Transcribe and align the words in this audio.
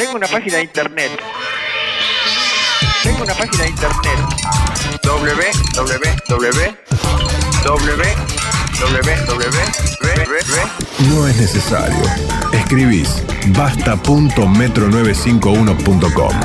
Tengo 0.00 0.16
una 0.16 0.26
página 0.28 0.56
de 0.56 0.62
internet. 0.62 1.10
Tengo 3.02 3.22
una 3.22 3.34
página 3.34 3.64
de 3.64 3.68
internet. 3.68 4.18
www. 5.04 5.28
No 11.10 11.28
es 11.28 11.36
necesario. 11.36 12.02
Escribís 12.54 13.22
basta.metro95uno.com. 13.48 16.40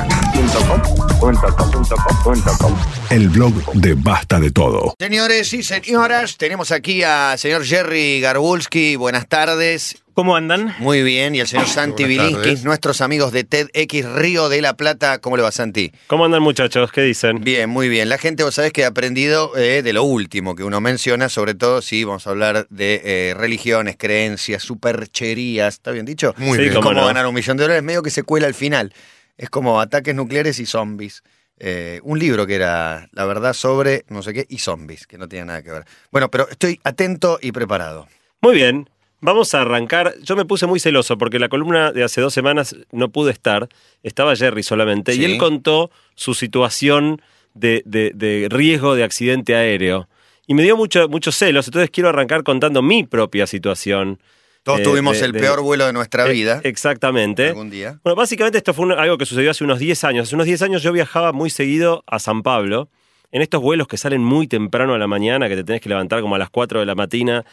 El 3.08 3.30
blog 3.30 3.72
de 3.72 3.94
Basta 3.94 4.38
de 4.38 4.50
Todo. 4.50 4.94
Señores 4.98 5.50
y 5.54 5.62
señoras, 5.62 6.36
tenemos 6.36 6.72
aquí 6.72 7.02
al 7.02 7.38
señor 7.38 7.64
Jerry 7.64 8.20
Garbulski. 8.20 8.96
Buenas 8.96 9.26
tardes. 9.26 10.02
¿Cómo 10.16 10.34
andan? 10.34 10.74
Muy 10.78 11.02
bien. 11.02 11.34
Y 11.34 11.40
el 11.40 11.46
señor 11.46 11.66
Santi 11.66 12.16
tardes. 12.16 12.64
nuestros 12.64 13.02
amigos 13.02 13.32
de 13.32 13.44
TEDx 13.44 14.02
Río 14.14 14.48
de 14.48 14.62
la 14.62 14.74
Plata. 14.74 15.18
¿Cómo 15.18 15.36
le 15.36 15.42
va, 15.42 15.52
Santi? 15.52 15.92
¿Cómo 16.06 16.24
andan 16.24 16.42
muchachos? 16.42 16.90
¿Qué 16.90 17.02
dicen? 17.02 17.44
Bien, 17.44 17.68
muy 17.68 17.90
bien. 17.90 18.08
La 18.08 18.16
gente, 18.16 18.42
vos 18.42 18.54
sabés 18.54 18.72
que 18.72 18.86
ha 18.86 18.88
aprendido 18.88 19.54
eh, 19.58 19.82
de 19.82 19.92
lo 19.92 20.04
último 20.04 20.54
que 20.56 20.64
uno 20.64 20.80
menciona, 20.80 21.28
sobre 21.28 21.54
todo 21.54 21.82
si 21.82 22.02
vamos 22.04 22.26
a 22.26 22.30
hablar 22.30 22.66
de 22.70 23.02
eh, 23.04 23.34
religiones, 23.34 23.96
creencias, 23.98 24.62
supercherías. 24.62 25.74
¿Está 25.74 25.90
bien 25.90 26.06
dicho? 26.06 26.34
Muy 26.38 26.56
Sí, 26.56 26.62
bien. 26.62 26.74
cómo 26.76 26.94
no. 26.94 27.04
ganar 27.04 27.26
un 27.26 27.34
millón 27.34 27.58
de 27.58 27.64
dólares, 27.64 27.82
medio 27.82 28.02
que 28.02 28.08
se 28.08 28.22
cuela 28.22 28.46
al 28.46 28.54
final. 28.54 28.94
Es 29.36 29.50
como 29.50 29.82
ataques 29.82 30.14
nucleares 30.14 30.58
y 30.60 30.64
zombies. 30.64 31.24
Eh, 31.58 32.00
un 32.04 32.18
libro 32.18 32.46
que 32.46 32.54
era 32.54 33.06
La 33.12 33.26
verdad 33.26 33.52
sobre 33.52 34.06
no 34.08 34.22
sé 34.22 34.32
qué 34.32 34.46
y 34.48 34.60
zombies, 34.60 35.06
que 35.06 35.18
no 35.18 35.28
tiene 35.28 35.44
nada 35.44 35.62
que 35.62 35.72
ver. 35.72 35.84
Bueno, 36.10 36.30
pero 36.30 36.48
estoy 36.48 36.80
atento 36.84 37.38
y 37.42 37.52
preparado. 37.52 38.08
Muy 38.40 38.54
bien. 38.54 38.88
Vamos 39.20 39.54
a 39.54 39.62
arrancar. 39.62 40.14
Yo 40.22 40.36
me 40.36 40.44
puse 40.44 40.66
muy 40.66 40.78
celoso 40.78 41.16
porque 41.18 41.38
la 41.38 41.48
columna 41.48 41.90
de 41.92 42.04
hace 42.04 42.20
dos 42.20 42.34
semanas 42.34 42.76
no 42.92 43.08
pude 43.10 43.32
estar. 43.32 43.68
Estaba 44.02 44.36
Jerry 44.36 44.62
solamente. 44.62 45.12
Sí. 45.12 45.22
Y 45.22 45.24
él 45.24 45.38
contó 45.38 45.90
su 46.14 46.34
situación 46.34 47.22
de, 47.54 47.82
de- 47.86 48.12
de 48.14 48.48
riesgo 48.50 48.94
de 48.94 49.04
accidente 49.04 49.54
aéreo. 49.56 50.08
Y 50.46 50.54
me 50.54 50.62
dio 50.62 50.76
mucho, 50.76 51.08
muchos 51.08 51.34
celos. 51.34 51.66
Entonces 51.66 51.90
quiero 51.90 52.08
arrancar 52.10 52.42
contando 52.44 52.82
mi 52.82 53.04
propia 53.04 53.46
situación. 53.46 54.20
Todos 54.62 54.80
Eh, 54.80 54.82
tuvimos 54.84 55.18
de- 55.18 55.26
el 55.26 55.32
peor 55.32 55.62
vuelo 55.62 55.86
de 55.86 55.92
nuestra 55.92 56.26
Eh, 56.26 56.32
vida 56.32 56.60
Exactamente. 56.62 57.48
algún 57.48 57.70
día. 57.70 57.98
Bueno, 58.04 58.16
básicamente 58.16 58.58
esto 58.58 58.74
fue 58.74 58.94
algo 58.94 59.16
que 59.16 59.24
sucedió 59.26 59.50
hace 59.50 59.64
unos 59.64 59.78
10 59.78 60.04
años. 60.04 60.28
Hace 60.28 60.34
unos 60.34 60.46
10 60.46 60.60
años 60.62 60.82
yo 60.82 60.92
viajaba 60.92 61.32
muy 61.32 61.50
seguido 61.50 62.04
a 62.06 62.18
San 62.18 62.42
Pablo, 62.42 62.90
en 63.32 63.42
estos 63.42 63.60
vuelos 63.62 63.88
que 63.88 63.96
salen 63.96 64.22
muy 64.22 64.46
temprano 64.46 64.94
a 64.94 64.98
la 64.98 65.06
mañana, 65.06 65.48
que 65.48 65.56
te 65.56 65.64
tenés 65.64 65.80
que 65.80 65.88
levantar 65.88 66.20
como 66.20 66.34
a 66.34 66.38
las 66.38 66.50
4 66.50 66.80
de 66.80 66.86
la 66.86 66.94
mañana, 66.94 67.44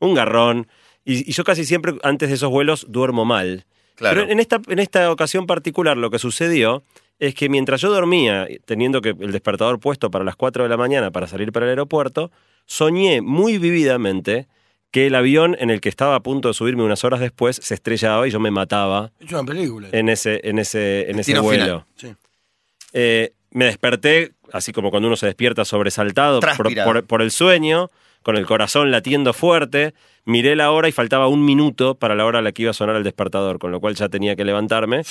un 0.00 0.14
garrón. 0.14 0.66
Y, 1.04 1.28
y 1.28 1.32
yo 1.32 1.44
casi 1.44 1.64
siempre 1.64 1.94
antes 2.02 2.28
de 2.28 2.34
esos 2.36 2.50
vuelos 2.50 2.86
duermo 2.88 3.24
mal. 3.24 3.64
Claro. 3.96 4.20
Pero 4.20 4.32
en 4.32 4.40
esta, 4.40 4.60
en 4.68 4.78
esta 4.78 5.10
ocasión 5.10 5.46
particular 5.46 5.96
lo 5.96 6.10
que 6.10 6.18
sucedió 6.18 6.82
es 7.18 7.34
que 7.34 7.48
mientras 7.48 7.80
yo 7.80 7.90
dormía, 7.92 8.48
teniendo 8.64 9.00
que 9.00 9.10
el 9.10 9.32
despertador 9.32 9.78
puesto 9.78 10.10
para 10.10 10.24
las 10.24 10.34
4 10.36 10.62
de 10.64 10.68
la 10.68 10.76
mañana 10.76 11.10
para 11.10 11.26
salir 11.26 11.52
para 11.52 11.66
el 11.66 11.70
aeropuerto, 11.70 12.30
soñé 12.66 13.20
muy 13.20 13.58
vividamente 13.58 14.46
que 14.90 15.06
el 15.06 15.14
avión 15.14 15.56
en 15.58 15.70
el 15.70 15.80
que 15.80 15.88
estaba 15.88 16.16
a 16.16 16.20
punto 16.20 16.48
de 16.48 16.54
subirme 16.54 16.82
unas 16.82 17.04
horas 17.04 17.20
después 17.20 17.56
se 17.62 17.74
estrellaba 17.74 18.26
y 18.26 18.30
yo 18.30 18.40
me 18.40 18.50
mataba 18.50 19.12
una 19.30 19.44
película. 19.44 19.88
en 19.92 20.08
ese, 20.08 20.40
en 20.44 20.58
ese, 20.58 21.10
en 21.10 21.18
ese 21.18 21.38
vuelo. 21.38 21.86
Sí. 21.96 22.14
Eh, 22.92 23.32
me 23.52 23.66
desperté, 23.66 24.32
así 24.52 24.72
como 24.72 24.90
cuando 24.90 25.06
uno 25.08 25.16
se 25.16 25.26
despierta 25.26 25.64
sobresaltado 25.64 26.40
por, 26.40 26.54
Transpirado. 26.54 26.92
por- 26.92 27.04
por 27.06 27.22
el 27.22 27.30
sueño, 27.30 27.90
con 28.22 28.36
el 28.36 28.46
corazón 28.46 28.90
latiendo 28.90 29.32
fuerte. 29.32 29.94
Miré 30.24 30.54
la 30.56 30.70
hora 30.70 30.88
y 30.88 30.92
faltaba 30.92 31.26
un 31.28 31.44
minuto 31.44 31.96
para 31.96 32.14
la 32.14 32.24
hora 32.24 32.38
a 32.38 32.42
la 32.42 32.52
que 32.52 32.62
iba 32.62 32.70
a 32.70 32.74
sonar 32.74 32.96
el 32.96 33.02
despertador, 33.04 33.58
con 33.58 33.70
lo 33.72 33.80
cual 33.80 33.94
ya 33.94 34.08
tenía 34.08 34.36
que 34.36 34.44
levantarme. 34.44 35.02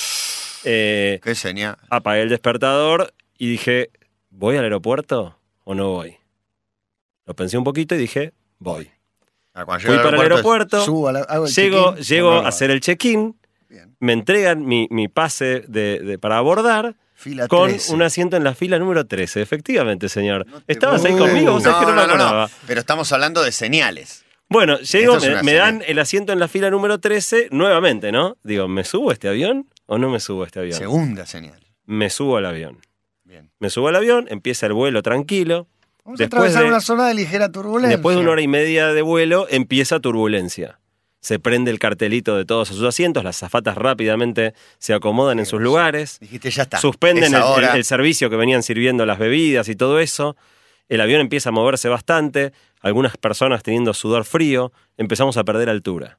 Eh, 0.64 1.20
Qué 1.24 1.36
señal. 1.36 1.78
apagué 1.90 2.22
el 2.22 2.30
despertador 2.30 3.14
y 3.38 3.50
dije, 3.50 3.90
¿voy 4.30 4.58
al 4.58 4.64
aeropuerto 4.64 5.38
o 5.64 5.74
no 5.76 5.90
voy? 5.90 6.18
Lo 7.26 7.36
pensé 7.36 7.58
un 7.58 7.64
poquito 7.64 7.96
y 7.96 7.98
dije, 7.98 8.34
voy. 8.60 8.90
Ah, 9.54 9.66
Fui 9.80 9.98
para 9.98 10.16
el 10.16 10.22
aeropuerto, 10.22 10.82
subo 10.86 11.10
a 11.10 11.12
la- 11.12 11.20
hago 11.22 11.46
el 11.46 11.52
Llego, 11.52 11.96
llego 11.98 12.32
no, 12.32 12.40
a 12.40 12.42
no, 12.44 12.48
hacer 12.48 12.72
el 12.72 12.80
check-in, 12.80 13.36
me 14.00 14.14
entregan 14.14 14.66
mi, 14.66 14.88
mi 14.92 15.08
pase 15.10 15.64
de, 15.68 16.00
de- 16.00 16.18
para 16.18 16.38
abordar 16.38 16.96
Fila 17.22 17.48
con 17.48 17.70
13. 17.70 17.94
un 17.94 18.02
asiento 18.02 18.36
en 18.36 18.44
la 18.44 18.56
fila 18.56 18.80
número 18.80 19.06
13. 19.06 19.42
Efectivamente, 19.42 20.10
señor. 20.10 20.48
No 20.48 20.62
¿Estabas 20.68 21.06
ahí 21.06 21.16
conmigo? 21.16 21.54
¿Vos 21.54 21.64
sabés 21.64 21.80
que 21.80 21.86
no, 21.86 21.96
me 21.96 22.02
acordaba? 22.02 22.50
Pero 22.66 22.80
estamos 22.80 23.12
hablando 23.12 23.44
de 23.44 23.52
señales. 23.52 24.26
Bueno, 24.50 24.80
llego, 24.80 25.18
me, 25.44 25.54
dan 25.54 25.82
el 25.88 25.98
asiento 26.00 26.34
en 26.34 26.40
la 26.40 26.50
fila 26.50 26.70
número 26.70 27.00
13 27.00 27.50
nuevamente, 27.52 28.12
¿no? 28.12 28.36
Digo, 28.44 28.68
¿me 28.68 28.84
subo 28.84 29.12
a 29.12 29.14
este 29.14 29.30
avión 29.30 29.70
o 29.86 29.98
no 29.98 30.10
me 30.10 30.20
subo 30.20 30.44
a 30.44 30.48
este 30.48 30.60
avión? 30.60 30.78
Segunda 30.78 31.26
señal. 31.26 31.58
Me 31.86 32.10
subo 32.10 32.36
al 32.36 32.46
avión. 32.48 32.80
Bien. 33.24 33.50
Me 33.60 33.70
subo 33.70 33.88
al 33.88 33.96
avión, 33.96 34.26
empieza 34.30 34.66
el 34.66 34.74
vuelo 34.74 35.04
tranquilo. 35.04 35.70
Vamos 36.04 36.18
Después 36.18 36.34
a 36.34 36.38
atravesar 36.38 36.64
de- 36.64 36.68
una 36.70 36.82
zona 36.82 37.08
de 37.08 37.14
ligera 37.14 37.50
turbulencia. 37.50 37.96
Después 37.96 38.18
de 38.18 38.24
una 38.24 38.32
hora 38.32 38.42
y 38.42 38.50
media 38.50 38.88
de 38.88 39.02
vuelo, 39.02 39.48
empieza 39.50 40.02
turbulencia. 40.02 40.81
Se 41.22 41.40
prende 41.40 41.72
el 41.72 41.78
cartelito 41.80 42.36
de 42.36 42.46
todos 42.46 42.68
sus 42.68 42.82
asientos, 42.84 43.24
las 43.24 43.38
zafatas 43.38 43.78
rápidamente 43.78 44.54
se 44.80 44.94
acomodan 44.94 45.38
en 45.40 45.46
sus 45.46 45.62
lugares. 45.62 46.20
Dijiste, 46.20 46.50
ya 46.50 46.64
está. 46.64 46.80
Suspenden 46.80 47.34
el, 47.36 47.42
ahora. 47.42 47.72
el- 47.72 47.78
el 47.78 47.84
servicio 47.86 48.30
que 48.30 48.36
venían 48.36 48.64
sirviendo 48.64 49.06
las 49.06 49.20
bebidas 49.20 49.70
y 49.70 49.76
todo 49.76 50.00
eso. 50.00 50.36
El 50.90 51.00
avión 51.00 51.22
empieza 51.22 51.50
a 51.50 51.52
moverse 51.52 51.88
bastante, 51.90 52.52
algunas 52.82 53.16
personas 53.18 53.64
teniendo 53.64 53.94
sudor 53.94 54.26
frío, 54.26 54.74
empezamos 54.98 55.38
a 55.38 55.44
perder 55.44 55.70
altura. 55.70 56.18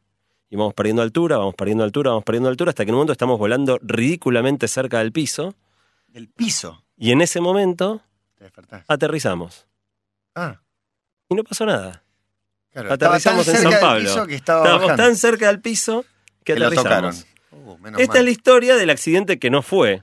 Y 0.49 0.57
vamos 0.57 0.73
perdiendo 0.75 1.03
altura, 1.03 1.37
vamos 1.37 1.55
perdiendo 1.57 1.83
altura, 1.84 2.11
vamos 2.11 2.25
perdiendo 2.25 2.49
altura, 2.49 2.71
hasta 2.71 2.84
que 2.84 2.91
en 2.91 2.95
un 2.95 2.99
momento 3.01 3.13
estamos 3.13 3.39
volando 3.39 3.79
ridículamente 3.83 4.69
cerca 4.69 4.99
del 5.01 5.11
piso. 5.13 5.55
Del 6.09 6.29
piso. 6.29 6.84
Y 6.97 7.11
en 7.11 7.23
ese 7.23 7.41
momento 7.41 8.03
Te 8.39 8.51
aterrizamos. 8.87 9.67
Ah, 10.34 10.61
Y 11.29 11.34
no 11.34 11.43
pasó 11.43 11.67
nada. 11.67 12.03
Claro. 12.72 12.93
Aterrizamos 12.93 13.47
en 13.49 13.56
San 13.56 13.81
Pablo. 13.81 14.00
piso 14.05 14.27
que 14.27 14.34
estaba 14.34 14.60
Estábamos 14.60 14.83
bajando. 14.88 15.03
tan 15.05 15.16
cerca 15.16 15.47
del 15.49 15.60
piso 15.60 16.05
que, 16.44 16.55
que 16.55 16.59
lo 16.60 16.66
aterrizamos. 16.66 17.25
tocaron. 17.50 17.69
Uh, 17.94 17.99
Esta 18.00 18.15
mal. 18.15 18.16
es 18.19 18.25
la 18.25 18.31
historia 18.31 18.77
del 18.77 18.91
accidente 18.91 19.38
que 19.38 19.50
no 19.50 19.62
fue. 19.62 20.03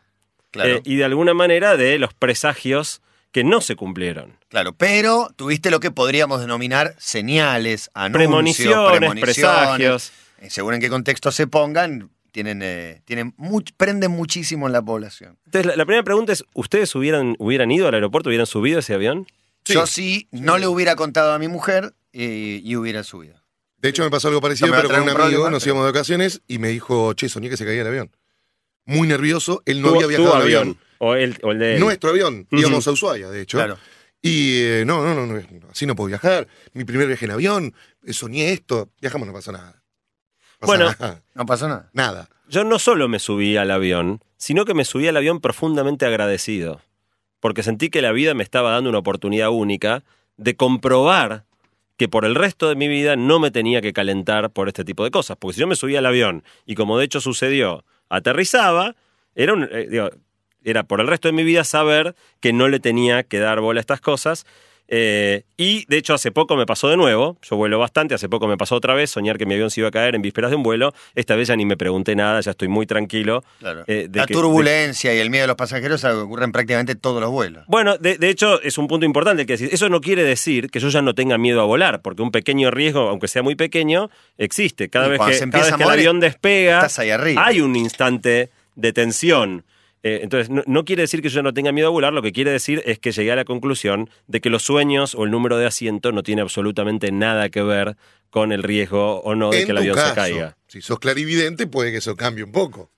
Claro, 0.51 0.75
eh, 0.77 0.81
y 0.83 0.95
de 0.95 1.03
alguna 1.05 1.33
manera 1.33 1.77
de 1.77 1.99
los 1.99 2.13
presagios 2.13 3.01
que 3.31 3.43
no 3.43 3.61
se 3.61 3.75
cumplieron. 3.75 4.37
claro. 4.49 4.73
Pero 4.73 5.29
tuviste 5.35 5.69
lo 5.69 5.79
que 5.79 5.91
podríamos 5.91 6.39
denominar 6.41 6.95
señales, 6.97 7.91
anuncios, 7.93 8.17
Premoniciones, 8.27 8.97
premoniciones. 8.97 9.35
presagios. 9.35 10.11
Según 10.47 10.73
en 10.75 10.79
qué 10.81 10.89
contexto 10.89 11.31
se 11.31 11.45
pongan, 11.45 12.09
tienen, 12.31 12.61
eh, 12.63 13.01
tienen 13.05 13.35
much- 13.37 13.73
prenden 13.77 14.09
muchísimo 14.11 14.65
en 14.67 14.73
la 14.73 14.81
población. 14.81 15.37
Entonces, 15.45 15.67
la, 15.67 15.75
la 15.75 15.85
primera 15.85 16.03
pregunta 16.03 16.31
es, 16.33 16.43
¿ustedes 16.53 16.95
hubieran, 16.95 17.35
hubieran 17.37 17.69
ido 17.71 17.87
al 17.87 17.93
aeropuerto, 17.93 18.29
hubieran 18.29 18.47
subido 18.47 18.79
ese 18.79 18.93
avión? 18.95 19.27
Sí. 19.65 19.73
Yo 19.73 19.85
sí, 19.85 20.27
no 20.31 20.57
le 20.57 20.65
hubiera 20.65 20.95
contado 20.95 21.33
a 21.33 21.37
mi 21.39 21.47
mujer 21.47 21.93
eh, 22.13 22.61
y 22.63 22.75
hubiera 22.75 23.03
subido. 23.03 23.35
De 23.77 23.89
hecho, 23.89 24.03
me 24.03 24.09
pasó 24.09 24.27
algo 24.27 24.41
parecido, 24.41 24.67
No 24.67 24.75
pero 24.75 24.89
con 24.89 24.97
un 24.97 25.09
amigo. 25.09 25.17
problema, 25.17 25.49
Nos 25.49 25.65
íbamos 25.65 25.85
de 25.85 25.91
vacaciones 25.91 26.41
y 26.47 26.59
me 26.59 26.67
dijo, 26.69 27.13
che, 27.13 27.29
soñé 27.29 27.49
que 27.49 27.57
se 27.57 27.65
caía 27.65 27.81
el 27.81 27.87
avión. 27.87 28.11
Muy 28.85 29.07
nervioso. 29.07 29.61
Él 29.65 29.81
no 29.81 29.89
había 29.89 30.07
viajado 30.07 30.35
en 30.35 30.41
avión. 30.41 30.77
O 30.97 31.15
el, 31.15 31.37
o 31.43 31.51
el 31.51 31.59
de 31.59 31.75
él. 31.75 31.79
Nuestro 31.79 32.09
avión. 32.09 32.45
Ujú. 32.51 32.59
Íbamos 32.61 32.87
a 32.87 32.91
Ushuaia, 32.91 33.29
de 33.29 33.41
hecho. 33.41 33.57
Claro. 33.57 33.77
Y 34.21 34.61
eh, 34.63 34.83
no, 34.85 35.01
no, 35.01 35.15
no, 35.15 35.25
no, 35.25 35.41
así 35.71 35.85
no 35.85 35.95
puedo 35.95 36.07
viajar. 36.09 36.45
Mi 36.73 36.83
primer 36.83 37.07
viaje 37.07 37.23
en 37.23 37.31
avión, 37.31 37.73
eh, 38.03 38.11
soñé 38.11 38.51
esto. 38.51 38.89
Viajamos, 38.99 39.25
no 39.27 39.33
pasó 39.33 39.53
nada. 39.53 39.81
Pasa 40.59 40.65
Bueno. 40.65 40.85
nada. 40.99 41.21
No 41.35 41.45
pasó 41.45 41.69
nada. 41.69 41.89
Nada. 41.93 42.29
Yo 42.49 42.65
no 42.65 42.79
solo 42.79 43.07
me 43.07 43.19
subí 43.19 43.55
al 43.55 43.71
avión, 43.71 44.21
sino 44.35 44.65
que 44.65 44.73
me 44.73 44.83
subí 44.83 45.07
al 45.07 45.15
avión 45.15 45.39
profundamente 45.39 46.05
agradecido. 46.05 46.81
Porque 47.39 47.63
sentí 47.63 47.89
que 47.89 48.01
la 48.01 48.11
vida 48.11 48.33
me 48.33 48.43
estaba 48.43 48.71
dando 48.71 48.89
una 48.89 48.99
oportunidad 48.99 49.51
única 49.51 50.03
de 50.35 50.57
comprobar 50.57 51.45
que 51.99 52.07
por 52.07 52.23
el 52.23 52.33
resto 52.33 52.69
de 52.69 52.77
mi 52.77 52.87
vida 52.87 53.17
no 53.17 53.39
me 53.39 53.51
tenía 53.51 53.81
que 53.81 53.91
calentar 53.91 54.51
por 54.51 54.69
este 54.69 54.85
tipo 54.85 55.03
de 55.03 55.11
cosas. 55.11 55.35
Porque 55.37 55.55
si 55.55 55.59
yo 55.59 55.67
me 55.67 55.75
subía 55.75 55.99
al 55.99 56.05
avión 56.05 56.45
y 56.65 56.75
como 56.75 56.97
de 56.97 57.03
hecho 57.03 57.19
sucedió, 57.19 57.83
aterrizaba, 58.07 58.95
era, 59.35 59.53
un, 59.53 59.67
eh, 59.69 60.09
era 60.63 60.83
por 60.83 61.01
el 61.01 61.07
resto 61.07 61.27
de 61.27 61.33
mi 61.33 61.43
vida 61.43 61.65
saber 61.65 62.15
que 62.39 62.53
no 62.53 62.69
le 62.69 62.79
tenía 62.79 63.23
que 63.23 63.39
dar 63.39 63.59
bola 63.59 63.79
a 63.79 63.81
estas 63.81 63.99
cosas. 63.99 64.45
Eh, 64.91 65.43
y 65.55 65.85
de 65.87 65.97
hecho 65.97 66.15
hace 66.15 66.31
poco 66.31 66.55
me 66.55 66.65
pasó 66.65 66.89
de 66.89 66.97
nuevo, 66.97 67.37
yo 67.47 67.55
vuelo 67.57 67.77
bastante, 67.77 68.15
hace 68.15 68.27
poco 68.27 68.47
me 68.47 68.57
pasó 68.57 68.73
otra 68.75 68.95
vez, 68.95 69.11
soñar 69.11 69.37
que 69.37 69.45
mi 69.45 69.53
avión 69.53 69.69
se 69.69 69.81
iba 69.81 69.89
a 69.89 69.91
caer 69.91 70.15
en 70.15 70.23
vísperas 70.23 70.49
de 70.49 70.57
un 70.57 70.63
vuelo, 70.63 70.93
esta 71.13 71.35
vez 71.35 71.47
ya 71.47 71.55
ni 71.55 71.63
me 71.63 71.77
pregunté 71.77 72.15
nada, 72.15 72.41
ya 72.41 72.49
estoy 72.51 72.69
muy 72.69 72.87
tranquilo. 72.87 73.43
Claro. 73.59 73.83
eh, 73.85 74.07
de 74.09 74.19
la 74.19 74.25
que- 74.25 74.33
turbulencia 74.33 75.13
y 75.13 75.19
el 75.19 75.29
miedo 75.29 75.43
de 75.43 75.47
los 75.49 75.57
pasajeros 75.57 76.01
es 76.01 76.05
algo 76.05 76.21
que 76.21 76.25
ocurre 76.25 76.45
en 76.45 76.51
prácticamente 76.51 76.95
todos 76.95 77.21
los 77.21 77.29
vuelos. 77.29 77.65
Bueno, 77.67 77.97
de, 77.99 78.17
de 78.17 78.29
hecho 78.29 78.59
es 78.63 78.79
un 78.79 78.87
punto 78.87 79.05
importante 79.05 79.45
que 79.45 79.53
decir. 79.53 79.69
Eso 79.71 79.89
no 79.89 80.01
quiere 80.01 80.23
decir 80.23 80.71
que 80.71 80.79
yo 80.79 80.89
ya 80.89 81.03
no 81.03 81.13
tenga 81.13 81.37
miedo 81.37 81.61
a 81.61 81.65
volar, 81.65 82.01
porque 82.01 82.23
un 82.23 82.31
pequeño 82.31 82.71
riesgo, 82.71 83.01
aunque 83.09 83.27
sea 83.27 83.43
muy 83.43 83.53
pequeño, 83.53 84.09
existe. 84.39 84.89
Cada 84.89 85.05
Y 85.05 85.09
vez 85.11 85.19
que, 85.19 85.33
se 85.33 85.39
cada 85.39 85.43
empieza 85.43 85.65
vez 85.65 85.73
a 85.73 85.77
que 85.77 85.83
el 85.83 85.89
avión 85.91 86.19
despega, 86.19 86.77
estás 86.77 86.97
ahí 86.97 87.11
arriba. 87.11 87.45
hay 87.45 87.61
un 87.61 87.75
instante 87.75 88.49
de 88.75 88.91
tensión. 88.93 89.65
Eh, 90.03 90.19
entonces, 90.23 90.49
no, 90.49 90.63
no 90.65 90.85
quiere 90.85 91.01
decir 91.01 91.21
que 91.21 91.29
yo 91.29 91.43
no 91.43 91.53
tenga 91.53 91.71
miedo 91.73 91.87
a 91.87 91.91
volar, 91.91 92.13
lo 92.13 92.21
que 92.21 92.31
quiere 92.31 92.51
decir 92.51 92.81
es 92.85 92.99
que 92.99 93.11
llegué 93.11 93.31
a 93.33 93.35
la 93.35 93.43
conclusión 93.45 94.09
de 94.27 94.39
que 94.39 94.49
los 94.49 94.63
sueños 94.63 95.13
o 95.15 95.25
el 95.25 95.31
número 95.31 95.57
de 95.57 95.65
asiento 95.65 96.11
no 96.13 96.23
tiene 96.23 96.41
absolutamente 96.41 97.11
nada 97.11 97.49
que 97.49 97.61
ver 97.63 97.97
con 98.29 98.51
el 98.51 98.63
riesgo 98.63 99.19
o 99.21 99.35
no 99.35 99.49
de 99.49 99.59
en 99.61 99.65
que 99.65 99.71
el 99.71 99.77
avión 99.79 99.95
caso, 99.95 100.09
se 100.09 100.15
caiga. 100.15 100.57
si 100.67 100.81
sos 100.81 100.99
clarividente, 100.99 101.67
puede 101.67 101.91
que 101.91 101.97
eso 101.97 102.15
cambie 102.15 102.43
un 102.45 102.51
poco. 102.51 102.89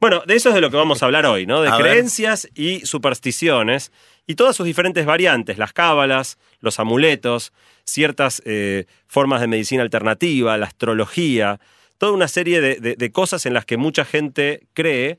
Bueno, 0.00 0.22
de 0.26 0.34
eso 0.34 0.48
es 0.48 0.54
de 0.54 0.62
lo 0.62 0.70
que 0.70 0.76
vamos 0.78 1.02
a 1.02 1.06
hablar 1.06 1.26
hoy, 1.26 1.44
¿no? 1.46 1.60
De 1.60 1.68
A 1.68 1.76
ver. 1.76 1.82
creencias 1.86 2.48
y 2.54 2.80
supersticiones 2.86 3.92
y 4.26 4.34
todas 4.34 4.56
sus 4.56 4.66
diferentes 4.66 5.04
variantes, 5.06 5.58
las 5.58 5.72
cábalas, 5.72 6.38
los 6.60 6.80
amuletos, 6.80 7.52
ciertas 7.84 8.42
eh, 8.46 8.86
formas 9.06 9.40
de 9.40 9.46
medicina 9.46 9.82
alternativa, 9.82 10.56
la 10.56 10.66
astrología, 10.66 11.60
toda 11.98 12.12
una 12.12 12.28
serie 12.28 12.60
de, 12.60 12.76
de- 12.76 12.96
de 12.96 13.12
cosas 13.12 13.44
en 13.46 13.54
las 13.54 13.66
que 13.66 13.76
mucha 13.76 14.04
gente 14.04 14.62
cree. 14.72 15.18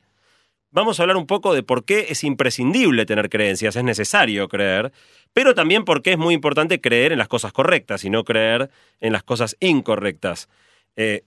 Vamos 0.74 1.00
a 1.00 1.04
hablar 1.04 1.18
un 1.18 1.28
poco 1.28 1.54
de 1.54 1.64
por 1.64 1.84
qué 1.84 2.06
es 2.10 2.24
imprescindible 2.24 3.06
tener 3.06 3.30
creencias, 3.30 3.76
es 3.76 3.84
necesario 3.84 4.48
creer, 4.48 4.94
pero 5.34 5.54
también 5.54 5.84
por 5.84 6.02
qué 6.02 6.14
es 6.14 6.18
muy 6.18 6.34
importante 6.34 6.80
creer 6.80 7.12
en 7.12 7.18
las 7.18 7.28
cosas 7.28 7.52
correctas 7.52 8.06
y 8.06 8.10
no 8.10 8.24
creer 8.24 8.70
en 9.02 9.12
las 9.12 9.22
cosas 9.22 9.58
incorrectas. 9.60 10.48
Eh, 10.96 11.24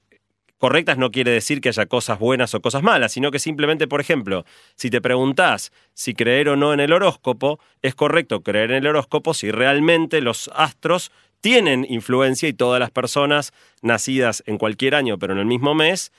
correctas 0.57 0.97
no 0.97 1.11
quiere 1.11 1.31
decir 1.31 1.61
que 1.61 1.69
haya 1.69 1.85
cosas 1.85 2.19
buenas 2.19 2.55
o 2.55 2.63
cosas 2.63 2.83
malas, 2.83 3.13
sino 3.13 3.31
que 3.31 3.39
simplemente, 3.39 3.87
por 3.87 4.01
ejemplo, 4.01 4.47
si 4.77 4.89
te 4.89 5.03
preguntás 5.03 5.73
si 5.93 6.15
creer 6.15 6.49
o 6.49 6.57
no 6.57 6.73
en 6.73 6.81
el 6.81 6.95
horóscopo, 6.95 7.61
es 7.83 7.95
correcto 7.95 8.43
creer 8.43 8.71
en 8.71 8.79
el 8.79 8.87
horóscopo 8.87 9.35
si 9.35 9.51
realmente 9.51 10.23
los 10.23 10.51
astros 10.55 11.13
tienen 11.43 11.85
influencia 11.87 12.49
y 12.49 12.55
todas 12.55 12.81
las 12.81 12.91
personas 12.91 13.53
nacidas 13.83 14.43
en 14.47 14.57
cualquier 14.57 14.95
año, 14.95 15.19
pero 15.19 15.35
en 15.35 15.41
el 15.41 15.47
mismo 15.47 15.75
mes, 15.75 16.13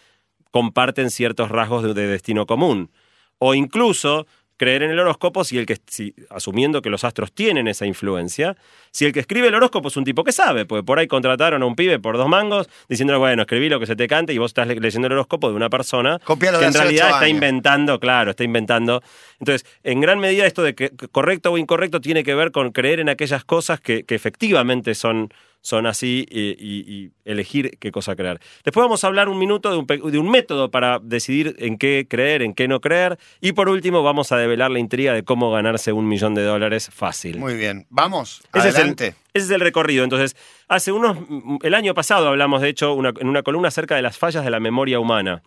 comparten 0.51 1.09
ciertos 1.09 1.49
rasgos 1.49 1.81
de, 1.83 1.95
de 1.95 2.05
destino 2.05 2.45
común. 2.45 2.91
O 3.39 3.53
incluso 3.53 4.27
creer 4.57 4.83
en 4.83 4.91
el 4.91 4.99
horóscopo 4.99 5.43
si 5.43 5.57
el 5.57 5.65
que, 5.65 5.75
si- 5.85 6.13
asumiendo 6.29 6.81
que 6.81 6.89
los 6.89 7.03
astros 7.03 7.33
tienen 7.33 7.67
esa 7.67 7.85
influencia, 7.85 8.55
si 8.89 9.03
el 9.05 9.11
que 9.11 9.19
escribe 9.19 9.49
el 9.49 9.53
horóscopo 9.55 9.89
es 9.89 9.97
un 9.97 10.05
tipo 10.05 10.23
que 10.23 10.31
sabe, 10.31 10.65
porque 10.65 10.81
por 10.81 10.97
ahí 10.97 11.07
contrataron 11.07 11.61
a 11.61 11.65
un 11.65 11.75
pibe 11.75 11.99
por 11.99 12.15
dos 12.15 12.29
mangos 12.29 12.69
diciéndole, 12.87 13.19
bueno, 13.19 13.41
escribí 13.41 13.67
lo 13.67 13.81
que 13.81 13.85
se 13.85 13.97
te 13.97 14.07
cante 14.07 14.31
y 14.33 14.37
vos 14.37 14.51
estás 14.51 14.67
le- 14.67 14.79
leyendo 14.79 15.07
el 15.07 15.11
horóscopo 15.13 15.49
de 15.49 15.55
una 15.55 15.69
persona 15.69 16.19
Copialo 16.23 16.59
que 16.59 16.65
en 16.67 16.73
realidad 16.73 17.07
está 17.09 17.27
inventando, 17.27 17.99
claro, 17.99 18.31
está 18.31 18.45
inventando. 18.45 19.03
Entonces, 19.41 19.67
en 19.83 19.99
gran 19.99 20.19
medida 20.19 20.45
esto 20.45 20.63
de 20.63 20.73
que 20.73 20.89
que 20.91 21.09
correcto 21.09 21.51
o 21.51 21.57
incorrecto 21.57 21.99
tiene 21.99 22.23
que 22.23 22.33
ver 22.33 22.51
con 22.53 22.71
creer 22.71 23.01
en 23.01 23.09
aquellas 23.09 23.43
cosas 23.43 23.81
que, 23.81 24.05
que 24.05 24.15
efectivamente 24.15 24.95
son, 24.95 25.33
son 25.65 25.87
así 25.87 26.27
y, 26.29 26.51
y- 26.63 26.85
y 27.05 27.11
elegir 27.25 27.77
qué 27.79 27.91
cosa 27.91 28.15
creer. 28.15 28.39
Después 28.63 28.83
vamos 28.83 29.03
a 29.03 29.07
hablar 29.07 29.29
un 29.29 29.39
minuto 29.39 29.71
de 29.71 29.77
un, 29.77 29.87
pe- 29.87 29.97
de 29.97 30.19
un 30.19 30.29
método 30.29 30.69
para 30.69 30.99
decidir 30.99 31.55
en 31.57 31.79
qué 31.79 32.05
creer, 32.07 32.43
en 32.43 32.53
qué 32.53 32.67
no 32.67 32.79
creer. 32.81 33.17
Y 33.41 33.53
por 33.53 33.67
último 33.69 34.03
vamos 34.03 34.31
a 34.31 34.37
develar 34.37 34.69
la 34.69 34.77
intriga 34.77 35.11
de 35.13 35.23
cómo 35.23 35.49
ganarse 35.51 35.91
un 35.91 36.07
millón 36.07 36.35
de 36.35 36.43
dólares 36.43 36.91
fácil. 36.93 37.39
Muy 37.39 37.55
bien. 37.55 37.87
Vamos, 37.89 38.43
Ese 38.53 38.69
es, 38.69 38.75
el, 38.75 38.81
adelante. 38.81 39.15
ese 39.33 39.45
es 39.45 39.49
el 39.49 39.59
recorrido. 39.61 40.03
Entonces, 40.03 40.35
hace 40.67 40.91
unos. 40.91 41.17
El 41.63 41.73
año 41.73 41.95
pasado 41.95 42.27
hablamos, 42.27 42.61
de 42.61 42.69
hecho, 42.69 42.93
una- 42.93 43.13
en 43.19 43.27
una 43.27 43.41
columna 43.41 43.69
acerca 43.69 43.95
de 43.95 44.03
las 44.03 44.19
fallas 44.19 44.43
de 44.45 44.51
la 44.51 44.59
memoria 44.59 44.99
humana. 44.99 45.41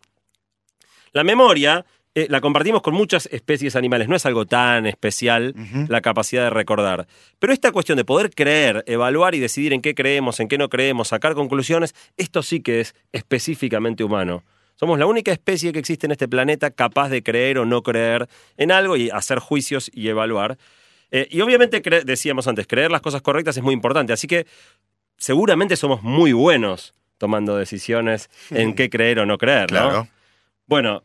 La 1.13 1.23
memoria 1.23 1.87
eh, 2.15 2.27
la 2.29 2.41
compartimos 2.41 2.83
con 2.83 2.95
muchas 2.95 3.27
especies 3.33 3.77
animales. 3.77 4.09
No 4.09 4.17
es 4.17 4.27
algo 4.27 4.47
tan 4.47 4.87
especial 4.87 5.55
la 5.89 6.01
capacidad 6.01 6.45
de 6.45 6.51
recordar. 6.51 7.07
Pero 7.39 7.53
esta 7.53 7.73
cuestión 7.73 7.97
de 7.97 8.05
poder 8.05 8.31
creer, 8.31 8.83
evaluar 8.87 9.35
y 9.35 9.41
decidir 9.41 9.73
en 9.73 9.83
qué 9.83 9.95
creemos, 9.95 10.41
en 10.41 10.49
qué 10.49 10.59
no 10.59 10.69
creemos, 10.69 11.09
sacar 11.09 11.35
conclusiones, 11.35 11.95
esto 12.17 12.43
sí 12.43 12.61
que 12.61 12.81
es 12.81 12.95
específicamente 13.13 14.05
humano. 14.05 14.43
Somos 14.75 14.99
la 14.99 15.07
única 15.07 15.33
especie 15.33 15.73
que 15.73 15.81
existe 15.81 16.07
en 16.07 16.13
este 16.13 16.29
planeta 16.29 16.71
capaz 16.71 17.09
de 17.09 17.23
creer 17.23 17.59
o 17.59 17.65
no 17.65 17.83
creer 17.83 18.29
en 18.57 18.71
algo 18.71 18.97
y 18.97 19.11
hacer 19.11 19.41
juicios 19.41 19.91
y 19.93 20.09
evaluar. 20.09 20.57
Eh, 21.11 21.27
y 21.31 21.41
obviamente, 21.41 21.83
decíamos 22.05 22.47
antes, 22.47 22.67
creer 22.67 22.91
las 22.91 23.01
cosas 23.01 23.23
correctas 23.23 23.57
es 23.57 23.63
muy 23.63 23.75
importante. 23.75 24.13
Así 24.13 24.27
que 24.27 24.47
seguramente 25.17 25.77
somos 25.77 26.03
muy 26.03 26.33
buenos 26.33 26.95
tomando 27.19 27.57
decisiones 27.57 28.31
en 28.51 28.75
qué 28.75 28.89
creer 28.89 29.19
o 29.19 29.27
no 29.27 29.37
creer, 29.39 29.73
¿no? 29.73 29.89
Claro. 29.89 30.09
Bueno, 30.67 31.03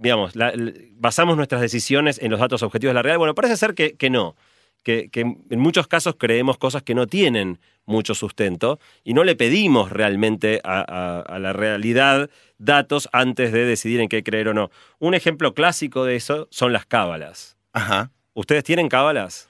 digamos, 0.00 0.34
la- 0.34 0.52
basamos 0.94 1.36
nuestras 1.36 1.60
decisiones 1.60 2.18
en 2.20 2.30
los 2.30 2.40
datos 2.40 2.62
objetivos 2.62 2.90
de 2.90 2.94
la 2.94 3.02
realidad. 3.02 3.18
Bueno, 3.18 3.34
parece 3.34 3.56
ser 3.56 3.74
que, 3.74 3.92
que 3.96 4.10
no. 4.10 4.34
Que, 4.82 5.10
que 5.10 5.20
en 5.20 5.60
muchos 5.60 5.86
casos 5.88 6.14
creemos 6.18 6.56
cosas 6.56 6.82
que 6.82 6.94
no 6.94 7.06
tienen 7.06 7.58
mucho 7.84 8.14
sustento 8.14 8.78
y 9.04 9.12
no 9.12 9.24
le 9.24 9.36
pedimos 9.36 9.90
realmente 9.90 10.62
a, 10.64 10.80
a- 10.80 11.20
a 11.20 11.38
la 11.38 11.52
realidad 11.52 12.30
datos 12.56 13.06
antes 13.12 13.52
de 13.52 13.66
decidir 13.66 14.00
en 14.00 14.08
qué 14.08 14.22
creer 14.22 14.48
o 14.48 14.54
no. 14.54 14.70
Un 14.98 15.12
ejemplo 15.12 15.52
clásico 15.52 16.06
de 16.06 16.16
eso 16.16 16.48
son 16.50 16.72
las 16.72 16.86
cábalas. 16.86 17.58
Ajá. 17.74 18.10
¿Ustedes 18.32 18.64
tienen 18.64 18.88
cábalas? 18.88 19.49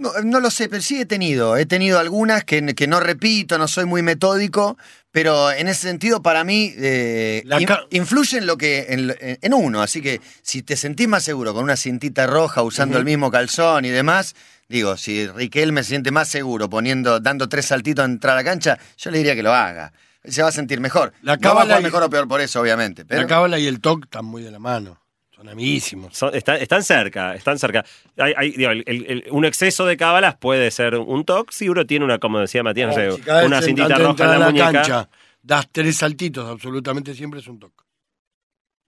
No, 0.00 0.12
no 0.24 0.40
lo 0.40 0.50
sé, 0.50 0.68
pero 0.70 0.80
sí 0.82 1.00
he 1.00 1.04
tenido. 1.06 1.56
He 1.58 1.66
tenido 1.66 1.98
algunas 1.98 2.42
que, 2.44 2.74
que 2.74 2.86
no 2.86 3.00
repito, 3.00 3.58
no 3.58 3.68
soy 3.68 3.84
muy 3.84 4.00
metódico, 4.02 4.78
pero 5.12 5.52
en 5.52 5.68
ese 5.68 5.82
sentido 5.82 6.22
para 6.22 6.42
mí 6.42 6.72
eh, 6.78 7.42
in- 7.60 7.66
influye 7.90 8.38
en, 8.38 8.46
lo 8.46 8.56
que, 8.56 8.86
en, 8.88 9.14
en 9.42 9.54
uno. 9.54 9.82
Así 9.82 10.00
que 10.00 10.20
si 10.42 10.62
te 10.62 10.76
sentís 10.76 11.06
más 11.06 11.22
seguro 11.22 11.52
con 11.52 11.64
una 11.64 11.76
cintita 11.76 12.26
roja, 12.26 12.62
usando 12.62 12.96
el 12.98 13.04
mismo 13.04 13.30
calzón 13.30 13.84
y 13.84 13.90
demás, 13.90 14.34
digo, 14.68 14.96
si 14.96 15.26
Riquelme 15.28 15.82
se 15.82 15.90
siente 15.90 16.10
más 16.10 16.28
seguro 16.30 16.70
poniendo, 16.70 17.20
dando 17.20 17.48
tres 17.50 17.66
saltitos 17.66 18.02
a 18.02 18.06
entrar 18.06 18.32
a 18.32 18.36
la 18.36 18.44
cancha, 18.44 18.78
yo 18.96 19.10
le 19.10 19.18
diría 19.18 19.34
que 19.34 19.42
lo 19.42 19.52
haga. 19.52 19.92
Se 20.24 20.42
va 20.42 20.48
a 20.48 20.52
sentir 20.52 20.80
mejor. 20.80 21.12
La 21.22 21.36
no 21.36 21.42
va 21.54 21.62
a 21.62 21.64
cábala 21.64 21.80
y- 21.80 21.84
mejor 21.84 22.02
o 22.04 22.08
peor 22.10 22.26
por 22.26 22.40
eso, 22.40 22.60
obviamente. 22.60 23.04
Pero 23.04 23.20
La 23.22 23.26
cábala 23.28 23.58
y 23.58 23.66
el 23.66 23.80
TOC 23.80 24.04
están 24.04 24.24
muy 24.24 24.42
de 24.42 24.50
la 24.50 24.58
mano. 24.58 24.98
Son 25.40 25.48
amiguísimos. 25.48 26.14
Son- 26.14 26.34
está- 26.34 26.56
están 26.56 26.82
cerca, 26.84 27.34
están 27.34 27.58
cerca. 27.58 27.82
Hay- 28.18 28.34
hay- 28.36 28.50
digo, 28.50 28.70
el- 28.72 28.84
el- 28.86 29.06
el- 29.08 29.24
un 29.30 29.46
exceso 29.46 29.86
de 29.86 29.96
cábalas 29.96 30.36
puede 30.36 30.70
ser 30.70 30.96
un 30.96 31.24
toque 31.24 31.54
si 31.54 31.66
uno 31.70 31.86
tiene 31.86 32.04
una, 32.04 32.18
como 32.18 32.38
decía 32.40 32.62
Matías, 32.62 32.88
no 32.88 32.94
sé, 32.94 33.08
Oh, 33.08 33.16
Si 33.16 33.46
una 33.46 33.62
cintita 33.62 33.96
roja 33.96 34.34
en 34.34 34.40
la 34.40 34.46
muñeca. 34.50 34.72
cancha 34.72 35.08
das 35.42 35.66
tres 35.72 35.96
saltitos, 35.96 36.46
absolutamente 36.46 37.14
siempre 37.14 37.40
es 37.40 37.46
un 37.46 37.58
TOC. 37.58 37.72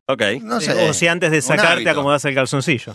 Ok. 0.09 0.23
no 0.43 0.61
Sí, 0.61 0.67
sé. 0.67 0.91
o 0.91 0.93
si 0.93 1.07
antes 1.07 1.31
de 1.31 1.41
sacarte 1.41 1.73
hábito. 1.73 1.91
acomodas 1.91 2.23
el 2.27 2.35
calzoncillo. 2.35 2.95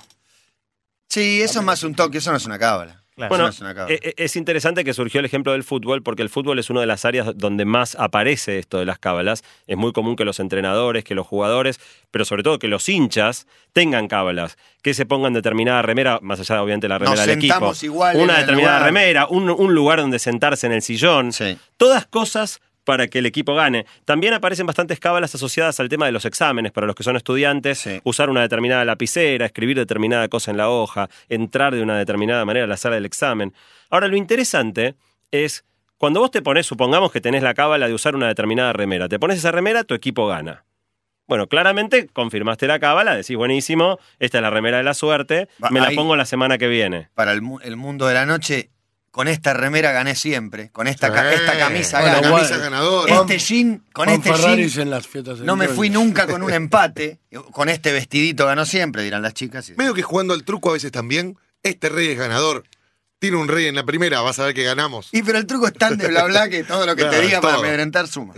Sí, 1.10 1.42
eso 1.42 1.60
es 1.62 1.66
más 1.66 1.82
un 1.82 1.96
toque, 1.96 2.20
eso 2.20 2.30
no 2.30 2.38
es 2.38 2.46
una 2.46 2.60
cábala. 2.60 3.02
Claro. 3.18 3.30
Bueno, 3.30 3.44
no 3.46 3.50
es 3.50 3.60
una 3.60 3.74
cábala. 3.74 3.94
e- 3.96 4.00
e- 4.16 4.24
es 4.24 4.36
interesante 4.36 4.84
que 4.86 4.94
surgió 4.94 5.20
el 5.20 5.26
ejemplo 5.26 5.52
del 5.52 5.64
fútbol, 5.64 6.04
porque 6.04 6.22
el 6.22 6.30
fútbol 6.30 6.60
es 6.60 6.70
una 6.70 6.82
de 6.82 6.86
las 6.86 7.04
áreas 7.04 7.28
donde 7.36 7.66
más 7.66 7.96
aparece 7.96 8.60
esto 8.60 8.78
de 8.78 8.86
las 8.86 9.00
cábalas. 9.00 9.44
Es 9.66 9.76
muy 9.76 9.92
común 9.92 10.16
que 10.16 10.24
los 10.24 10.40
entrenadores, 10.40 11.04
que 11.04 11.16
los 11.16 11.26
jugadores, 11.26 11.80
pero 12.12 12.26
sobre 12.26 12.44
todo 12.44 12.60
que 12.60 12.68
los 12.68 12.88
hinchas 12.88 13.48
tengan 13.74 14.08
cábalas, 14.08 14.56
que 14.84 14.94
se 14.94 15.06
pongan 15.08 15.34
determinada 15.34 15.82
remera, 15.82 16.20
más 16.22 16.40
allá 16.40 16.56
de 16.56 16.62
obviamente 16.62 16.88
la 16.88 17.00
Nos 17.00 17.10
remera 17.10 17.22
del 17.26 17.38
equipo, 17.38 17.54
sentamos 17.56 17.84
igual 17.84 18.18
una 18.18 18.38
determinada 18.38 18.78
lugar. 18.78 18.86
remera, 18.94 19.28
un, 19.28 19.50
un 19.50 19.74
lugar 19.74 20.00
donde 20.00 20.20
sentarse 20.20 20.68
en 20.68 20.74
el 20.74 20.84
sillón, 20.84 21.34
Sí. 21.34 21.58
todas 21.78 22.06
cosas 22.06 22.62
para 22.88 23.10
que 23.10 23.20
el 23.20 23.26
equipo 23.26 23.54
gane. 23.54 23.86
También 24.06 24.34
aparecen 24.34 24.66
bastantes 24.66 24.98
cábalas 24.98 25.36
asociadas 25.36 25.78
al 25.82 25.90
tema 25.90 26.06
de 26.06 26.14
los 26.14 26.24
exámenes 26.24 26.72
para 26.72 26.88
los 26.88 26.96
que 26.96 27.04
son 27.04 27.18
estudiantes, 27.18 27.80
Sí. 27.80 28.00
usar 28.06 28.30
una 28.30 28.40
determinada 28.42 28.86
lapicera, 28.86 29.46
escribir 29.46 29.76
determinada 29.76 30.30
cosa 30.30 30.52
en 30.52 30.58
la 30.58 30.70
hoja, 30.70 31.10
entrar 31.28 31.76
de 31.76 31.82
una 31.82 31.98
determinada 31.98 32.46
manera 32.46 32.64
a 32.64 32.68
la 32.68 32.78
sala 32.78 32.96
del 32.96 33.06
examen. 33.06 33.54
Ahora, 33.90 34.08
lo 34.08 34.16
interesante 34.16 34.96
es 35.32 35.66
cuando 35.98 36.22
vos 36.22 36.32
te 36.32 36.42
pones, 36.42 36.66
supongamos 36.66 37.12
que 37.12 37.20
tenés 37.20 37.44
la 37.44 37.54
cábala 37.54 37.90
de 37.90 37.94
usar 37.94 38.16
una 38.16 38.28
determinada 38.30 38.72
remera, 38.72 39.10
te 39.10 39.20
pones 39.20 39.38
esa 39.40 39.52
remera, 39.52 39.84
tu 39.84 39.94
equipo 39.94 40.26
gana. 40.28 40.64
Bueno, 41.28 41.48
claramente 41.48 42.08
confirmaste 42.08 42.68
la 42.68 42.80
cábala, 42.80 43.18
decís, 43.18 43.36
buenísimo, 43.36 44.00
esta 44.18 44.38
es 44.38 44.42
la 44.42 44.50
remera 44.50 44.78
de 44.78 44.84
la 44.84 44.94
suerte, 44.94 45.50
me 45.72 45.82
la 45.82 45.88
ahí- 45.88 45.96
pongo 45.98 46.16
la 46.16 46.24
semana 46.24 46.58
que 46.58 46.70
viene. 46.70 47.10
para 47.16 47.34
el 47.34 47.42
mundo 47.76 48.08
de 48.08 48.14
la 48.14 48.26
noche, 48.26 48.70
con 49.18 49.28
esta 49.28 49.52
remera 49.56 49.92
gané 49.92 50.14
siempre. 50.14 50.70
Con 50.70 50.86
esta, 50.86 51.12
ca- 51.12 51.28
Sí. 51.32 51.40
esta 51.40 51.58
camisa 51.58 52.02
Bueno, 52.02 52.22
camisa 52.22 52.58
ganadora. 52.58 53.16
Este 53.16 53.40
jean, 53.40 53.84
con 53.92 54.06
Juan 54.06 54.18
este 54.20 54.32
Ferraris 54.32 54.74
jean, 54.76 54.84
en 54.84 54.92
las 54.92 55.08
fiestas 55.08 55.40
no 55.40 55.56
me 55.56 55.68
fui 55.68 55.90
nunca 55.90 56.28
con 56.28 56.44
un 56.44 56.54
empate. 56.54 57.18
Con 57.52 57.68
este 57.68 57.92
vestidito 57.94 58.46
ganó 58.46 58.64
siempre, 58.64 59.02
dirán 59.02 59.24
las 59.24 59.34
chicas. 59.34 59.72
Medio 59.76 59.96
que 59.96 60.04
jugando 60.04 60.36
al 60.36 60.44
truco 60.44 60.70
a 60.70 60.74
veces 60.74 60.92
también, 60.92 61.36
este 61.64 61.90
rey 61.90 62.10
es 62.10 62.18
ganador. 62.20 62.64
Tiene 63.18 63.38
un 63.38 63.48
rey 63.48 63.66
en 63.66 63.74
la 63.74 63.84
primera, 63.86 64.22
vas 64.22 64.38
a 64.38 64.46
ver 64.46 64.54
que 64.54 64.62
ganamos. 64.62 65.10
Y 65.12 65.24
pero 65.24 65.40
el 65.40 65.48
truco 65.48 65.66
es 65.66 65.74
tan 65.74 65.98
de 65.98 66.10
bla 66.10 66.26
bla 66.26 66.48
que 66.48 66.64
todo 66.64 66.86
lo 66.86 66.96
que 66.96 67.06
te 67.06 67.20
diga 67.20 67.42
para 67.42 67.56
amedrentar 67.56 68.08
suma. 68.08 68.36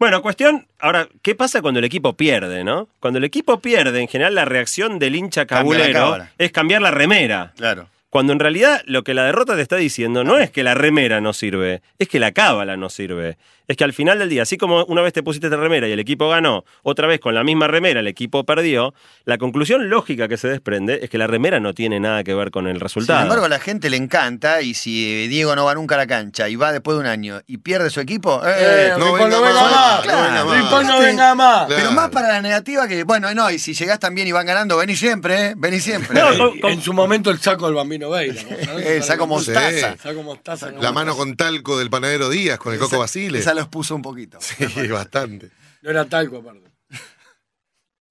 Bueno, 0.00 0.22
cuestión, 0.22 0.66
ahora, 0.80 1.08
¿qué 1.22 1.36
pasa 1.36 1.62
cuando 1.62 1.78
el 1.78 1.84
equipo 1.84 2.16
pierde, 2.16 2.64
no? 2.64 2.88
Cuando 2.98 3.18
el 3.18 3.24
equipo 3.24 3.60
pierde, 3.60 4.00
en 4.00 4.08
general 4.08 4.34
la 4.34 4.44
reacción 4.44 4.98
del 4.98 5.14
hincha 5.14 5.46
cabulero 5.46 6.18
es 6.38 6.50
cambiar 6.50 6.82
la 6.82 6.90
remera. 6.90 7.52
Claro. 7.56 7.88
Cuando 8.10 8.32
en 8.32 8.40
realidad 8.40 8.82
lo 8.86 9.04
que 9.04 9.14
la 9.14 9.24
derrota 9.24 9.54
te 9.54 9.62
está 9.62 9.76
diciendo 9.76 10.24
no 10.24 10.38
es 10.38 10.50
que 10.50 10.64
la 10.64 10.74
remera 10.74 11.20
no 11.20 11.32
sirve, 11.32 11.80
es 11.98 12.08
que 12.08 12.18
la 12.18 12.32
cábala 12.32 12.76
no 12.76 12.90
sirve. 12.90 13.38
Es 13.70 13.76
que 13.76 13.84
al 13.84 13.92
final 13.92 14.18
del 14.18 14.28
día, 14.28 14.42
así 14.42 14.56
como 14.56 14.84
una 14.86 15.00
vez 15.00 15.12
te 15.12 15.22
pusiste 15.22 15.46
esta 15.46 15.56
remera 15.56 15.86
y 15.86 15.92
el 15.92 16.00
equipo 16.00 16.28
ganó, 16.28 16.64
otra 16.82 17.06
vez 17.06 17.20
con 17.20 17.34
la 17.36 17.44
misma 17.44 17.68
remera 17.68 18.00
el 18.00 18.08
equipo 18.08 18.42
perdió, 18.44 18.94
la 19.26 19.38
conclusión 19.38 19.88
lógica 19.88 20.26
que 20.26 20.36
se 20.36 20.48
desprende 20.48 20.98
es 21.02 21.08
que 21.08 21.18
la 21.18 21.28
remera 21.28 21.60
no 21.60 21.72
tiene 21.72 22.00
nada 22.00 22.24
que 22.24 22.34
ver 22.34 22.50
con 22.50 22.66
el 22.66 22.74
Sin 22.74 22.80
resultado. 22.80 23.22
embargo, 23.22 23.44
a 23.44 23.48
la 23.48 23.60
gente 23.60 23.88
le 23.88 23.96
encanta 23.96 24.60
y 24.60 24.74
si 24.74 25.28
Diego 25.28 25.54
no 25.54 25.66
va 25.66 25.74
nunca 25.76 25.94
a 25.94 25.98
la 25.98 26.08
cancha 26.08 26.48
y 26.48 26.56
va 26.56 26.72
después 26.72 26.96
de 26.96 27.02
un 27.02 27.06
año 27.06 27.42
y 27.46 27.58
pierde 27.58 27.90
su 27.90 28.00
equipo, 28.00 28.42
Eh, 28.44 28.50
eh, 28.58 28.92
no 28.98 29.12
venga 29.12 29.28
no 29.28 29.40
venga 29.40 29.62
más, 29.62 29.70
más. 29.70 30.06
no 30.06 30.12
venga 30.22 30.44
más. 30.44 30.56
Rincón 30.58 30.86
no 30.88 30.98
venga 30.98 31.34
más. 31.36 31.66
Claro. 31.66 31.74
pero 31.82 31.92
más 31.92 32.08
para 32.10 32.28
la 32.28 32.42
negativa 32.42 32.88
que, 32.88 33.04
bueno, 33.04 33.32
no, 33.34 33.50
y 33.52 33.60
si 33.60 33.74
llegás 33.74 34.00
también 34.00 34.26
y 34.26 34.32
van 34.32 34.46
ganando, 34.46 34.78
vení 34.78 34.96
siempre, 34.96 35.46
¿eh? 35.50 35.54
Vení 35.56 35.78
siempre. 35.78 36.18
No, 36.20 36.32
Eh, 36.32 36.38
con- 36.38 36.58
con- 36.58 36.70
En 36.72 36.82
su 36.82 36.92
momento 36.92 37.30
el 37.30 37.38
saco 37.38 37.66
del 37.66 37.76
bambino 37.76 38.10
Veira. 38.10 38.34
Eh, 38.82 39.00
saco 39.02 39.28
mostaza. 39.28 39.96
Saco 40.02 40.24
mostaza. 40.24 40.72
¿no? 40.72 40.82
La 40.82 40.90
mano 40.90 41.14
con 41.16 41.36
talco 41.36 41.78
del 41.78 41.88
panadero 41.88 42.30
Díaz 42.30 42.58
con 42.58 42.72
el 42.72 42.80
Coco 42.80 42.98
Basile. 42.98 43.38
Esa 43.38 43.59
los 43.60 43.68
puso 43.68 43.94
un 43.94 44.02
poquito. 44.02 44.38
Sí, 44.40 44.88
bastante. 44.88 45.50
No 45.82 45.90
era 45.90 46.04
talco, 46.06 46.38
aparte. 46.38 46.68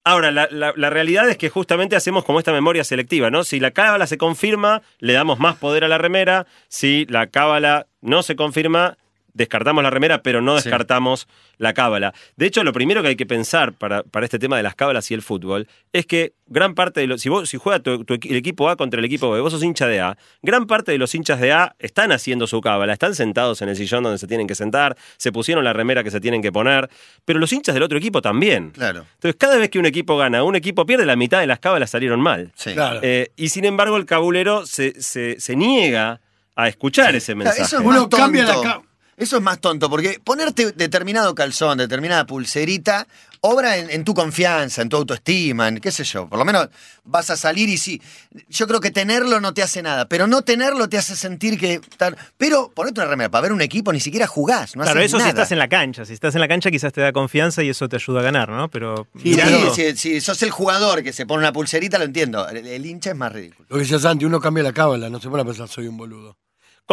Ahora, 0.02 0.30
la, 0.30 0.48
la- 0.50 0.72
la 0.76 0.90
realidad 0.90 1.28
es 1.28 1.36
que 1.36 1.50
justamente 1.50 1.94
hacemos 1.94 2.24
como 2.24 2.38
esta 2.38 2.52
memoria 2.52 2.84
selectiva, 2.84 3.30
¿no? 3.30 3.44
Si 3.44 3.60
la 3.60 3.70
cábala 3.70 4.06
se 4.06 4.16
confirma, 4.16 4.82
le 4.98 5.12
damos 5.12 5.38
más 5.38 5.56
poder 5.56 5.84
a 5.84 5.88
la 5.88 5.98
remera. 5.98 6.46
Si 6.68 7.04
la 7.10 7.26
cábala 7.26 7.86
no 8.00 8.22
se 8.22 8.34
confirma, 8.34 8.96
descartamos 9.34 9.82
la 9.82 9.90
remera, 9.90 10.22
pero 10.22 10.40
no 10.40 10.58
Sí. 10.58 10.64
descartamos 10.64 11.28
la 11.58 11.72
cábala. 11.74 12.14
De 12.36 12.46
hecho, 12.46 12.64
lo 12.64 12.72
primero 12.72 13.02
que 13.02 13.08
hay 13.08 13.16
que 13.16 13.26
pensar 13.26 13.72
para, 13.74 14.02
para 14.02 14.24
este 14.26 14.38
tema 14.38 14.56
de 14.56 14.62
las 14.62 14.74
cábalas 14.74 15.10
y 15.10 15.14
el 15.14 15.22
fútbol 15.22 15.68
es 15.92 16.06
que 16.06 16.32
gran 16.46 16.74
parte 16.74 17.00
de 17.00 17.06
los. 17.06 17.20
Si, 17.20 17.28
vos, 17.28 17.48
si 17.48 17.56
juega 17.58 17.78
tu- 17.80 18.04
tu 18.04 18.14
equi- 18.14 18.30
el 18.30 18.36
equipo 18.36 18.68
A 18.68 18.76
contra 18.76 18.98
el 18.98 19.04
equipo 19.04 19.30
B, 19.30 19.40
vos 19.40 19.52
sos 19.52 19.62
hincha 19.62 19.86
de 19.86 20.00
A, 20.00 20.16
gran 20.42 20.66
parte 20.66 20.90
de 20.92 20.98
los 20.98 21.14
hinchas 21.14 21.40
de 21.40 21.52
A 21.52 21.74
están 21.78 22.12
haciendo 22.12 22.46
su 22.46 22.60
cábala, 22.60 22.92
están 22.92 23.14
sentados 23.14 23.62
en 23.62 23.68
el 23.68 23.76
sillón 23.76 24.02
donde 24.02 24.18
se 24.18 24.26
tienen 24.26 24.46
que 24.46 24.54
sentar, 24.54 24.96
se 25.16 25.30
pusieron 25.32 25.62
la 25.64 25.72
remera 25.72 26.02
que 26.02 26.10
se 26.10 26.20
tienen 26.20 26.42
que 26.42 26.50
poner, 26.50 26.88
pero 27.24 27.38
los 27.38 27.52
hinchas 27.52 27.74
del 27.74 27.82
otro 27.84 27.98
equipo 27.98 28.20
también. 28.22 28.70
Claro. 28.70 29.06
Entonces, 29.14 29.36
cada 29.38 29.56
vez 29.58 29.70
que 29.70 29.78
un 29.78 29.86
equipo 29.86 30.16
gana, 30.16 30.42
un 30.42 30.56
equipo 30.56 30.84
pierde, 30.86 31.06
la 31.06 31.16
mitad 31.16 31.40
de 31.40 31.46
las 31.46 31.58
cábalas 31.60 31.90
salieron 31.90 32.20
mal. 32.20 32.52
Sí. 32.56 32.72
Claro. 32.72 33.00
Eh, 33.02 33.30
y 33.36 33.50
sin 33.50 33.64
embargo, 33.64 33.96
el 33.96 34.06
cabulero 34.06 34.66
se, 34.66 35.00
se- 35.00 35.38
se 35.38 35.54
niega 35.56 36.20
a 36.56 36.68
escuchar 36.68 37.14
ese 37.14 37.34
mensaje. 37.34 37.62
Eso 37.62 37.78
es 37.78 37.84
Uno 37.84 38.00
tonto. 38.00 38.16
cambia 38.16 38.44
la 38.44 38.82
Eso 39.20 39.36
es 39.36 39.42
más 39.42 39.60
tonto, 39.60 39.88
porque 39.90 40.18
ponerte 40.24 40.72
determinado 40.72 41.34
calzón, 41.34 41.76
determinada 41.78 42.24
pulserita, 42.26 43.06
obra 43.42 43.76
en, 43.76 43.90
en 43.90 44.02
tu 44.02 44.14
confianza, 44.14 44.80
en 44.82 44.88
tu 44.88 44.96
autoestima, 44.96 45.68
en 45.68 45.78
qué 45.78 45.92
sé 45.92 46.04
yo. 46.04 46.26
Por 46.26 46.38
lo 46.38 46.44
menos 46.46 46.68
vas 47.04 47.28
a 47.30 47.36
salir 47.36 47.68
y 47.68 47.76
sí. 47.76 48.00
Yo 48.48 48.66
creo 48.66 48.80
que 48.80 48.90
tenerlo 48.90 49.38
no 49.40 49.52
te 49.54 49.62
hace 49.62 49.82
nada, 49.82 50.08
pero 50.08 50.26
no 50.26 50.40
tenerlo 50.42 50.88
te 50.88 50.96
hace 50.96 51.14
sentir 51.16 51.58
que. 51.58 51.80
tal- 51.98 52.16
Pero 52.38 52.70
ponerte 52.74 53.00
una 53.02 53.10
remera 53.10 53.30
para 53.30 53.42
ver 53.42 53.52
un 53.52 53.60
equipo, 53.60 53.92
ni 53.92 54.00
siquiera 54.00 54.26
jugás. 54.26 54.74
No 54.74 54.84
Claro, 54.84 55.00
haces 55.00 55.10
eso 55.10 55.18
si 55.18 55.20
nada. 55.20 55.28
estás 55.30 55.52
en 55.52 55.58
la 55.58 55.68
cancha. 55.68 56.04
Si 56.06 56.14
estás 56.14 56.34
en 56.34 56.40
la 56.40 56.48
cancha 56.48 56.70
quizás 56.70 56.92
te 56.92 57.02
da 57.02 57.12
confianza 57.12 57.62
y 57.62 57.68
eso 57.68 57.88
te 57.90 57.96
ayuda 57.96 58.20
a 58.20 58.22
ganar, 58.22 58.48
¿no? 58.48 58.68
Pero 58.70 59.06
Sí, 59.22 59.36
si, 59.74 59.96
si 59.96 60.20
sos 60.22 60.42
el 60.42 60.50
jugador 60.50 61.02
que 61.02 61.12
se 61.12 61.26
pone 61.26 61.40
una 61.40 61.52
pulserita, 61.52 61.98
lo 61.98 62.04
entiendo. 62.04 62.48
El, 62.48 62.66
el 62.66 62.86
hincha 62.86 63.10
es 63.10 63.16
más 63.16 63.32
ridículo. 63.32 63.66
Lo 63.68 63.76
que 63.76 63.82
decía 63.82 63.98
Santi, 63.98 64.24
uno 64.24 64.40
cambia 64.40 64.62
la 64.64 64.72
cábala, 64.72 65.10
no 65.10 65.20
se 65.20 65.28
pone 65.28 65.42
a 65.42 65.44
pensar 65.46 65.68
soy 65.68 65.86
un 65.88 65.96
boludo. 65.98 66.36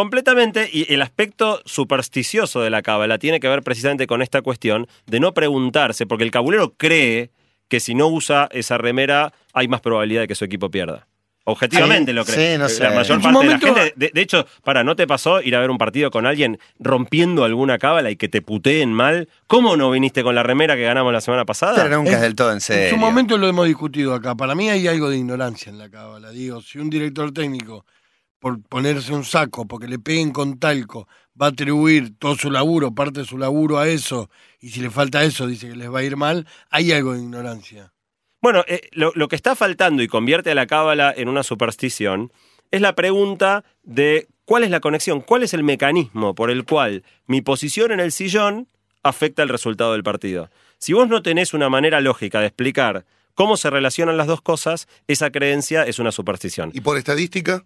Completamente, 0.02 0.70
y 0.72 0.94
el 0.94 1.02
aspecto 1.02 1.60
supersticioso 1.64 2.60
de 2.62 2.70
la 2.70 2.82
cábala 2.82 3.18
tiene 3.18 3.40
que 3.40 3.48
ver 3.48 3.64
precisamente 3.64 4.06
con 4.06 4.22
esta 4.22 4.42
cuestión 4.42 4.86
de 5.08 5.18
no 5.18 5.34
preguntarse, 5.34 6.06
porque 6.06 6.22
el 6.22 6.30
cabulero 6.30 6.72
cree 6.76 7.32
que 7.66 7.80
si 7.80 7.96
no 7.96 8.06
usa 8.06 8.48
esa 8.52 8.78
remera 8.78 9.32
hay 9.54 9.66
más 9.66 9.80
probabilidad 9.80 10.20
de 10.20 10.28
que 10.28 10.36
su 10.36 10.44
equipo 10.44 10.70
pierda. 10.70 11.08
Objetivamente 11.46 12.12
Sí, 12.12 12.14
lo 12.14 12.24
cree. 12.24 12.52
sí, 12.52 12.58
no 12.60 12.68
sé. 12.68 12.84
La 12.84 12.90
mayor 12.92 13.20
parte 13.20 13.32
momento- 13.32 13.66
de 13.66 13.72
la 13.72 13.80
gente. 13.82 13.94
De, 13.96 14.10
de 14.14 14.20
hecho, 14.20 14.46
para, 14.62 14.84
¿no 14.84 14.94
te 14.94 15.08
pasó 15.08 15.42
ir 15.42 15.56
a 15.56 15.60
ver 15.60 15.70
un 15.70 15.78
partido 15.78 16.12
con 16.12 16.26
alguien 16.26 16.60
rompiendo 16.78 17.42
alguna 17.42 17.78
cábala 17.78 18.12
y 18.12 18.14
que 18.16 18.28
te 18.28 18.40
puteen 18.40 18.92
mal? 18.92 19.28
¿Cómo 19.48 19.76
no 19.76 19.90
viniste 19.90 20.22
con 20.22 20.36
la 20.36 20.44
remera 20.44 20.76
que 20.76 20.82
ganamos 20.84 21.12
la 21.12 21.20
semana 21.20 21.44
pasada? 21.44 21.82
Pero 21.82 21.96
nunca 21.96 22.10
es 22.10 22.16
Es- 22.18 22.22
del 22.22 22.36
todo 22.36 22.52
en 22.52 22.60
serio. 22.60 22.84
En 22.84 22.90
su 22.90 22.96
momento 22.98 23.36
lo 23.36 23.48
hemos 23.48 23.66
discutido 23.66 24.14
acá. 24.14 24.36
Para 24.36 24.54
mí 24.54 24.70
hay 24.70 24.86
algo 24.86 25.10
de 25.10 25.16
ignorancia 25.16 25.70
en 25.70 25.78
la 25.78 25.90
cábala. 25.90 26.30
Digo, 26.30 26.60
si 26.62 26.78
un 26.78 26.88
director 26.88 27.32
técnico, 27.32 27.84
por 28.38 28.62
ponerse 28.62 29.12
un 29.12 29.24
saco, 29.24 29.66
porque 29.66 29.88
le 29.88 29.98
peguen 29.98 30.32
con 30.32 30.58
talco, 30.58 31.08
va 31.40 31.46
a 31.46 31.50
atribuir 31.50 32.16
todo 32.18 32.36
su 32.36 32.50
laburo, 32.50 32.94
parte 32.94 33.20
de 33.20 33.26
su 33.26 33.38
laburo 33.38 33.78
a 33.78 33.88
eso, 33.88 34.30
y 34.60 34.70
si 34.70 34.80
le 34.80 34.90
falta 34.90 35.24
eso, 35.24 35.46
dice 35.46 35.68
que 35.68 35.76
les 35.76 35.92
va 35.92 36.00
a 36.00 36.04
ir 36.04 36.16
mal, 36.16 36.46
hay 36.70 36.92
algo 36.92 37.14
de 37.14 37.20
ignorancia. 37.20 37.92
Bueno, 38.40 38.64
eh, 38.68 38.88
lo, 38.92 39.12
lo 39.14 39.28
que 39.28 39.36
está 39.36 39.56
faltando 39.56 40.02
y 40.02 40.08
convierte 40.08 40.50
a 40.50 40.54
la 40.54 40.66
cábala 40.66 41.12
en 41.16 41.28
una 41.28 41.42
superstición 41.42 42.32
es 42.70 42.80
la 42.80 42.94
pregunta 42.94 43.64
de 43.82 44.28
cuál 44.44 44.64
es 44.64 44.70
la 44.70 44.80
conexión, 44.80 45.20
cuál 45.20 45.42
es 45.42 45.54
el 45.54 45.64
mecanismo 45.64 46.34
por 46.34 46.50
el 46.50 46.64
cual 46.64 47.02
mi 47.26 47.40
posición 47.40 47.92
en 47.92 48.00
el 48.00 48.12
sillón 48.12 48.68
afecta 49.02 49.42
el 49.42 49.48
resultado 49.48 49.92
del 49.92 50.02
partido. 50.02 50.50
Si 50.78 50.92
vos 50.92 51.08
no 51.08 51.22
tenés 51.22 51.54
una 51.54 51.68
manera 51.68 52.00
lógica 52.00 52.40
de 52.40 52.46
explicar 52.46 53.04
cómo 53.34 53.56
se 53.56 53.70
relacionan 53.70 54.16
las 54.16 54.26
dos 54.26 54.40
cosas, 54.40 54.88
esa 55.06 55.30
creencia 55.30 55.84
es 55.84 55.98
una 55.98 56.12
superstición. 56.12 56.70
Y 56.74 56.80
por 56.80 56.98
estadística, 56.98 57.64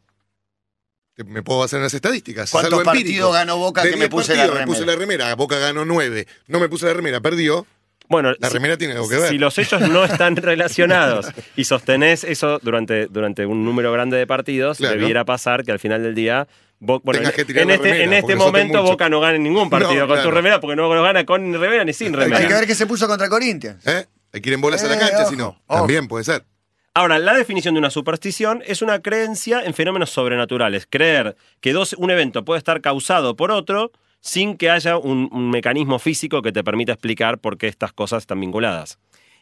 me 1.16 1.42
puedo 1.42 1.60
basar 1.60 1.78
en 1.78 1.84
las 1.84 1.94
estadísticas. 1.94 2.44
es 2.46 2.50
¿Cuántos 2.50 2.72
empírico. 2.80 2.90
partidos 3.04 3.32
ganó 3.34 3.56
Boca 3.58 3.82
De 3.82 3.90
que 3.90 3.96
me 3.96 4.00
10 4.08 4.10
puse 4.10 4.34
la 4.36 4.44
remera? 4.46 4.60
Me 4.60 4.66
puse 4.66 4.86
la 4.86 4.96
remera, 4.96 5.34
Boca 5.34 5.58
ganó 5.58 5.84
9. 5.84 6.26
No 6.48 6.60
me 6.60 6.68
puse 6.68 6.86
la 6.86 6.94
remera, 6.94 7.20
perdió. 7.20 7.66
Bueno, 8.08 8.32
La 8.38 8.48
si- 8.48 8.54
remera 8.54 8.76
tiene 8.76 8.94
algo 8.94 9.08
que 9.08 9.16
ver. 9.16 9.28
Si 9.30 9.38
los 9.38 9.56
hechos 9.58 9.80
no 9.88 10.04
están 10.04 10.36
relacionados 10.36 11.26
y 11.56 11.64
sostenés 11.64 12.24
eso 12.24 12.58
durante, 12.62 13.06
durante 13.06 13.46
un 13.46 13.64
número 13.64 13.92
grande 13.92 14.16
de 14.16 14.26
partidos, 14.26 14.78
Claro. 14.78 14.98
debiera 14.98 15.24
pasar 15.24 15.64
que 15.64 15.72
al 15.72 15.78
final 15.78 16.02
del 16.02 16.14
día. 16.14 16.46
Bueno, 16.80 17.20
que 17.30 17.42
en 17.42 17.70
este, 17.70 17.84
remera, 17.90 18.04
en 18.04 18.12
este 18.12 18.34
momento. 18.36 18.82
Boca 18.82 19.08
no 19.08 19.20
gana 19.20 19.38
ningún 19.38 19.70
partido 19.70 19.94
No, 20.00 20.08
con 20.08 20.20
tu 20.22 20.30
remera 20.32 20.60
porque 20.60 20.74
no 20.76 20.92
lo 20.92 21.02
gana 21.02 21.24
con 21.24 21.52
remera 21.54 21.84
ni 21.84 21.92
sin 21.92 22.12
remera. 22.12 22.38
Hay 22.38 22.48
que 22.48 22.54
ver 22.54 22.66
qué 22.66 22.74
se 22.74 22.86
puso 22.86 23.06
contra 23.06 23.28
Corinthians. 23.28 23.86
¿Eh? 23.86 24.04
Hay 24.32 24.40
que 24.40 24.48
ir 24.48 24.54
en 24.54 24.60
bolas 24.60 24.82
a 24.82 24.88
la 24.88 24.96
Eh, 24.96 24.98
cancha, 24.98 25.24
si 25.26 25.36
no. 25.36 25.62
También 25.68 26.08
puede 26.08 26.24
ser. 26.24 26.44
Ahora, 26.94 27.18
la 27.18 27.32
definición 27.32 27.74
de 27.74 27.78
una 27.78 27.90
superstición 27.90 28.62
es 28.66 28.82
una 28.82 29.00
creencia 29.00 29.62
en 29.64 29.72
fenómenos 29.72 30.10
sobrenaturales. 30.10 30.86
Creer 30.88 31.36
que 31.60 31.72
dos, 31.72 31.94
un 31.94 32.10
evento 32.10 32.44
puede 32.44 32.58
estar 32.58 32.82
causado 32.82 33.34
por 33.34 33.50
otro 33.50 33.92
sin 34.20 34.58
que 34.58 34.68
haya 34.68 34.98
un, 34.98 35.30
un 35.32 35.50
mecanismo 35.50 35.98
físico 35.98 36.42
que 36.42 36.52
te 36.52 36.62
permita 36.62 36.92
explicar 36.92 37.38
por 37.38 37.56
qué 37.56 37.68
estas 37.68 37.94
cosas 37.94 38.24
están 38.24 38.40
vinculadas. 38.40 38.98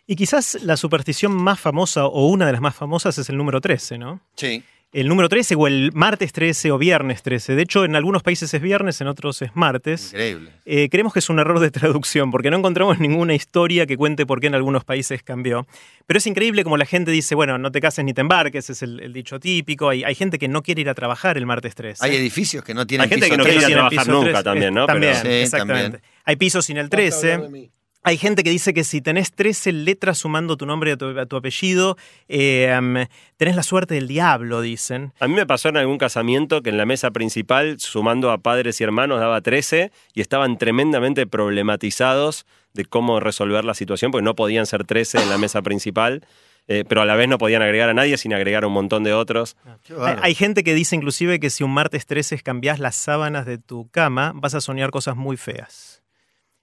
Y 0.07 0.17
quizás 0.17 0.59
la 0.63 0.77
superstición 0.77 1.33
más 1.33 1.59
famosa 1.59 2.07
o 2.07 2.29
una 2.29 2.47
de 2.47 2.53
las 2.53 2.61
más 2.61 2.77
famosas 2.77 3.19
es 3.19 3.29
el 3.29 3.37
número 3.37 3.61
13, 3.61 3.99
¿no? 3.99 4.21
Sí. 4.37 4.63
El 4.93 5.07
número 5.07 5.29
13 5.29 5.55
o 5.55 5.69
el 5.69 5.93
martes 5.95 6.33
13 6.33 6.73
o 6.73 6.79
viernes 6.79 7.23
13. 7.23 7.55
De 7.55 7.63
hecho, 7.63 7.85
en 7.85 7.95
algunos 7.95 8.25
países 8.25 8.53
es 8.53 8.61
viernes, 8.61 9.01
en 9.01 9.07
otros 9.07 9.41
es 9.41 9.55
martes. 9.55 10.07
Increíble. 10.09 10.51
Eh, 10.65 10.89
creemos 10.91 11.13
que 11.13 11.21
es 11.21 11.31
un 11.31 11.39
error 11.39 11.61
de 11.61 11.71
traducción 11.71 12.33
porque 12.33 12.51
no 12.51 12.57
encontramos 12.57 12.99
ninguna 12.99 13.35
historia 13.35 13.87
que 13.87 13.97
cuente 13.97 14.27
por 14.27 14.41
qué 14.41 14.49
en 14.49 14.57
algunos 14.57 14.85
países 14.85 15.23
cambió. 15.23 15.65
Pero 16.09 16.19
es 16.19 16.27
increíble 16.27 16.65
como 16.65 16.77
la 16.77 16.87
gente 16.87 17.13
dice, 17.13 17.37
bueno, 17.37 17.57
no 17.57 17.71
te 17.71 17.81
cases 17.81 18.05
ni 18.05 18.13
te 18.13 18.21
embarques, 18.21 18.69
es 18.69 18.83
el, 18.83 18.99
el 18.99 19.13
dicho 19.13 19.39
típico. 19.39 19.91
Hay, 19.91 20.03
hay 20.03 20.17
gente 20.17 20.39
que 20.41 20.49
no 20.49 20.61
quiere 20.63 20.81
ir 20.81 20.89
a 20.89 20.95
trabajar 20.95 21.39
el 21.39 21.47
martes 21.47 21.77
13. 21.77 22.05
Hay 22.05 22.17
edificios 22.17 22.65
que 22.65 22.75
no 22.75 22.85
tienen 22.85 23.05
Hay 23.05 23.11
gente 23.11 23.27
piso 23.27 23.35
que 23.35 23.39
no 23.39 23.45
quiere 23.45 23.59
ir 23.61 23.65
a 23.67 23.69
trabajar 23.89 24.09
nunca 24.09 24.25
13. 24.31 24.43
también, 24.43 24.75
¿no? 24.75 24.87
También, 24.87 25.13
Pero- 25.23 25.31
Sí, 25.37 25.43
exactamente. 25.43 25.83
también. 25.99 26.03
Hay 26.25 26.35
pisos 26.37 26.65
sin 26.65 26.79
el 26.79 26.89
Basta 26.89 26.97
hablar 26.97 27.11
13. 27.49 27.71
Hay 28.03 28.17
gente 28.17 28.43
que 28.43 28.51
dice 28.51 28.73
que 28.73 28.83
si 28.83 29.03
tenés 29.03 29.33
13 29.33 29.73
letras 29.73 30.19
sumando 30.19 30.57
tu 30.57 30.65
nombre 30.65 30.93
a 30.93 30.97
tu, 30.97 31.19
a 31.19 31.27
tu 31.27 31.37
apellido, 31.37 31.99
eh, 32.29 33.07
tenés 33.37 33.57
la 33.57 33.63
suerte 33.63 33.95
del 33.95 34.09
diablo, 34.09 34.63
dicen. 34.63 35.13
A 35.21 35.29
mí 35.29 35.35
me 35.35 35.47
pasó 35.47 35.69
en 35.69 35.77
algún 35.77 35.99
casamiento 35.99 36.63
que 36.63 36.71
en 36.71 36.79
la 36.79 36.87
mesa 36.87 37.11
principal, 37.11 37.79
sumando 37.79 38.31
a 38.31 38.39
padres 38.39 38.81
y 38.81 38.85
hermanos, 38.85 39.21
daba 39.21 39.43
13 39.43 39.93
y 40.15 40.21
estaban 40.23 40.57
tremendamente 40.57 41.27
problematizados 41.27 42.47
de 42.73 42.87
cómo 42.87 43.21
resolver 43.21 43.67
la 43.67 43.75
situación, 43.75 44.13
porque 44.13 44.25
no 44.25 44.35
podían 44.35 44.65
ser 44.65 44.85
13 44.85 45.23
en 45.23 45.29
la 45.29 45.37
mesa 45.37 45.61
principal, 45.61 46.25
eh, 46.69 46.85
pero 46.89 47.03
a 47.03 47.05
la 47.05 47.17
vez 47.17 47.29
no 47.29 47.37
podían 47.37 47.61
agregar 47.61 47.91
a 47.91 47.95
nadie 47.95 48.17
sin 48.17 48.33
agregar 48.33 48.65
a 48.65 48.69
un 48.69 48.73
montón 48.73 49.05
de 49.05 49.13
otros. 49.13 49.57
Qué 49.85 49.95
Hay, 50.01 50.17
hay 50.23 50.35
gente 50.35 50.65
que 50.65 50.73
dice 50.73 50.97
inclusive 50.97 51.39
que 51.39 51.51
si 51.51 51.65
un 51.65 51.75
martes 51.75 52.07
13 52.07 52.39
cambiás 52.39 52.79
las 52.79 52.97
sábanas 52.97 53.45
de 53.45 53.59
tu 53.59 53.91
cama, 53.91 54.33
vas 54.35 54.55
a 54.55 54.63
soñar 54.63 54.91
cosas 54.91 55.17
muy 55.17 55.37
feas. 55.37 56.00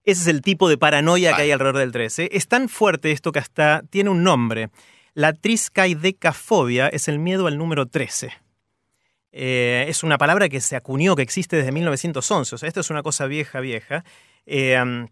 Ese 0.07 0.21
es 0.21 0.27
el 0.27 0.41
tipo 0.41 0.69
de 0.69 0.77
paranoia 0.77 1.35
que 1.35 1.41
hay 1.41 1.51
alrededor 1.51 1.79
del 1.79 1.91
13. 1.91 2.29
Es 2.31 2.47
tan 2.47 2.69
fuerte 2.69 3.11
esto 3.11 3.33
que 3.33 3.39
hasta 3.39 3.83
tiene 3.89 4.09
un 4.09 4.23
nombre. 4.23 4.69
La 5.13 5.33
triscaidecafobia 5.33 6.87
es 6.87 7.09
el 7.09 7.19
miedo 7.19 7.45
al 7.45 7.57
número 7.57 7.87
13. 7.87 8.31
Eh, 9.33 9.85
es 9.89 10.03
una 10.03 10.17
palabra 10.17 10.47
que 10.47 10.61
se 10.61 10.77
acuñó, 10.77 11.17
que 11.17 11.23
existe 11.23 11.57
desde 11.57 11.73
1911. 11.73 12.55
O 12.55 12.57
sea, 12.57 12.67
esto 12.67 12.79
es 12.79 12.89
una 12.89 13.03
cosa 13.03 13.25
vieja, 13.25 13.59
vieja. 13.59 14.05
Eh, 14.45 14.81
um, 14.81 15.07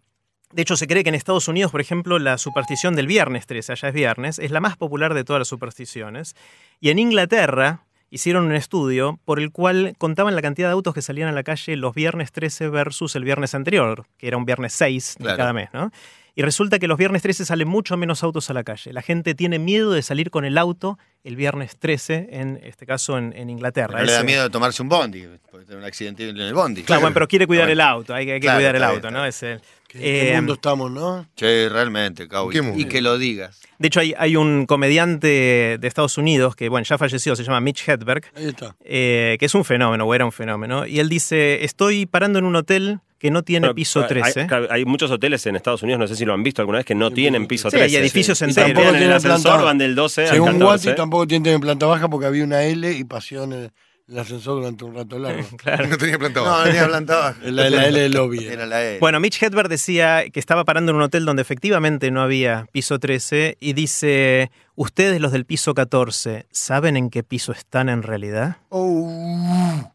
de 0.54 0.62
hecho, 0.62 0.78
se 0.78 0.88
cree 0.88 1.04
que 1.04 1.10
en 1.10 1.16
Estados 1.16 1.50
Unidos, 1.50 1.74
por 1.74 1.82
ejemplo, 1.82 2.18
la 2.18 2.38
superstición 2.38 2.96
del 2.96 3.08
viernes 3.08 3.48
13, 3.48 3.74
allá 3.74 3.90
es 3.90 3.94
viernes, 3.94 4.40
es 4.40 4.52
la 4.52 4.62
más 4.62 4.78
popular 4.78 5.14
de 5.14 5.26
todas 5.26 5.42
las 5.42 5.50
supersticiones. 5.50 6.38
Y 6.80 6.92
en 6.92 7.00
Inglaterra 7.00 7.86
hicieron 8.10 8.46
un 8.46 8.54
estudio 8.56 9.20
por 9.26 9.40
el 9.40 9.52
cual 9.52 9.96
contaban 9.98 10.36
la 10.36 10.42
cantidad 10.42 10.68
de 10.70 10.74
autos 10.74 10.94
que 10.94 11.02
salían 11.02 11.28
a 11.28 11.32
la 11.32 11.44
calle 11.44 11.76
los 11.76 11.94
viernes 11.96 12.32
13 12.32 12.70
versus 12.70 13.16
el 13.16 13.24
viernes 13.24 13.56
anterior, 13.56 14.06
que 14.18 14.28
era 14.28 14.38
un 14.38 14.46
viernes 14.46 14.74
6 14.74 15.16
de 15.18 15.24
Claro. 15.24 15.38
cada 15.38 15.54
mes, 15.54 15.70
¿no? 15.74 15.92
Y 16.38 16.42
resulta 16.42 16.80
que 16.80 16.88
los 16.90 16.98
viernes 16.98 17.22
13 17.22 17.46
salen 17.46 17.68
mucho 17.68 17.96
menos 17.96 18.22
autos 18.22 18.50
a 18.50 18.54
la 18.54 18.66
calle. 18.66 18.92
La 18.92 19.02
gente 19.02 19.36
tiene 19.36 19.58
miedo 19.58 19.92
de 19.94 20.02
salir 20.02 20.30
con 20.32 20.44
el 20.44 20.58
auto 20.58 21.00
el 21.24 21.38
viernes 21.38 21.78
13, 21.78 22.28
en 22.30 22.60
este 22.62 22.86
caso 22.86 23.18
en, 23.18 23.32
en 23.38 23.50
Inglaterra. 23.50 24.00
No 24.00 24.06
le 24.06 24.12
da 24.12 24.22
miedo 24.24 24.44
de 24.44 24.50
tomarse 24.50 24.82
un 24.82 24.90
bondi, 24.90 25.26
porque 25.50 25.66
tiene 25.66 25.80
un 25.82 25.88
accidente 25.88 26.28
en 26.30 26.38
el 26.38 26.54
bondi. 26.54 26.84
Claro, 26.84 27.02
bueno, 27.02 27.14
pero 27.14 27.28
quiere 27.30 27.48
cuidar 27.48 27.70
el 27.70 27.80
auto, 27.80 28.14
hay 28.14 28.26
que, 28.26 28.34
hay 28.34 28.40
que 28.42 28.46
Claro, 28.48 28.58
cuidar 28.60 28.76
el 28.76 28.84
auto, 28.84 29.10
¿no? 29.12 29.26
está 29.26 29.54
Es 29.54 29.62
el- 29.62 29.62
¿Qué, 29.96 30.02
qué 30.04 30.32
Eh, 30.34 30.36
mundo 30.38 30.54
estamos, 30.54 30.92
no? 30.92 31.26
Che, 31.36 31.70
realmente. 31.70 32.28
¿Qué 32.28 32.62
mundo? 32.62 32.80
Y 32.80 32.86
que 32.86 33.02
lo 33.02 33.18
digas. 33.18 33.60
De 33.80 33.88
hecho, 33.88 34.00
hay, 34.00 34.14
hay 34.18 34.36
un 34.36 34.66
comediante 34.66 35.78
de 35.80 35.88
Estados 35.88 36.18
Unidos 36.18 36.56
que, 36.56 36.70
bueno, 36.70 36.86
ya 36.88 36.98
falleció, 36.98 37.36
se 37.36 37.44
llama 37.44 37.60
Mitch 37.62 37.88
Hedberg, 37.88 38.26
Ahí 38.36 38.48
está. 38.48 38.76
eh, 38.84 39.36
que 39.40 39.46
es 39.46 39.56
un 39.56 39.66
fenómeno, 39.66 40.06
o 40.06 40.14
era 40.16 40.26
un 40.26 40.32
fenómeno, 40.32 40.86
y 40.86 41.00
él 41.00 41.10
dice, 41.10 41.64
estoy 41.64 42.06
parando 42.06 42.40
en 42.40 42.46
un 42.46 42.56
hotel 42.56 43.00
que 43.18 43.32
no 43.32 43.44
tiene 43.44 43.74
piso 43.74 44.02
hay- 44.02 44.08
13. 44.08 44.48
Hay, 44.50 44.68
hay 44.70 44.86
muchos 44.86 45.10
hoteles 45.12 45.46
en 45.46 45.56
Estados 45.56 45.82
Unidos, 45.84 46.00
no 46.00 46.08
sé 46.08 46.16
si 46.16 46.26
lo 46.26 46.34
han 46.34 46.44
visto 46.44 46.62
alguna 46.62 46.78
vez, 46.80 46.86
que 46.86 46.96
no 46.96 47.12
tienen 47.12 47.48
piso 47.48 47.70
Sí, 47.70 47.78
13. 47.78 47.96
hay 47.98 48.02
edificios 48.02 48.40
Y 48.42 48.46
enteros. 48.46 48.68
se 48.68 48.74
Tampoco 48.74 48.82
quedan 48.82 48.96
en 48.96 48.96
el 48.96 49.00
tienen 49.02 49.16
ascensor, 49.18 49.52
planta- 49.54 49.66
van 49.66 49.78
del 49.78 49.96
12 49.96 50.22
al 50.24 50.28
Según 50.30 50.48
14. 50.60 50.64
Guati 50.90 50.96
tampoco 50.98 51.28
tienen 51.28 51.60
planta 51.62 51.86
baja 51.86 52.08
porque 52.10 52.28
había 52.28 52.44
una 52.44 52.64
L 52.64 52.92
y 52.92 53.04
pasó 53.06 53.44
en 53.44 53.54
el, 53.54 53.72
el 54.08 54.20
ascensor 54.20 54.56
durante 54.60 54.86
un 54.86 54.94
rato 54.96 55.18
largo. 55.18 55.44
Claro. 55.58 55.88
No 55.88 55.98
tenía 55.98 56.20
planta 56.20 56.40
No, 56.42 56.46
baja. 56.46 56.60
no 56.60 56.66
tenía 56.66 56.88
planta 56.88 57.16
baja. 57.20 57.38
La, 57.44 57.70
la 57.70 57.88
L 57.88 58.00
del 58.00 58.12
lobby. 58.12 58.46
Era 58.46 58.66
la 58.66 58.84
E. 58.84 59.00
Bueno, 59.00 59.20
Mitch 59.20 59.42
Hedberg 59.42 59.68
decía 59.70 60.30
que 60.30 60.40
estaba 60.40 60.64
parando 60.64 60.92
en 60.92 60.98
un 60.98 61.02
hotel 61.04 61.26
donde 61.26 61.42
efectivamente 61.42 62.12
no 62.12 62.22
había 62.22 62.68
piso 62.72 63.00
13 63.00 63.58
y 63.60 63.74
dice, 63.74 64.52
ustedes 64.76 65.20
los 65.22 65.32
del 65.32 65.46
piso 65.46 65.74
14, 65.74 66.46
¿saben 66.52 66.98
en 66.98 67.10
qué 67.10 67.24
piso 67.24 67.52
están 67.52 67.90
en 67.90 68.04
realidad? 68.04 68.58
Oh. 68.70 69.92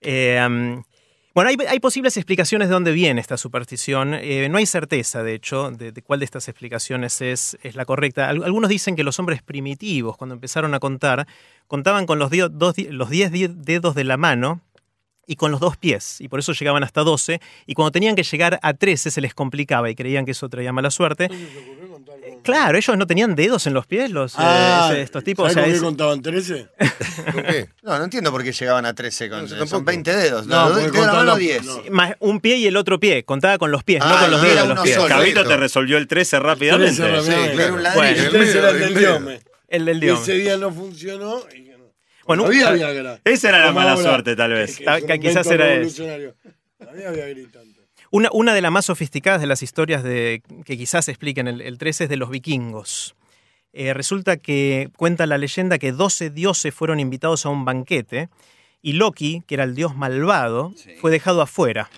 Eh, 0.00 0.42
um, 0.46 0.82
bueno, 1.34 1.50
hay, 1.68 1.80
posibles 1.80 2.16
explicaciones 2.16 2.68
de 2.68 2.74
dónde 2.74 2.92
viene 2.92 3.20
esta 3.20 3.36
superstición. 3.36 4.14
Eh, 4.14 4.48
no 4.50 4.58
hay 4.58 4.66
certeza, 4.66 5.22
de 5.22 5.34
hecho, 5.34 5.70
de, 5.70 5.92
cuál 6.02 6.20
de 6.20 6.24
estas 6.26 6.48
explicaciones 6.48 7.20
es, 7.22 7.56
es 7.62 7.74
la 7.74 7.84
correcta. 7.84 8.28
Al- 8.28 8.44
algunos 8.44 8.68
dicen 8.68 8.96
que 8.96 9.04
los 9.04 9.18
hombres 9.18 9.42
primitivos, 9.42 10.16
cuando 10.16 10.34
empezaron 10.34 10.74
a 10.74 10.78
contar, 10.80 11.26
contaban 11.66 12.04
con 12.06 12.18
los 12.18 12.30
10 12.30 12.48
dos 12.52 12.74
los 12.90 13.08
10 13.08 13.32
di- 13.32 13.46
dedos 13.48 13.94
de 13.94 14.04
la 14.04 14.16
mano 14.16 14.60
y 15.26 15.36
con 15.36 15.50
los 15.52 15.60
dos 15.60 15.76
pies, 15.76 16.20
y 16.20 16.28
por 16.28 16.40
eso 16.40 16.52
llegaban 16.52 16.82
hasta 16.82 17.02
12, 17.02 17.40
y 17.64 17.74
cuando 17.74 17.92
tenían 17.92 18.16
que 18.16 18.24
llegar 18.24 18.58
a 18.60 18.74
13 18.74 19.10
se 19.10 19.20
les 19.20 19.34
complicaba 19.34 19.88
y 19.88 19.94
creían 19.94 20.24
que 20.24 20.32
eso 20.32 20.48
traía 20.48 20.72
mala 20.72 20.90
suerte. 20.90 21.28
Eh, 22.42 22.44
Claro, 22.44 22.76
ellos 22.76 22.96
no 22.98 23.06
tenían 23.06 23.34
dedos 23.36 23.66
en 23.68 23.74
los 23.74 23.86
pies, 23.86 24.10
los, 24.10 24.32
eh, 24.34 24.36
Ah, 24.40 24.88
ese- 24.90 25.02
estos 25.02 25.22
tipos. 25.24 25.52
¿sabes 25.52 25.52
o 25.52 25.54
sea, 25.54 25.62
con 25.62 25.70
qué 25.70 25.76
es- 25.76 25.82
contaban 25.82 26.22
13? 26.22 26.68
¿Por 27.32 27.42
qué? 27.46 27.68
No, 27.82 27.98
no 27.98 28.04
entiendo 28.04 28.30
por 28.32 28.42
qué 28.42 28.52
llegaban 28.52 28.84
a 28.86 28.94
13 28.94 29.28
con 29.30 29.42
No, 29.42 29.48
son 29.48 29.58
tampoco. 29.58 29.84
20 29.84 30.16
dedos. 30.16 30.46
No, 30.46 30.56
No, 30.56 30.68
porque 30.70 30.80
de 30.80 30.86
la 30.86 30.92
contaban 30.92 31.16
mano 31.18 31.30
los- 31.30 31.38
10. 31.38 31.64
no. 31.64 31.82
más 31.90 32.14
un 32.18 32.40
pie 32.40 32.56
y 32.56 32.66
el 32.66 32.76
otro 32.76 32.98
pie, 32.98 33.24
contaba 33.24 33.58
con 33.58 33.70
los 33.70 33.84
pies, 33.84 34.00
no 34.00 34.06
Ah, 34.06 34.20
con 34.22 34.30
los 34.32 34.42
no, 34.42 34.48
dedos 34.48 34.68
los 34.68 34.80
pies. 34.80 34.98
Cabito 34.98 35.44
te 35.44 35.56
resolvió 35.56 35.98
el 35.98 36.06
13 36.08 36.40
rápidamente. 36.40 36.96
Trece 36.96 37.08
rápidamente. 37.16 37.50
Sí, 37.50 37.56
claro. 37.56 37.74
un 37.74 37.82
ladrillo. 37.82 38.02
Bueno, 38.02 38.18
El 38.18 38.24
El 38.26 38.30
13 38.32 38.58
era 38.58 38.70
el 38.70 38.78
del 38.80 38.94
diome. 38.94 39.40
El 39.68 39.84
del 39.86 40.00
dios. 40.00 40.22
Ese 40.22 40.32
día 40.34 40.56
no 40.58 40.72
funcionó. 40.72 41.40
y 41.54 41.62
que 41.64 41.76
no. 41.78 41.84
Bueno, 42.26 42.44
Había 42.46 42.70
Viagra. 42.72 43.20
Esa 43.24 43.48
era 43.50 43.64
la 43.66 43.72
mala 43.72 43.96
suerte, 43.96 44.36
tal 44.36 44.52
vez. 44.52 44.78
quizás 45.20 45.46
era 45.46 45.74
eso. 45.74 46.04
Había 46.04 47.10
Viagra 47.10 47.42
tanto. 47.52 47.71
Una, 48.14 48.28
una 48.32 48.52
de 48.52 48.60
las 48.60 48.70
más 48.70 48.84
sofisticadas 48.84 49.40
de 49.40 49.46
las 49.46 49.62
historias 49.62 50.02
de, 50.02 50.42
que 50.66 50.76
quizás 50.76 51.08
expliquen 51.08 51.48
el, 51.48 51.62
el 51.62 51.78
13 51.78 52.04
es 52.04 52.10
de 52.10 52.16
los 52.18 52.28
vikingos. 52.28 53.14
Eh, 53.72 53.94
resulta 53.94 54.36
que 54.36 54.90
cuenta 54.98 55.26
la 55.26 55.38
leyenda 55.38 55.78
que 55.78 55.92
12 55.92 56.28
dioses 56.28 56.74
fueron 56.74 57.00
invitados 57.00 57.46
a 57.46 57.48
un 57.48 57.64
banquete 57.64 58.28
y 58.82 58.92
Loki, 58.92 59.42
que 59.46 59.54
era 59.54 59.64
el 59.64 59.74
dios 59.74 59.96
malvado, 59.96 60.74
Sí. 60.76 60.90
fue 61.00 61.10
dejado 61.10 61.40
afuera. 61.40 61.88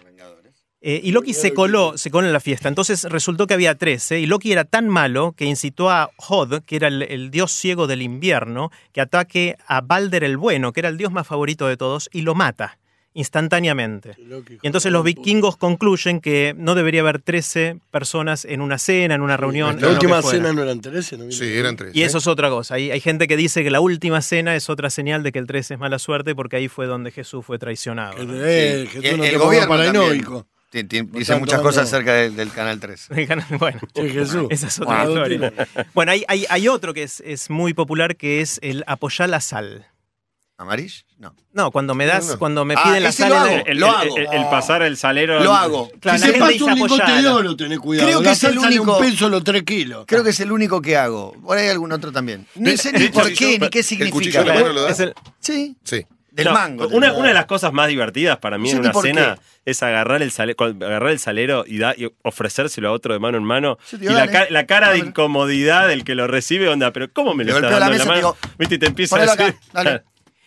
Eh, 0.87 1.01
y 1.03 1.11
Loki 1.11 1.33
se 1.35 1.53
coló, 1.53 1.99
se 1.99 2.11
coló 2.13 2.29
en 2.29 2.33
la 2.33 2.39
fiesta. 2.41 2.69
Entonces 2.69 3.05
resultó 3.05 3.49
que 3.49 3.55
había 3.55 3.75
13 3.75 4.21
y 4.21 4.27
Loki 4.27 4.53
era 4.53 4.65
tan 4.65 4.89
malo 4.89 5.33
que 5.33 5.47
incitó 5.47 5.91
a 5.91 6.11
Hod, 6.19 6.61
que 6.65 6.77
era 6.77 6.87
el, 6.89 7.03
el 7.03 7.31
dios 7.33 7.51
ciego 7.51 7.89
del 7.89 8.03
invierno, 8.03 8.71
que 8.93 9.01
ataque 9.01 9.57
a 9.67 9.81
Balder 9.81 10.23
el 10.23 10.37
Bueno, 10.37 10.73
que 10.73 10.81
era 10.81 10.91
el 10.91 10.97
dios 10.99 11.11
más 11.11 11.27
favorito 11.27 11.67
de 11.67 11.77
todos, 11.77 12.09
y 12.13 12.21
lo 12.21 12.37
mata 12.37 12.79
instantáneamente. 13.15 14.17
Y 14.63 14.67
entonces 14.67 14.93
los 14.93 15.05
vikingos 15.05 15.57
concluyen 15.57 16.21
que 16.21 16.55
no 16.57 16.75
debería 16.75 17.01
haber 17.01 17.21
13 17.23 17.79
personas 17.91 18.45
en 18.45 18.61
una 18.61 18.79
cena, 18.79 19.15
en 19.15 19.23
una 19.23 19.37
reunión. 19.37 19.81
La 19.81 19.89
última 19.89 20.21
cena 20.23 20.53
no 20.53 20.63
eran 20.63 20.81
13, 20.81 21.17
¿no? 21.19 21.33
Sí, 21.33 21.45
eran 21.57 21.77
tres. 21.77 21.95
Y 21.95 22.03
eso 22.03 22.19
es 22.19 22.27
otra 22.27 22.49
cosa. 22.51 22.75
Hay, 22.75 22.91
hay 22.91 23.01
gente 23.01 23.27
que 23.29 23.37
dice 23.37 23.63
que 23.63 23.71
la 23.71 23.81
última 23.81 24.21
cena 24.21 24.55
es 24.57 24.69
otra 24.69 24.91
señal 24.91 25.23
de 25.23 25.33
que 25.33 25.39
el 25.39 25.47
13 25.47 25.75
es 25.75 25.81
mala 25.81 25.99
suerte 25.99 26.35
porque 26.35 26.57
ahí 26.57 26.69
fue 26.69 26.87
donde 26.87 27.11
Jesús 27.11 27.45
fue 27.45 27.59
traicionado. 27.59 28.23
¿no? 28.25 28.35
eh, 28.45 28.87
Sí. 28.93 29.01
Jesús 29.01 29.19
no 29.19 29.25
el 29.25 29.39
gobierno 29.39 29.69
paranoico. 29.69 30.47
Dice 30.73 31.39
muchas 31.39 31.61
cosas 31.61 31.85
acerca 31.87 32.15
del, 32.15 32.35
del 32.35 32.51
Canal 32.51 32.81
3. 32.81 33.09
bueno, 33.61 33.79
Che, 33.95 34.09
Jesús. 34.11 34.47
esa 34.51 34.67
es 34.67 34.81
otra 34.81 35.05
Wow. 35.05 35.13
historia. 35.29 35.53
Bueno, 35.95 36.11
hay, 36.11 36.25
hay, 36.27 36.47
hay 36.51 36.67
otro 36.67 36.93
que 36.93 37.05
es, 37.05 37.23
es 37.25 37.49
muy 37.49 37.75
popular 37.75 38.17
que 38.17 38.41
es 38.41 38.59
el 38.61 38.83
apoyar 38.89 39.29
la 39.29 39.41
sal. 39.41 39.87
¿Amarish? 40.57 41.05
No. 41.19 41.35
No, 41.53 41.73
cuando 41.73 41.95
me 41.97 42.07
das, 42.07 42.27
No, 42.27 42.33
no. 42.35 42.39
cuando 42.39 42.65
me 42.65 42.75
Ah, 42.77 42.83
piden 42.85 43.03
la 43.03 43.09
ese 43.09 43.23
sal. 43.25 43.31
lo 43.31 43.35
la- 43.35 43.43
hago. 43.43 43.67
El, 43.67 43.79
Lo 43.81 43.87
el- 43.89 43.95
hago. 43.95 44.17
el- 44.19 44.27
el 44.33 44.45
pasar 44.51 44.83
el 44.83 44.97
salero. 44.97 45.43
Lo 45.43 45.53
hago. 45.53 45.91
Claro, 46.01 46.19
si 46.19 46.27
la 46.27 46.33
se 46.33 46.39
gente 46.39 46.53
pasa 46.59 46.65
un 46.65 46.75
lingote 46.79 47.13
de 47.23 47.29
oro, 47.29 47.57
tenés 47.57 47.79
cuidado. 47.81 48.07
Creo 48.09 48.19
que 48.21 48.25
La 48.27 48.33
es 48.33 48.45
el 48.45 48.59
único- 48.59 48.97
un 48.97 49.05
peso 49.05 49.29
los 49.29 49.43
3 49.43 49.63
kilos. 49.65 50.05
Creo 50.07 50.23
que 50.23 50.31
es 50.31 50.39
el 50.41 50.53
único 50.53 50.81
que 50.81 50.97
hago. 50.97 51.33
Por 51.43 51.59
ahí 51.59 51.69
algún 51.69 51.91
otro 51.91 52.13
también. 52.13 52.47
Ni 52.55 52.77
sé 52.77 52.93
ni 52.93 53.09
por 53.09 53.33
qué, 53.33 53.59
yo- 53.59 53.65
ni 53.65 53.69
qué 53.71 53.81
el 53.81 54.11
cuchillo 54.11 54.13
significa. 54.13 54.41
de 54.43 54.47
la 54.47 54.55
mano 54.55 54.73
lo 54.73 54.83
da. 54.83 54.91
Es 54.91 55.01
el- 55.01 55.15
Sí, 55.41 55.77
Sí. 55.83 56.07
del 56.31 56.47
No, 56.47 56.53
mango. 56.53 56.87
Una, 56.89 57.13
una 57.15 57.29
de 57.29 57.35
las 57.35 57.47
cosas 57.47 57.73
más 57.73 57.89
divertidas 57.89 58.39
para 58.39 58.57
mí 58.57 58.65
No 58.65 58.71
sé 58.71 58.77
en 58.77 58.81
una 58.83 58.93
cena 59.03 59.35
qué. 59.65 59.71
es 59.73 59.83
agarrar 59.83 60.23
el, 60.23 60.33
agarrar 60.85 61.11
el 61.11 61.19
salero 61.19 61.65
y, 61.67 61.79
da- 61.79 61.95
y 61.97 62.09
ofrecérselo 62.23 62.89
a 62.91 62.93
otro 62.93 63.13
de 63.13 63.19
mano 63.19 63.39
en 63.39 63.45
mano. 63.45 63.77
Yo 63.91 63.99
y 64.11 64.15
la, 64.15 64.29
ca- 64.29 64.47
la 64.51 64.67
cara 64.67 64.91
de 64.93 64.99
incomodidad 64.99 65.89
del 65.89 66.05
que 66.05 66.15
lo 66.15 66.29
recibe, 66.29 66.69
onda, 66.69 66.93
pero 66.93 67.13
¿cómo 67.13 67.35
me 67.35 67.43
lo 67.45 67.51
está 67.57 67.61
la 67.63 67.71
dando 67.71 67.87
la 67.87 67.91
mesa 67.91 68.05
mano? 68.05 68.17
digo, 68.17 68.37
Viste, 68.57 68.77
y 68.77 68.79
te 68.79 68.87
empieza 68.87 69.17
a 69.17 69.21
decir. 69.27 69.55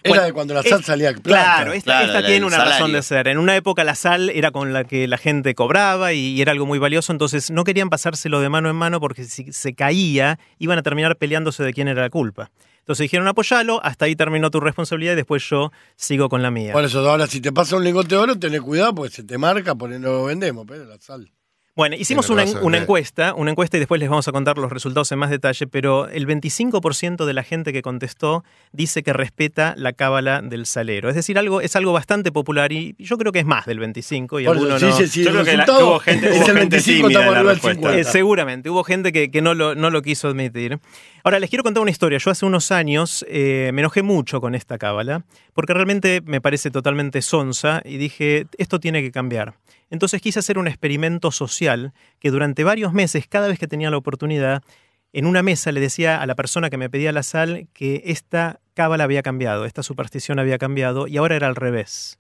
Era 0.04 0.12
Bueno, 0.12 0.24
de 0.26 0.34
cuando 0.34 0.54
la 0.54 0.64
sal 0.64 0.80
es- 0.80 0.86
salía 0.86 1.12
plata. 1.14 1.22
Claro, 1.24 1.74
esta, 1.74 1.86
Claro, 1.92 2.06
esta 2.06 2.22
la- 2.22 2.28
tiene 2.28 2.46
una 2.46 2.58
razón 2.64 2.92
de 2.94 3.02
ser. 3.02 3.28
En 3.28 3.38
una 3.40 3.56
época 3.56 3.84
la 3.84 3.96
sal 3.96 4.30
era 4.30 4.52
con 4.52 4.72
la 4.74 4.84
que 4.84 5.08
la 5.08 5.18
gente 5.18 5.56
cobraba 5.56 6.14
y, 6.14 6.20
y 6.36 6.42
era 6.42 6.52
algo 6.52 6.66
muy 6.66 6.80
valioso, 6.80 7.12
entonces 7.12 7.52
no 7.52 7.64
querían 7.64 7.90
pasárselo 7.90 8.40
de 8.40 8.50
mano 8.50 8.70
en 8.70 8.76
mano 8.76 9.00
porque 9.00 9.24
si 9.26 9.52
se 9.52 9.74
caía 9.74 10.40
iban 10.60 10.78
a 10.78 10.84
terminar 10.84 11.18
peleándose 11.18 11.64
de 11.64 11.74
quién 11.74 11.88
era 11.88 12.02
la 12.04 12.10
culpa. 12.10 12.52
Entonces 12.80 13.04
dijeron 13.04 13.28
apoyalo, 13.28 13.84
hasta 13.84 14.06
ahí 14.06 14.16
terminó 14.16 14.50
tu 14.50 14.62
responsabilidad 14.62 15.12
y 15.14 15.18
después 15.18 15.44
yo 15.50 15.72
sigo 15.98 16.30
con 16.30 16.42
la 16.42 16.52
mía. 16.52 16.72
Por 16.72 16.86
eso, 16.86 17.00
ahora 17.10 17.28
si 17.28 17.42
te 17.42 17.52
pasa 17.52 17.76
un 17.76 17.84
lingote 17.84 18.10
de 18.16 18.18
oro, 18.18 18.40
tenés 18.40 18.62
cuidado 18.62 18.96
porque 18.96 19.14
se 19.14 19.24
te 19.24 19.38
marca, 19.38 19.76
por 19.76 19.92
ahí 19.92 20.00
no 20.00 20.08
lo 20.10 20.24
vendemos, 20.26 20.66
pero 20.66 20.86
la 20.86 20.98
sal. 21.00 21.30
Bueno, 21.78 21.96
hicimos 21.96 22.26
Sí, 22.26 22.34
una, 22.34 22.44
vender. 22.44 22.82
encuesta, 22.82 23.34
una 23.36 23.52
encuesta 23.52 23.78
y 23.78 23.80
después 23.80 24.00
les 24.00 24.10
vamos 24.10 24.28
a 24.28 24.32
contar 24.32 24.58
los 24.58 24.72
resultados 24.72 25.12
en 25.12 25.20
más 25.20 25.30
detalle, 25.30 25.68
pero 25.68 26.10
el 26.10 26.26
25% 26.28 27.26
de 27.26 27.34
la 27.34 27.44
gente 27.44 27.72
que 27.72 27.82
contestó 27.84 28.44
dice 28.72 29.04
que 29.04 29.14
respeta 29.14 29.76
la 29.78 29.94
cábala 29.94 30.42
del 30.42 30.66
salero. 30.66 31.08
Es 31.08 31.14
decir, 31.16 31.38
algo, 31.38 31.62
es 31.62 31.76
algo 31.76 31.94
bastante 31.94 32.32
popular 32.32 32.72
y 32.72 32.96
yo 32.98 33.18
creo 33.20 33.32
que 33.32 33.40
es 33.40 33.46
más 33.46 33.68
del 33.68 33.78
25 33.80 34.40
y 34.40 34.46
Por 34.46 34.58
eso, 34.58 34.66
alguno 34.66 34.80
si 34.80 34.86
no. 34.86 34.98
Yo 34.98 35.30
el 35.30 35.36
creo 35.36 35.46
que 35.46 35.58
la- 35.58 35.66
resultado 35.66 35.78
que 35.78 35.84
hubo 35.86 36.00
gente- 36.00 36.26
es 36.26 36.32
hubo 36.32 36.40
el 36.40 36.46
gente 36.48 36.60
25, 36.62 37.08
tímida 37.08 37.08
estamos 37.20 37.28
en 37.28 37.32
la 37.34 37.38
arriba 37.38 37.50
del 37.52 37.56
respuesta. 37.58 37.82
50. 37.82 38.00
Eh, 38.00 38.04
seguramente, 38.12 38.70
hubo 38.72 38.84
gente 38.84 39.12
que, 39.12 39.30
que 39.32 39.42
no, 39.44 39.54
lo, 39.54 39.76
no 39.76 39.90
lo 39.92 40.02
quiso 40.02 40.30
admitir. 40.30 40.80
Ahora, 41.28 41.42
les 41.42 41.50
quiero 41.50 41.64
contar 41.64 41.82
una 41.82 41.92
historia. 41.92 42.20
Yo 42.20 42.32
hace 42.32 42.46
unos 42.46 42.72
años 42.72 43.26
eh, 43.28 43.72
me 43.74 43.82
enojé 43.82 44.02
mucho 44.02 44.40
con 44.40 44.56
esta 44.56 44.78
cábala, 44.78 45.26
porque 45.54 45.74
realmente 45.74 46.22
me 46.26 46.40
parece 46.40 46.72
totalmente 46.72 47.22
sonsa 47.22 47.82
y 47.84 47.98
dije, 47.98 48.48
esto 48.58 48.80
tiene 48.80 49.02
que 49.02 49.12
cambiar. 49.12 49.56
Entonces 49.90 50.22
quise 50.22 50.40
hacer 50.40 50.58
un 50.58 50.70
experimento 50.70 51.32
social 51.32 51.92
que 52.20 52.32
durante 52.32 52.64
varios 52.64 52.94
meses, 52.94 53.28
cada 53.28 53.50
vez 53.50 53.60
que 53.60 53.68
tenía 53.68 53.92
la 53.92 53.98
oportunidad, 53.98 54.64
en 55.12 55.26
una 55.26 55.44
mesa 55.44 55.74
le 55.74 55.82
decía 55.82 56.22
a 56.22 56.26
la 56.28 56.36
persona 56.36 56.70
que 56.70 56.78
me 56.78 56.90
pedía 56.90 57.12
la 57.12 57.24
sal 57.24 57.68
que 57.74 58.04
esta 58.06 58.62
cábala 58.74 59.04
había 59.04 59.22
cambiado, 59.22 59.66
esta 59.66 59.84
superstición 59.84 60.40
había 60.40 60.58
cambiado 60.58 61.08
y 61.08 61.18
ahora 61.18 61.36
era 61.36 61.48
al 61.48 61.58
revés. 61.58 62.20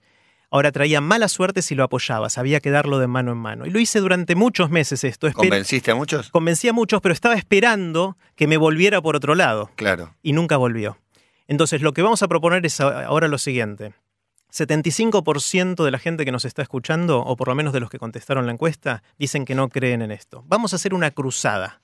Ahora 0.49 0.71
traía 0.71 1.01
mala 1.01 1.27
suerte 1.27 1.61
si 1.61 1.75
lo 1.75 1.83
apoyabas, 1.83 2.37
había 2.37 2.59
que 2.61 2.71
darlo 2.71 2.99
de 2.99 3.07
mano 3.07 3.31
en 3.33 3.37
mano. 3.37 3.65
Y 3.65 3.69
lo 3.69 3.79
hice 3.79 3.99
durante 3.99 4.33
muchos 4.35 4.69
meses 4.69 5.03
esto. 5.03 5.31
¿Convenciste 5.33 5.91
a 5.91 5.95
muchos? 5.95 6.29
convencí 6.29 6.69
a 6.69 6.73
muchos, 6.73 7.01
pero 7.01 7.13
estaba 7.13 7.35
esperando 7.35 8.17
que 8.35 8.47
me 8.47 8.55
volviera 8.57 9.01
por 9.01 9.15
otro 9.17 9.35
lado 9.35 9.69
Claro. 9.75 10.15
y 10.23 10.31
nunca 10.33 10.55
volvió. 10.57 10.97
Entonces, 11.47 11.81
lo 11.81 11.93
que 11.93 12.01
vamos 12.01 12.23
a 12.23 12.27
proponer 12.27 12.65
es 12.65 12.79
ahora 12.79 13.27
lo 13.27 13.37
siguiente. 13.37 13.93
75% 14.51 15.83
de 15.83 15.91
la 15.91 15.99
gente 15.99 16.25
que 16.25 16.31
nos 16.31 16.45
está 16.45 16.61
escuchando, 16.61 17.19
o 17.19 17.35
por 17.35 17.47
lo 17.49 17.55
menos 17.55 17.73
de 17.73 17.79
los 17.79 17.89
que 17.89 17.99
contestaron 17.99 18.45
la 18.45 18.51
encuesta, 18.53 19.03
dicen 19.17 19.45
que 19.45 19.55
no 19.55 19.69
creen 19.69 20.01
en 20.01 20.11
esto. 20.11 20.43
Vamos 20.47 20.73
a 20.73 20.77
hacer 20.77 20.93
una 20.93 21.11
cruzada. 21.11 21.81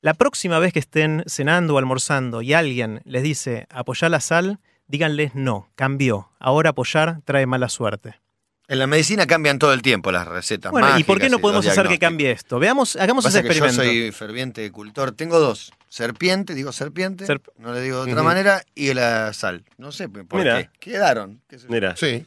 La 0.00 0.14
próxima 0.14 0.58
vez 0.58 0.72
que 0.72 0.78
estén 0.80 1.22
cenando 1.26 1.74
o 1.74 1.78
almorzando 1.78 2.42
y 2.42 2.52
alguien 2.52 3.00
les 3.04 3.22
dice 3.22 3.66
apoyar 3.70 4.10
la 4.10 4.20
sal, 4.20 4.58
díganles 4.86 5.34
no, 5.34 5.68
cambió. 5.74 6.30
Ahora 6.38 6.70
apoyar 6.70 7.20
trae 7.24 7.46
mala 7.46 7.68
suerte. 7.68 8.20
En 8.66 8.78
la 8.78 8.86
medicina 8.86 9.26
cambian 9.26 9.58
todo 9.58 9.74
el 9.74 9.82
tiempo 9.82 10.10
las 10.10 10.26
recetas. 10.26 10.72
Bueno, 10.72 10.98
¿y 10.98 11.04
por 11.04 11.20
qué 11.20 11.28
no 11.28 11.38
podemos 11.38 11.66
hacer 11.66 11.86
que 11.86 11.98
cambie 11.98 12.30
esto? 12.30 12.58
Veamos, 12.58 12.96
hagamos 12.96 13.26
ese 13.26 13.42
que 13.42 13.48
yo 13.48 13.52
experimento. 13.66 13.82
soy 13.82 14.10
ferviente 14.12 14.70
cultor. 14.72 15.12
Tengo 15.12 15.38
dos. 15.38 15.70
Serpiente, 15.90 16.54
digo 16.54 16.72
serpiente, 16.72 17.26
Serp- 17.26 17.50
no 17.58 17.72
le 17.74 17.82
digo 17.82 18.04
de 18.04 18.10
otra 18.12 18.22
manera, 18.24 18.62
y 18.74 18.92
la 18.94 19.32
sal. 19.34 19.64
No 19.76 19.92
sé 19.92 20.08
por 20.08 20.38
Mira. 20.40 20.62
qué. 20.62 20.70
Quedaron. 20.90 21.40
qué. 21.46 21.58
Mira. 21.68 21.94
Sí. 21.94 22.24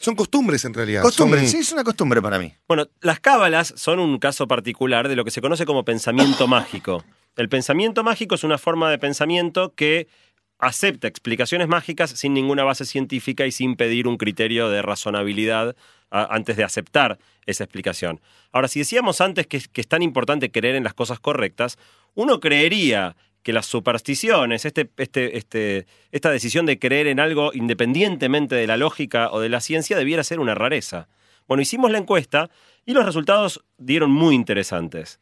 Son 0.00 0.14
costumbres 0.14 0.64
en 0.64 0.74
realidad. 0.74 1.02
Costumbre, 1.02 1.40
Son- 1.40 1.48
sí, 1.50 1.58
es 1.58 1.72
una 1.72 1.84
costumbre 1.84 2.20
para 2.22 2.38
mí. 2.38 2.54
Bueno, 2.66 2.86
las 3.00 3.20
cábalas 3.20 3.72
son 3.76 3.98
un 3.98 4.18
caso 4.18 4.46
particular 4.48 5.08
de 5.08 5.16
lo 5.16 5.24
que 5.24 5.30
se 5.30 5.40
conoce 5.40 5.64
como 5.66 5.84
pensamiento 5.84 6.46
mágico. 6.48 7.04
El 7.36 7.48
pensamiento 7.48 8.02
mágico 8.02 8.34
es 8.34 8.44
una 8.44 8.56
forma 8.58 8.90
de 8.90 8.98
pensamiento 8.98 9.74
que 9.74 10.08
acepta 10.58 11.06
explicaciones 11.08 11.68
mágicas 11.68 12.10
sin 12.10 12.32
ninguna 12.34 12.64
base 12.64 12.84
científica 12.84 13.46
y 13.46 13.52
sin 13.52 13.76
pedir 13.76 14.08
un 14.08 14.16
criterio 14.16 14.68
de 14.70 14.82
razonabilidad 14.82 15.76
a- 16.10 16.34
antes 16.34 16.56
de 16.56 16.64
aceptar 16.64 17.18
esa 17.46 17.64
explicación. 17.64 18.20
Ahora, 18.52 18.68
si 18.68 18.78
decíamos 18.80 19.20
antes 19.20 19.46
que, 19.46 19.58
es- 19.58 19.68
que 19.68 19.80
es 19.80 19.88
tan 19.88 20.02
importante 20.02 20.50
creer 20.50 20.74
en 20.76 20.84
las 20.84 20.94
cosas 20.94 21.20
correctas, 21.20 21.78
uno 22.14 22.40
creería 22.40 23.16
que 23.42 23.52
las 23.52 23.66
supersticiones, 23.66 24.64
este, 24.64 24.90
este, 24.96 25.36
este, 25.36 25.86
esta 26.10 26.30
decisión 26.30 26.66
de 26.66 26.78
creer 26.78 27.06
en 27.06 27.20
algo 27.20 27.52
independientemente 27.54 28.54
de 28.56 28.66
la 28.66 28.76
lógica 28.76 29.30
o 29.30 29.40
de 29.40 29.48
la 29.48 29.60
ciencia 29.60 29.96
debiera 29.96 30.24
ser 30.24 30.40
una 30.40 30.54
rareza. 30.54 31.08
Bueno, 31.46 31.62
hicimos 31.62 31.90
la 31.92 31.98
encuesta 31.98 32.50
y 32.84 32.92
los 32.92 33.04
resultados 33.04 33.62
dieron 33.78 34.10
muy 34.10 34.34
interesantes. 34.34 35.20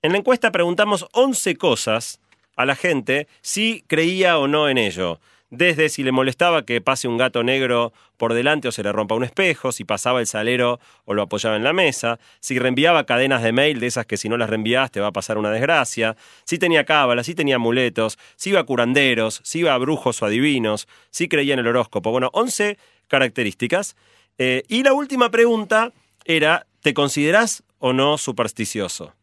En 0.00 0.12
la 0.12 0.18
encuesta 0.18 0.50
preguntamos 0.52 1.06
11 1.12 1.56
cosas 1.56 2.18
a 2.56 2.66
la 2.66 2.76
gente 2.76 3.28
si 3.42 3.84
creía 3.86 4.38
o 4.38 4.48
no 4.48 4.68
en 4.68 4.78
ello. 4.78 5.20
Desde 5.50 5.88
si 5.88 6.04
le 6.04 6.12
molestaba 6.12 6.64
que 6.64 6.80
pase 6.80 7.08
un 7.08 7.16
gato 7.16 7.42
negro 7.42 7.92
por 8.16 8.34
delante 8.34 8.68
o 8.68 8.72
se 8.72 8.84
le 8.84 8.92
rompa 8.92 9.16
un 9.16 9.24
espejo, 9.24 9.72
si 9.72 9.82
pasaba 9.82 10.20
el 10.20 10.28
salero 10.28 10.78
o 11.04 11.12
lo 11.12 11.22
apoyaba 11.22 11.56
en 11.56 11.64
la 11.64 11.72
mesa, 11.72 12.20
si 12.38 12.56
reenviaba 12.60 13.04
cadenas 13.04 13.42
de 13.42 13.50
mail 13.50 13.80
de 13.80 13.88
esas 13.88 14.06
que 14.06 14.16
si 14.16 14.28
no 14.28 14.36
las 14.36 14.48
reenvías 14.48 14.92
te 14.92 15.00
va 15.00 15.08
a 15.08 15.12
pasar 15.12 15.38
una 15.38 15.50
desgracia, 15.50 16.16
si 16.44 16.58
tenía 16.58 16.84
cábalas, 16.84 17.26
si 17.26 17.34
tenía 17.34 17.56
amuletos, 17.56 18.16
si 18.36 18.50
iba 18.50 18.60
a 18.60 18.64
curanderos, 18.64 19.40
si 19.42 19.58
iba 19.58 19.74
a 19.74 19.78
brujos 19.78 20.22
o 20.22 20.26
adivinos, 20.26 20.86
si 21.10 21.28
creía 21.28 21.54
en 21.54 21.60
el 21.60 21.66
horóscopo. 21.66 22.12
Bueno, 22.12 22.30
11 22.32 22.78
características. 23.08 23.96
Eh, 24.38 24.62
y 24.68 24.84
la 24.84 24.92
última 24.92 25.30
pregunta 25.32 25.92
era, 26.24 26.66
¿te 26.80 26.94
considerás 26.94 27.64
o 27.80 27.92
no 27.92 28.18
supersticioso? 28.18 29.14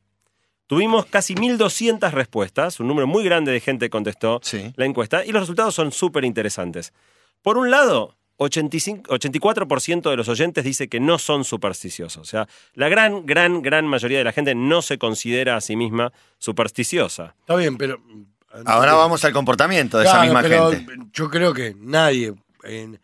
Tuvimos 0.67 1.05
casi 1.05 1.33
1.200 1.35 2.11
respuestas, 2.11 2.79
un 2.79 2.87
número 2.87 3.07
muy 3.07 3.23
grande 3.23 3.51
de 3.51 3.59
gente 3.61 3.89
contestó 3.89 4.39
Sí. 4.43 4.73
la 4.75 4.85
encuesta 4.85 5.23
y 5.25 5.31
los 5.31 5.41
resultados 5.43 5.73
son 5.73 5.91
súper 5.91 6.25
interesantes. 6.25 6.93
Por 7.41 7.57
un 7.57 7.71
lado, 7.71 8.15
85, 8.39 9.09
84% 9.15 10.09
de 10.09 10.15
los 10.17 10.27
oyentes 10.29 10.63
dice 10.63 10.87
que 10.89 10.99
no 10.99 11.17
son 11.19 11.43
supersticiosos. 11.45 12.21
O 12.21 12.25
sea, 12.25 12.47
la 12.73 12.89
gran, 12.89 13.25
gran, 13.25 13.61
gran 13.61 13.87
mayoría 13.87 14.17
de 14.19 14.23
la 14.25 14.31
gente 14.33 14.53
no 14.55 14.81
se 14.81 14.97
considera 14.97 15.55
a 15.55 15.61
sí 15.61 15.75
misma 15.75 16.11
supersticiosa. 16.37 17.33
Está 17.39 17.55
bien, 17.55 17.77
pero. 17.77 18.01
Ahora 18.65 18.93
vamos 18.93 19.23
al 19.25 19.33
comportamiento 19.33 19.97
de 19.99 20.03
Claro, 20.05 20.17
esa 20.17 20.25
misma 20.25 20.41
pero 20.41 20.71
gente. 20.71 20.93
Yo 21.13 21.29
creo 21.29 21.53
que 21.53 21.75
nadie. 21.79 22.33
eh, 22.63 22.97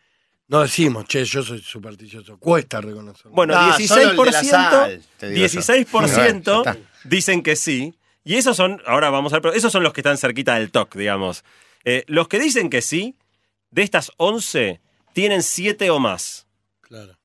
no 0.48 0.60
decimos, 0.60 1.04
che, 1.06 1.24
yo 1.24 1.42
soy 1.42 1.60
supersticioso. 1.60 2.38
Cuesta 2.38 2.80
reconocerlo. 2.80 3.30
Bueno, 3.32 3.54
No, 3.54 3.72
solo 3.78 4.02
el 4.10 4.16
de 4.16 4.30
la 4.32 4.40
16%, 4.42 4.44
sal, 4.50 5.02
te 5.18 5.30
digo 5.30 5.46
yo. 5.46 5.60
16% 5.60 6.44
Bueno. 6.64 6.80
Dicen 7.04 7.42
que 7.42 7.56
sí. 7.56 7.94
Y 8.24 8.36
esos 8.36 8.56
son, 8.56 8.80
ahora 8.86 9.10
vamos 9.10 9.32
a 9.32 9.40
ver, 9.40 9.54
esos 9.54 9.70
son 9.72 9.82
los 9.82 9.92
que 9.92 10.00
están 10.00 10.16
cerquita 10.18 10.54
del 10.54 10.70
TOC, 10.70 10.96
digamos. 10.96 11.44
Eh, 11.84 12.04
los 12.06 12.28
que 12.28 12.38
dicen 12.38 12.70
que 12.70 12.80
sí, 12.82 13.16
de 13.70 13.82
estas 13.82 14.10
11, 14.16 14.80
tienen 15.12 15.42
7 15.42 15.90
o 15.90 15.98
más. 16.00 16.46
Claro. 16.80 17.18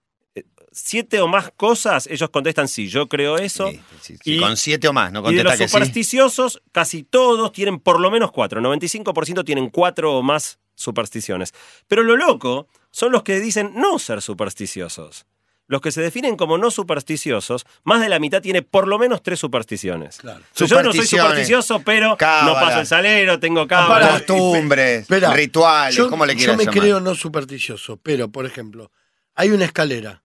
7 0.71 1.19
o 1.21 1.27
más 1.27 1.51
cosas, 1.55 2.05
ellos 2.07 2.29
contestan 2.29 2.67
sí, 2.67 2.87
yo 2.87 3.07
creo 3.09 3.37
eso. 3.37 3.69
Sí, 3.71 3.79
sí, 4.01 4.17
sí, 4.23 4.35
Y- 4.35 4.39
con 4.39 4.55
siete 4.55 4.87
o 4.87 4.93
más, 4.93 5.11
no 5.11 5.19
Y 5.19 5.21
de 5.21 5.27
contesta 5.43 5.49
los 5.49 5.57
que 5.57 5.67
sí. 5.67 5.71
supersticiosos, 5.71 6.61
casi 6.71 7.03
todos 7.03 7.51
tienen 7.51 7.79
por 7.79 7.99
lo 7.99 8.11
menos 8.11 8.31
cuatro. 8.31 8.61
95% 8.61 9.43
tienen 9.43 9.69
cuatro 9.69 10.15
o 10.17 10.21
más 10.23 10.59
supersticiones. 10.75 11.53
Pero 11.87 12.03
lo 12.03 12.15
loco 12.15 12.67
son 12.91 13.11
los 13.11 13.23
que 13.23 13.39
dicen 13.39 13.71
no 13.75 13.97
ser 13.99 14.21
supersticiosos. 14.21 15.25
Los 15.69 15.81
que 15.81 15.91
se 15.91 16.01
definen 16.01 16.35
como 16.35 16.57
no 16.57 16.71
supersticiosos, 16.71 17.65
más 17.83 18.01
de 18.01 18.09
la 18.09 18.17
mitad 18.19 18.41
tiene 18.41 18.63
por 18.63 18.87
lo 18.87 18.97
menos 18.99 19.21
tres 19.21 19.39
supersticiones. 19.39 20.17
Claro. 20.17 20.41
O 20.41 20.57
sea, 20.57 20.67
yo 20.67 20.81
no 20.83 20.91
soy 20.91 21.05
supersticioso, 21.05 21.79
pero 21.85 22.09
no 22.09 22.17
paso 22.55 22.79
el 22.81 22.87
salero, 22.87 23.39
tengo 23.39 23.67
Pará, 23.67 23.85
cábala. 23.85 24.09
Costumbres, 24.13 25.03
Espera, 25.03 25.31
rituales, 25.31 25.95
yo, 25.95 26.09
¿cómo 26.09 26.25
le 26.25 26.33
yo 26.33 26.37
quieras 26.39 26.57
me 26.57 26.65
llamar? 26.65 26.79
creo 26.79 26.99
no 26.99 27.13
supersticioso, 27.15 27.97
pero, 28.03 28.29
por 28.29 28.45
ejemplo, 28.47 28.91
hay 29.35 29.51
una 29.51 29.65
escalera. 29.65 30.23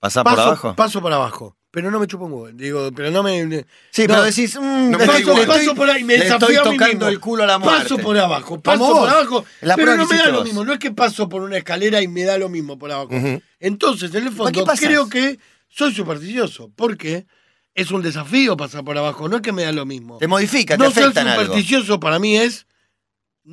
¿Pasá 0.00 0.24
por 0.24 0.34
Paso, 0.34 0.42
abajo? 0.48 0.74
paso 0.74 1.00
por 1.00 1.12
abajo. 1.12 1.56
Pero 1.72 1.90
no 1.90 1.98
me 1.98 2.06
chupo 2.06 2.26
un 2.26 2.32
huevo. 2.34 2.50
Digo, 2.52 2.90
pero 2.94 3.10
no 3.10 3.22
me. 3.22 3.64
Sí, 3.90 4.02
no, 4.02 4.08
pero 4.08 4.22
decís, 4.24 4.54
mm, 4.60 4.90
No 4.90 4.98
me 4.98 5.06
paso, 5.06 5.34
paso 5.46 5.74
por 5.74 5.88
ahí, 5.88 6.04
me 6.04 6.18
le 6.18 6.24
desafío 6.24 6.48
estoy 6.48 6.56
a 6.56 6.64
mí 6.64 6.76
tocando 6.76 7.06
mismo. 7.06 7.08
el 7.08 7.18
culo 7.20 7.44
a 7.44 7.46
la 7.46 7.58
muerte. 7.58 7.82
Paso 7.84 7.96
por 7.96 8.18
abajo, 8.18 8.60
paso 8.60 8.92
por 8.92 9.08
abajo. 9.08 9.44
La 9.62 9.74
pero 9.74 9.96
no 9.96 10.06
me 10.06 10.16
da 10.18 10.28
lo 10.28 10.44
mismo. 10.44 10.64
No 10.64 10.74
es 10.74 10.78
que 10.78 10.90
paso 10.90 11.30
por 11.30 11.40
una 11.40 11.56
escalera 11.56 12.02
y 12.02 12.08
me 12.08 12.24
da 12.24 12.36
lo 12.36 12.50
mismo 12.50 12.78
por 12.78 12.92
abajo. 12.92 13.10
Entonces, 13.58 14.14
en 14.14 14.26
el 14.26 14.32
fondo, 14.32 14.64
creo 14.78 15.08
que 15.08 15.38
soy 15.68 15.94
supersticioso. 15.94 16.70
Porque 16.76 17.26
es 17.74 17.90
un 17.90 18.02
desafío 18.02 18.54
pasar 18.54 18.84
por 18.84 18.98
abajo. 18.98 19.26
No 19.30 19.36
es 19.36 19.42
que 19.42 19.52
me 19.52 19.62
da 19.62 19.72
lo 19.72 19.86
mismo. 19.86 20.18
Te 20.18 20.28
modifica, 20.28 20.76
te 20.76 20.84
no 20.84 20.90
ser 20.90 21.04
afecta 21.04 21.22
en 21.22 21.28
algo. 21.28 21.44
supersticioso 21.44 21.98
para 21.98 22.18
mí 22.18 22.36
es. 22.36 22.66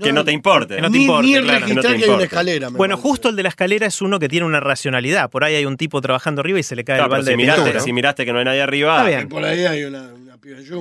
Que 0.03 0.11
no 0.13 0.23
te 0.23 0.31
importe. 0.31 0.75
Que 0.75 0.81
no 0.81 0.91
te 0.91 0.97
ni, 0.97 1.03
importe, 1.05 1.25
ni 1.27 1.33
claro. 1.33 1.47
registrar 1.65 1.75
no 1.75 1.81
te 1.81 1.97
que 1.97 2.03
hay 2.03 2.09
una 2.11 2.23
escalera. 2.23 2.69
Bueno, 2.69 2.95
parece. 2.95 3.09
justo 3.09 3.29
el 3.29 3.35
de 3.35 3.43
la 3.43 3.49
escalera 3.49 3.87
es 3.87 4.01
uno 4.01 4.19
que 4.19 4.29
tiene 4.29 4.45
una 4.45 4.59
racionalidad. 4.59 5.29
Por 5.31 5.43
ahí 5.43 5.55
hay 5.55 5.65
un 5.65 5.77
tipo 5.77 5.99
trabajando 5.99 6.41
arriba 6.41 6.59
y 6.59 6.63
se 6.63 6.75
le 6.75 6.83
cae 6.83 6.97
Claro, 6.97 7.05
el 7.05 7.11
balde 7.11 7.25
si, 7.25 7.31
de 7.31 7.37
miraste, 7.37 7.61
pintura. 7.63 7.83
si 7.83 7.93
miraste 7.93 8.25
que 8.25 8.31
no 8.33 8.39
hay 8.39 8.45
nadie 8.45 8.61
arriba, 8.61 8.97
Está 8.97 9.07
bien. 9.07 9.21
Y 9.21 9.25
por 9.25 9.43
ahí 9.43 9.65
hay 9.65 9.83
una. 9.85 10.13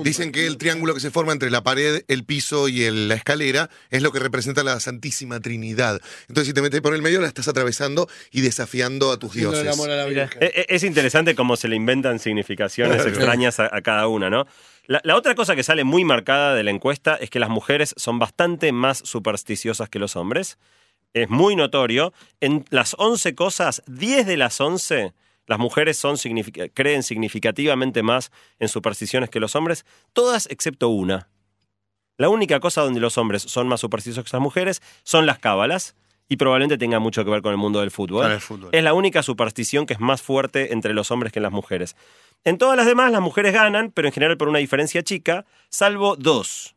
Dicen 0.03 0.31
que 0.31 0.47
el 0.47 0.57
triángulo 0.57 0.93
que 0.93 0.99
se 0.99 1.11
forma 1.11 1.33
entre 1.33 1.49
la 1.51 1.63
pared, 1.63 2.03
el 2.07 2.23
piso 2.23 2.69
y 2.69 2.83
el- 2.83 3.07
la 3.09 3.15
escalera 3.15 3.69
es 3.89 4.01
lo 4.01 4.11
que 4.11 4.19
representa 4.19 4.63
la 4.63 4.79
Santísima 4.79 5.39
Trinidad. 5.41 5.99
Entonces, 6.29 6.47
si 6.47 6.53
te 6.53 6.61
metes 6.61 6.79
por 6.81 6.95
el 6.95 7.01
medio, 7.01 7.19
la 7.19 7.27
estás 7.27 7.47
atravesando 7.47 8.07
y 8.31 8.41
desafiando 8.41 9.11
a 9.11 9.17
tus 9.19 9.33
dioses. 9.33 9.67
a. 9.67 10.09
E- 10.13 10.29
e- 10.39 10.65
Es 10.69 10.83
interesante 10.83 11.35
cómo 11.35 11.55
se 11.57 11.67
le 11.67 11.75
inventan 11.75 12.19
significaciones 12.19 13.05
extrañas 13.05 13.59
a, 13.59 13.69
a 13.75 13.81
cada 13.81 14.07
una, 14.07 14.29
¿no? 14.29 14.47
La, 14.89 15.15
otra 15.15 15.35
cosa 15.35 15.55
que 15.55 15.61
sale 15.61 15.83
muy 15.83 16.03
marcada 16.03 16.55
de 16.55 16.63
la 16.63 16.71
encuesta 16.71 17.13
es 17.13 17.29
que 17.29 17.37
las 17.37 17.51
mujeres 17.51 17.93
son 17.95 18.17
bastante 18.17 18.71
más 18.71 18.97
supersticiosas 18.97 19.87
que 19.87 19.99
los 19.99 20.15
hombres. 20.15 20.57
Es 21.13 21.29
muy 21.29 21.55
notorio. 21.55 22.11
En 22.39 22.65
las 22.71 22.95
11 22.97 23.35
cosas, 23.35 23.83
10 23.85 24.25
de 24.25 24.35
las 24.35 24.59
11, 24.59 25.13
las 25.45 25.59
mujeres 25.59 26.01
creen 26.73 27.03
significativamente 27.03 28.01
más 28.01 28.31
en 28.57 28.67
supersticiones 28.67 29.29
que 29.29 29.39
los 29.39 29.55
hombres, 29.55 29.85
todas 30.11 30.47
excepto 30.49 30.89
una. 30.89 31.29
La 32.17 32.29
única 32.29 32.59
cosa 32.59 32.81
donde 32.81 32.99
los 32.99 33.19
hombres 33.19 33.43
son 33.43 33.67
más 33.67 33.81
supersticiosos 33.81 34.27
que 34.27 34.35
las 34.35 34.41
mujeres 34.41 34.81
son 35.03 35.27
las 35.27 35.37
cábalas 35.37 35.95
y 36.29 36.37
probablemente 36.37 36.77
tenga 36.77 36.99
mucho 36.99 37.25
que 37.25 37.31
ver 37.31 37.41
con 37.41 37.51
el 37.51 37.57
mundo 37.57 37.79
del 37.81 37.91
fútbol. 37.91 38.23
Con 38.23 38.31
el 38.31 38.39
fútbol. 38.39 38.69
Es 38.71 38.83
la 38.83 38.93
única 38.93 39.23
superstición 39.23 39.85
que 39.85 39.93
es 39.93 39.99
más 39.99 40.21
fuerte 40.21 40.71
entre 40.73 40.93
los 40.93 41.09
hombres 41.11 41.33
que 41.33 41.39
en 41.39 41.43
las 41.43 41.51
mujeres. 41.51 41.95
En 42.45 42.57
todas 42.57 42.77
las 42.77 42.85
demás, 42.85 43.11
las 43.11 43.19
mujeres 43.21 43.51
ganan, 43.51 43.91
pero 43.91 44.07
en 44.07 44.13
general 44.13 44.37
por 44.37 44.47
una 44.47 44.59
diferencia 44.59 45.03
chica, 45.03 45.45
salvo 45.69 46.15
dos. 46.15 46.75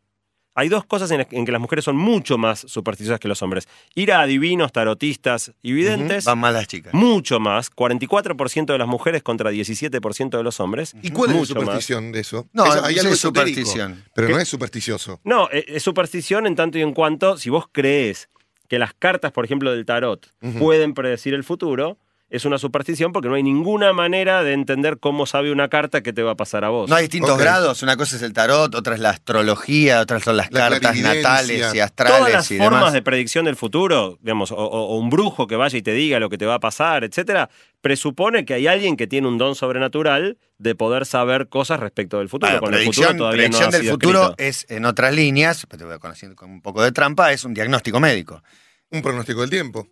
Hay 0.55 0.69
dos 0.69 0.85
cosas 0.85 1.11
en, 1.11 1.19
las- 1.19 1.29
en 1.33 1.47
que 1.47 1.53
las 1.53 1.61
mujeres 1.63 1.83
son 1.85 1.97
mucho 1.97 2.37
más 2.37 2.61
supersticiosas 2.61 3.19
que 3.21 3.27
los 3.29 3.41
hombres. 3.43 3.69
Ir 3.95 4.13
a 4.13 4.21
adivinos, 4.21 4.71
tarotistas 4.71 5.53
y 5.63 5.73
videntes, 5.73 6.27
Van 6.27 6.39
más 6.41 6.53
las 6.53 6.67
chicas. 6.67 6.93
mucho 6.93 7.41
más. 7.41 7.71
44% 7.75 8.67
de 8.73 8.79
las 8.79 8.87
mujeres 8.89 9.23
contra 9.23 9.51
17% 9.51 10.37
de 10.37 10.43
los 10.43 10.61
hombres. 10.61 10.95
¿Y 11.03 11.11
cuál 11.11 11.31
es 11.31 11.35
la 11.37 11.41
más. 11.41 11.49
superstición 11.49 12.13
de 12.13 12.21
eso? 12.21 12.49
No, 12.53 12.67
eso 12.67 12.85
hay 12.85 12.99
algo 12.99 13.15
es 13.15 13.21
superstición. 13.21 14.05
Pero 14.15 14.29
¿Qué? 14.29 14.35
no 14.35 14.41
es 14.41 14.49
supersticioso. 14.49 15.21
No, 15.25 15.49
e- 15.51 15.65
es 15.69 15.83
superstición 15.83 16.47
en 16.47 16.55
tanto 16.55 16.77
y 16.79 16.83
en 16.83 16.93
cuanto, 16.93 17.39
si 17.39 17.49
vos 17.49 17.67
crees 17.73 18.29
que 18.73 18.79
las 18.79 18.95
cartas, 18.95 19.33
por 19.33 19.45
ejemplo, 19.45 19.71
del 19.71 19.85
tarot 19.85 20.33
pueden 20.59 20.95
predecir 20.95 21.35
el 21.35 21.45
futuro, 21.45 21.99
es 22.33 22.47
una 22.47 22.57
superstición 22.57 23.13
porque 23.13 23.29
no 23.29 23.35
hay 23.35 23.43
ninguna 23.43 23.93
manera 23.93 24.43
de 24.43 24.55
entender 24.55 24.99
cómo 24.99 25.27
sabe 25.27 25.53
una 25.53 25.69
carta 25.69 26.03
que 26.03 26.13
te 26.15 26.23
va 26.23 26.33
a 26.33 26.35
pasar 26.35 26.65
a 26.65 26.71
vos. 26.71 26.89
No 26.89 26.97
hay 26.97 27.03
distintos 27.03 27.39
grados, 27.39 27.83
una 27.83 27.97
cosa 27.97 28.17
es 28.17 28.23
el 28.23 28.33
tarot, 28.33 28.75
otra 28.75 28.95
es 28.95 29.01
la 29.01 29.11
astrología, 29.11 30.01
otras 30.01 30.23
son 30.23 30.39
las 30.39 30.51
La 30.51 30.71
cartas 30.71 30.97
natales 30.97 31.75
y 31.75 31.79
astrales 31.79 32.17
Todas 32.19 32.33
las 32.33 32.51
y 32.51 32.57
formas 32.57 32.81
demás. 32.81 32.93
de 32.95 33.03
predicción 33.03 33.45
del 33.45 33.55
futuro, 33.57 34.19
digamos, 34.23 34.51
o, 34.51 34.57
o- 34.57 34.87
o 34.95 34.97
un 34.97 35.11
brujo 35.11 35.47
que 35.47 35.57
vaya 35.57 35.77
y 35.77 35.83
te 35.83 35.93
diga 35.93 36.19
lo 36.21 36.31
que 36.31 36.39
te 36.39 36.47
va 36.47 36.55
a 36.55 36.61
pasar, 36.61 37.05
etcétera, 37.05 37.51
presupone 37.83 38.45
que 38.47 38.55
hay 38.55 38.67
alguien 38.67 38.97
que 38.97 39.07
tiene 39.07 39.29
un 39.29 39.37
don 39.39 39.55
sobrenatural 39.55 40.39
de 40.59 40.75
poder 40.75 41.05
saber 41.05 41.49
cosas 41.49 41.81
respecto 41.81 42.19
del 42.19 42.29
futuro. 42.29 42.53
Bueno, 42.61 42.77
el 42.77 42.83
predicción, 42.85 43.07
futuro 43.09 43.19
todavía 43.19 43.39
predicción 43.49 43.71
del 43.71 43.89
futuro 43.91 44.21
escrito. 44.23 44.35
es, 44.43 44.67
en 44.71 44.85
otras 44.87 45.15
líneas, 45.15 45.67
pero 45.69 45.81
te 45.81 45.85
voy 45.91 45.99
conociendo 45.99 46.35
con 46.37 46.51
un 46.51 46.63
poco 46.63 46.83
de 46.83 46.93
trampa, 46.93 47.33
es 47.33 47.45
un 47.45 47.53
diagnóstico 47.53 48.01
médico. 48.01 48.43
Un 48.91 49.03
pronóstico 49.03 49.41
del 49.43 49.51
tiempo. 49.51 49.89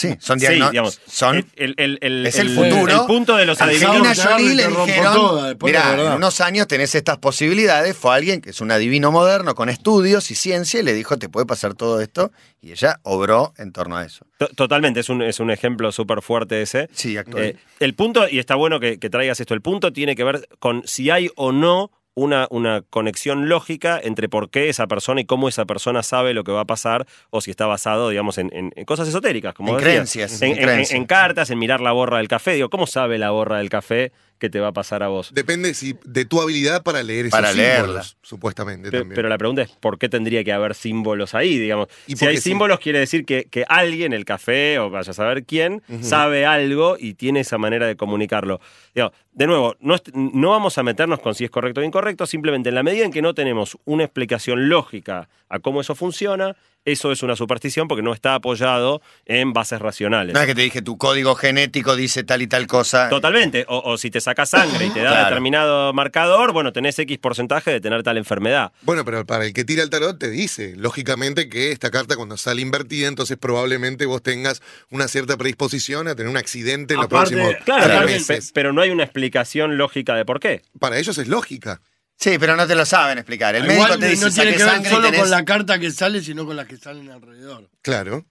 Sí, 0.00 0.16
son 0.18 0.40
Sí, 0.40 0.46
diagnósticos. 0.46 0.70
digamos, 0.72 1.00
son 1.06 1.36
el, 1.56 1.74
el- 1.76 1.98
el- 2.00 2.26
es 2.26 2.38
el 2.38 2.48
el- 2.48 2.54
futuro. 2.54 3.00
El 3.02 3.06
punto 3.06 3.36
de 3.36 3.46
los 3.46 3.60
Angelina 3.60 3.90
adivinos. 3.90 4.18
Y 4.18 4.20
Jolie 4.22 4.54
le 4.54 4.66
dijeron, 4.68 5.56
mira, 5.62 5.90
de 5.90 5.96
verdad". 5.96 6.06
en 6.12 6.12
unos 6.14 6.40
años 6.40 6.66
tenés 6.68 6.94
estas 6.94 7.18
posibilidades, 7.18 7.96
fue 7.96 8.14
alguien 8.14 8.40
que 8.40 8.50
es 8.50 8.60
un 8.60 8.70
adivino 8.70 9.12
moderno 9.12 9.54
con 9.54 9.68
estudios 9.68 10.30
y 10.30 10.34
ciencia 10.34 10.80
y 10.80 10.82
le 10.82 10.94
dijo, 10.94 11.18
te 11.18 11.28
puede 11.28 11.46
pasar 11.46 11.74
todo 11.74 12.00
esto, 12.00 12.32
y 12.62 12.72
ella 12.72 12.98
obró 13.02 13.52
en 13.58 13.72
torno 13.72 13.96
a 13.96 14.04
eso. 14.04 14.26
To- 14.38 14.48
Totalmente, 14.48 15.00
es 15.00 15.08
un, 15.08 15.22
es 15.22 15.40
un 15.40 15.50
ejemplo 15.50 15.92
súper 15.92 16.22
fuerte 16.22 16.62
ese. 16.62 16.88
Sí, 16.92 17.16
actual. 17.16 17.42
Eh, 17.44 17.56
el 17.80 17.94
punto, 17.94 18.28
y 18.28 18.38
está 18.38 18.54
bueno 18.54 18.80
que, 18.80 18.98
que 18.98 19.10
traigas 19.10 19.40
esto, 19.40 19.54
el 19.54 19.62
punto 19.62 19.92
tiene 19.92 20.16
que 20.16 20.24
ver 20.24 20.48
con 20.58 20.82
si 20.86 21.10
hay 21.10 21.30
o 21.36 21.52
no 21.52 21.90
una, 22.22 22.46
una 22.50 22.82
conexión 22.90 23.48
lógica 23.48 24.00
entre 24.02 24.28
por 24.28 24.50
qué 24.50 24.68
esa 24.68 24.86
persona 24.86 25.20
y 25.20 25.24
cómo 25.24 25.48
esa 25.48 25.64
persona 25.64 26.02
sabe 26.02 26.34
lo 26.34 26.44
que 26.44 26.52
va 26.52 26.60
a 26.60 26.64
pasar, 26.66 27.06
o 27.30 27.40
si 27.40 27.50
está 27.50 27.66
basado, 27.66 28.08
digamos, 28.10 28.38
en, 28.38 28.50
en- 28.54 28.72
en 28.76 28.84
cosas 28.84 29.08
esotéricas, 29.08 29.54
como 29.54 29.70
En 29.70 29.76
creencias, 29.82 30.40
En, 30.42 30.52
en 30.52 30.58
en- 30.58 30.64
creencias. 30.64 30.96
en 30.96 31.04
cartas, 31.06 31.50
en 31.50 31.58
mirar 31.58 31.80
la 31.80 31.92
borra 31.92 32.18
del 32.18 32.28
café. 32.28 32.52
Digo, 32.52 32.68
¿cómo 32.70 32.86
sabe 32.86 33.18
la 33.18 33.30
borra 33.30 33.58
del 33.58 33.68
café 33.70 34.12
que 34.40 34.50
te 34.50 34.58
va 34.58 34.68
a 34.68 34.72
pasar 34.72 35.04
a 35.04 35.08
vos? 35.08 35.32
Depende 35.32 35.74
si, 35.74 35.96
de 36.04 36.24
tu 36.24 36.40
habilidad 36.40 36.82
para 36.82 37.02
leer 37.04 37.26
esos 37.26 37.38
Para 37.38 37.52
símbolos, 37.52 37.86
leerla. 37.86 38.04
supuestamente 38.22 38.90
también. 38.90 39.14
Pero 39.14 39.28
la 39.28 39.38
pregunta 39.38 39.62
es, 39.62 39.70
¿por 39.70 39.98
qué 39.98 40.08
tendría 40.08 40.42
que 40.42 40.52
haber 40.52 40.74
símbolos 40.74 41.34
ahí? 41.34 41.58
Digamos, 41.58 41.86
¿Y 42.08 42.16
si 42.16 42.26
hay 42.26 42.36
sí? 42.38 42.50
símbolos, 42.50 42.80
quiere 42.80 42.98
decir 42.98 43.24
que, 43.24 43.44
que 43.44 43.64
alguien, 43.68 44.12
el 44.12 44.24
café, 44.24 44.78
o 44.80 44.90
vaya 44.90 45.10
a 45.10 45.14
saber 45.14 45.44
quién, 45.44 45.82
sabe 46.00 46.46
algo 46.46 46.96
y 46.98 47.14
tiene 47.14 47.40
esa 47.40 47.58
manera 47.58 47.86
de 47.86 47.94
comunicarlo. 47.96 48.60
Digo, 48.94 49.12
de 49.32 49.46
nuevo, 49.46 49.76
no, 49.80 49.96
no 50.14 50.50
vamos 50.50 50.78
a 50.78 50.82
meternos 50.82 51.20
con 51.20 51.34
si 51.34 51.44
es 51.44 51.50
correcto 51.50 51.80
o 51.80 51.84
incorrecto, 51.84 52.26
simplemente 52.26 52.70
en 52.70 52.74
la 52.74 52.82
medida 52.82 53.04
en 53.04 53.12
que 53.12 53.22
no 53.22 53.34
tenemos 53.34 53.76
una 53.84 54.04
explicación 54.04 54.68
lógica 54.68 55.28
a 55.48 55.58
cómo 55.60 55.82
eso 55.82 55.94
funciona, 55.94 56.56
eso 56.84 57.12
es 57.12 57.22
una 57.22 57.36
superstición 57.36 57.88
porque 57.88 58.02
no 58.02 58.12
está 58.14 58.34
apoyado 58.34 59.02
en 59.26 59.52
bases 59.52 59.78
racionales. 59.80 60.34
no 60.34 60.40
es 60.40 60.46
que 60.46 60.54
te 60.54 60.62
dije, 60.62 60.82
tu 60.82 60.96
código 60.98 61.34
genético 61.34 61.94
dice 61.96 62.24
tal 62.24 62.42
y 62.42 62.46
tal 62.46 62.66
cosa. 62.66 63.08
Totalmente. 63.08 63.64
O, 63.68 63.78
o 63.84 63.98
si 63.98 64.10
te 64.10 64.20
sacás 64.20 64.50
sangre 64.50 64.86
y 64.86 64.90
te 64.90 65.00
da 65.02 65.10
Claro. 65.10 65.24
determinado 65.26 65.92
marcador, 65.92 66.52
bueno, 66.52 66.72
tenés 66.72 66.98
X 66.98 67.18
porcentaje 67.18 67.70
de 67.70 67.80
tener 67.80 68.02
tal 68.02 68.16
enfermedad. 68.16 68.72
Bueno, 68.82 69.04
pero 69.04 69.26
para 69.26 69.44
el 69.46 69.52
que 69.52 69.64
tira 69.64 69.82
el 69.82 69.90
tarot 69.90 70.18
te 70.18 70.30
dice, 70.30 70.74
lógicamente, 70.76 71.48
que 71.48 71.70
esta 71.72 71.90
carta 71.90 72.16
cuando 72.16 72.36
sale 72.36 72.62
invertida, 72.62 73.08
entonces 73.08 73.36
probablemente 73.38 74.06
vos 74.06 74.22
tengas 74.22 74.62
una 74.90 75.08
cierta 75.08 75.36
predisposición 75.36 76.08
a 76.08 76.14
tener 76.14 76.30
un 76.30 76.36
accidente 76.36 76.94
en 76.94 77.00
los 77.00 77.08
próximos 77.08 77.54
Claro, 77.64 77.82
tres 77.84 77.92
claro, 77.92 78.06
meses. 78.06 78.46
pe- 78.48 78.52
pero 78.54 78.72
no 78.72 78.80
hay 78.82 78.90
una 78.90 79.04
explicación 79.04 79.76
lógica 79.76 80.14
de 80.14 80.24
por 80.24 80.40
qué. 80.40 80.62
Para 80.78 80.98
ellos 80.98 81.18
es 81.18 81.28
lógica. 81.28 81.80
Sí, 82.20 82.36
pero 82.38 82.54
no 82.54 82.66
te 82.66 82.74
lo 82.74 82.84
saben 82.84 83.16
explicar. 83.18 83.54
El 83.54 83.64
Igual 83.64 83.78
médico 83.78 83.98
te 83.98 84.08
dice, 84.08 84.24
no 84.26 84.30
tiene 84.30 84.54
que 84.54 84.62
ver 84.64 84.86
solo 84.86 85.06
tenés... 85.06 85.20
con 85.20 85.30
la 85.30 85.44
carta 85.44 85.78
que 85.78 85.90
sale, 85.90 86.20
sino 86.20 86.44
con 86.44 86.54
las 86.54 86.66
que 86.66 86.76
salen 86.76 87.10
alrededor. 87.10 87.70
Claro. 87.82 88.26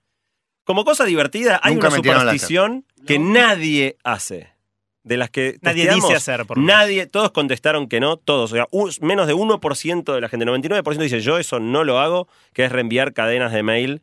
Como 0.63 0.86
cosa 0.86 1.06
divertida, 1.06 1.60
hay 1.63 1.73
Nunca 1.73 1.88
una 1.88 1.95
me 1.97 2.02
tiraron 2.04 2.25
la 2.28 2.32
superstición 2.34 2.86
que 3.08 3.17
No. 3.17 3.34
nadie 3.34 3.97
hace. 4.04 4.54
De 5.02 5.17
las 5.17 5.30
que 5.32 5.58
Nadie 5.62 5.84
testeamos, 5.86 6.04
dice 6.10 6.17
hacer, 6.17 6.45
por 6.45 6.58
lo 6.58 6.62
menos. 6.63 6.78
Nadie, 6.78 7.08
todos 7.08 7.32
contestaron 7.32 7.88
que 7.88 7.99
no, 7.99 8.17
todos. 8.17 8.52
O 8.52 8.56
sea, 8.56 8.67
un- 8.69 8.91
menos 9.02 9.25
de 9.25 9.34
1% 9.34 10.13
de 10.13 10.21
la 10.21 10.30
gente, 10.30 10.45
99% 10.45 10.97
dice 10.99 11.21
yo 11.21 11.39
eso 11.39 11.60
no 11.60 11.84
lo 11.84 11.97
hago, 11.99 12.28
que 12.54 12.65
es 12.65 12.71
reenviar 12.71 13.13
cadenas 13.13 13.52
de 13.54 13.63
mail 13.63 14.02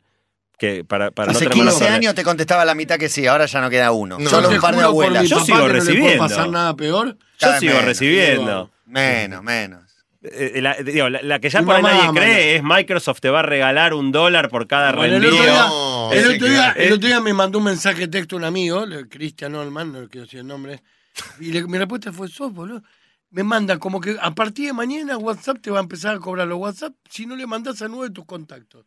que 0.57 0.83
para, 0.83 1.11
para 1.11 1.31
no 1.31 1.37
Hace 1.37 1.45
malos 1.49 1.55
15 1.63 1.71
problemas. 1.77 1.95
años 1.97 2.15
te 2.15 2.23
contestaba 2.23 2.65
la 2.65 2.73
mitad 2.75 2.97
que 2.97 3.09
sí, 3.09 3.27
ahora 3.27 3.45
ya 3.45 3.61
no 3.61 3.69
queda 3.69 3.91
uno. 3.91 4.17
No, 4.19 4.29
Solo 4.29 4.49
un 4.49 4.59
par 4.59 4.75
de 4.75 4.83
abuelas. 4.83 5.27
Yo 5.29 5.39
sigo 5.41 5.57
que 5.57 5.63
no 5.63 5.69
recibiendo. 5.69 6.17
pasar 6.17 6.49
nada 6.49 6.75
peor. 6.75 7.17
Yo 7.39 7.59
sigo 7.59 7.73
menos, 7.73 7.85
recibiendo. 7.85 8.71
Menos, 8.85 9.43
menos. 9.43 9.83
Eh, 10.23 10.59
la, 10.61 10.73
digo, 10.73 11.09
la- 11.09 11.21
la 11.21 11.39
que 11.39 11.49
ya 11.49 11.61
Mi 11.61 11.67
por 11.67 11.75
ahí 11.75 11.83
nadie 11.83 12.09
cree 12.19 12.55
es 12.55 12.63
Microsoft 12.63 13.19
te 13.21 13.29
va 13.29 13.39
a 13.39 13.43
regalar 13.43 13.93
un 13.93 14.11
dólar 14.11 14.49
por 14.49 14.67
cada 14.67 14.91
Bueno, 14.93 15.17
el 15.17 15.25
otro 15.27 15.41
día, 15.41 15.67
No, 15.67 16.11
el 16.11 16.19
otro 16.35 16.47
día- 16.47 16.55
claro. 16.73 16.79
el 16.79 16.93
otro 16.93 17.07
día 17.07 17.19
me 17.21 17.33
mandó 17.33 17.59
un 17.59 17.65
mensaje 17.65 17.99
de 18.01 18.07
texto 18.07 18.35
un 18.35 18.43
amigo, 18.43 18.83
Cristian 19.09 19.53
Olman, 19.55 19.93
no 19.93 20.09
quiero 20.09 20.25
decir 20.25 20.39
el 20.39 20.47
nombre, 20.47 20.81
y 21.39 21.51
le- 21.51 21.63
mi 21.67 21.77
respuesta 21.77 22.11
fue, 22.11 22.27
sos, 22.27 22.51
boludo. 22.51 22.81
Me 23.29 23.43
manda 23.43 23.77
como 23.77 24.01
que 24.01 24.17
a 24.19 24.31
partir 24.31 24.65
de 24.67 24.73
mañana 24.73 25.17
WhatsApp 25.17 25.57
te 25.61 25.69
va 25.69 25.77
a 25.79 25.83
empezar 25.83 26.15
a 26.15 26.19
cobrar 26.19 26.47
los 26.47 26.57
WhatsApp 26.57 26.93
si 27.09 27.25
no 27.25 27.35
le 27.35 27.45
mandás 27.45 27.81
a 27.83 27.87
nueve 27.87 28.07
de 28.07 28.13
tus 28.15 28.25
contactos. 28.25 28.85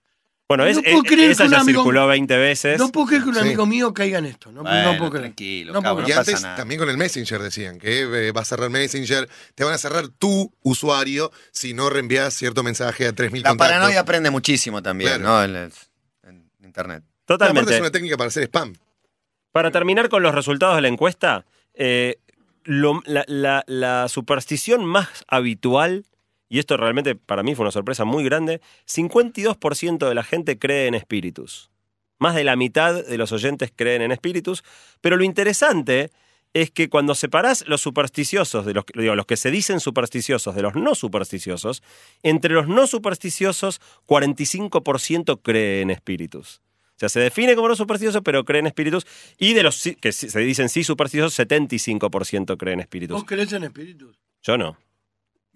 Bueno, 0.51 0.65
No 0.65 0.71
es, 0.71 0.79
puedo 0.83 1.03
es- 1.05 1.09
creer 1.09 1.31
esa 1.31 1.45
que 1.45 1.49
un 1.49 1.55
ya 1.55 1.61
amigo- 1.61 1.83
circuló 1.83 2.09
20 2.09 2.37
veces. 2.37 2.77
No 2.77 2.89
puedo 2.91 3.07
creer 3.07 3.23
que 3.23 3.29
un 3.29 3.35
Sí. 3.37 3.41
amigo 3.41 3.67
mío 3.67 3.95
caiga 3.95 4.19
en 4.19 4.27
esto. 4.27 4.51
No, 4.51 4.65
no 4.65 4.99
puedo 4.99 5.11
creer. 5.11 5.23
tranquilo, 5.27 5.73
No 5.73 5.81
puedo 5.81 5.95
cabrón. 5.95 6.03
Y 6.03 6.07
creer. 6.07 6.19
pasa 6.19 6.31
antes 6.33 6.43
nada. 6.43 6.57
también 6.57 6.81
con 6.81 6.91
el 6.91 6.97
Messenger 6.97 7.41
decían 7.41 7.79
que 7.79 8.01
eh, 8.01 8.33
va 8.33 8.41
a 8.41 8.45
cerrar 8.45 8.69
Messenger, 8.69 9.29
te 9.55 9.63
van 9.63 9.75
a 9.75 9.79
cerrar 9.79 10.09
tu 10.09 10.53
usuario 10.63 11.31
si 11.53 11.73
no 11.73 11.89
reenvías 11.89 12.35
cierto 12.35 12.65
mensaje 12.65 13.07
a 13.07 13.13
3.000 13.13 13.45
La 13.45 13.51
contactos. 13.51 13.77
paranoia 13.77 14.01
aprende 14.01 14.31
muchísimo 14.31 14.83
también, 14.83 15.21
Claro. 15.21 15.23
¿no? 15.23 15.45
En, 15.45 15.55
el- 15.55 15.73
en 16.25 16.49
internet. 16.65 17.05
No, 17.05 17.37
aparte 17.37 17.45
Totalmente. 17.47 17.75
es 17.75 17.81
una 17.81 17.91
técnica 17.93 18.17
para 18.17 18.27
hacer 18.27 18.43
spam. 18.43 18.75
Para 19.53 19.71
terminar 19.71 20.09
con 20.09 20.25
los 20.25 20.35
resultados 20.35 20.75
de 20.75 20.83
la 20.83 20.89
encuesta, 20.89 21.45
eh, 21.75 22.19
lo- 22.65 23.03
la, 23.07 23.25
la- 23.29 23.63
la 23.69 24.09
superstición 24.09 24.85
más 24.85 25.09
habitual, 25.29 26.07
y 26.51 26.59
esto 26.59 26.77
realmente 26.77 27.15
para 27.15 27.43
mí 27.43 27.55
fue 27.55 27.63
una 27.63 27.73
sorpresa 27.73 28.05
muy 28.05 28.23
grande, 28.25 28.61
52% 28.87 30.09
de 30.09 30.15
la 30.15 30.23
gente 30.25 30.59
cree 30.59 30.87
en 30.87 30.95
espíritus. 30.95 31.71
Más 32.19 32.35
de 32.35 32.45
la 32.45 32.57
mitad 32.57 33.03
de 33.07 33.17
los 33.17 33.33
oyentes 33.33 33.73
creen 33.75 34.03
en 34.03 34.13
espíritus, 34.13 34.63
pero 35.01 35.17
lo 35.17 35.25
interesante 35.25 36.11
es 36.53 36.71
que 36.73 36.89
cuando 36.91 37.15
separás 37.15 37.65
los 37.69 37.81
supersticiosos, 37.81 38.67
de 38.67 38.75
los, 38.75 38.85
que- 38.85 39.01
digo, 39.01 39.15
los 39.15 39.25
que 39.25 39.37
se 39.37 39.51
dicen 39.53 39.79
supersticiosos 39.81 40.55
de 40.55 40.63
los 40.63 40.75
no 40.75 40.95
supersticiosos, 40.97 41.83
entre 42.25 42.53
los 42.53 42.67
no 42.69 42.87
supersticiosos, 42.89 43.81
45% 44.07 45.41
cree 45.43 45.83
en 45.83 45.91
espíritus. 45.91 46.61
O 46.97 46.99
sea, 47.01 47.09
se 47.09 47.21
define 47.21 47.55
como 47.55 47.69
no 47.69 47.77
supersticioso, 47.77 48.23
pero 48.23 48.45
cree 48.45 48.59
en 48.61 48.67
espíritus. 48.67 49.07
Y 49.39 49.55
de 49.55 49.63
los 49.63 49.83
que 50.01 50.13
se 50.13 50.41
dicen 50.41 50.69
sí 50.69 50.85
supersticiosos, 50.85 51.33
75% 51.39 52.59
creen 52.59 52.75
en 52.75 52.81
espíritus. 52.81 53.15
¿Vos 53.15 53.25
crees 53.25 53.53
en 53.55 53.63
espíritus? 53.65 54.19
Yo 54.43 54.59
no. 54.59 54.77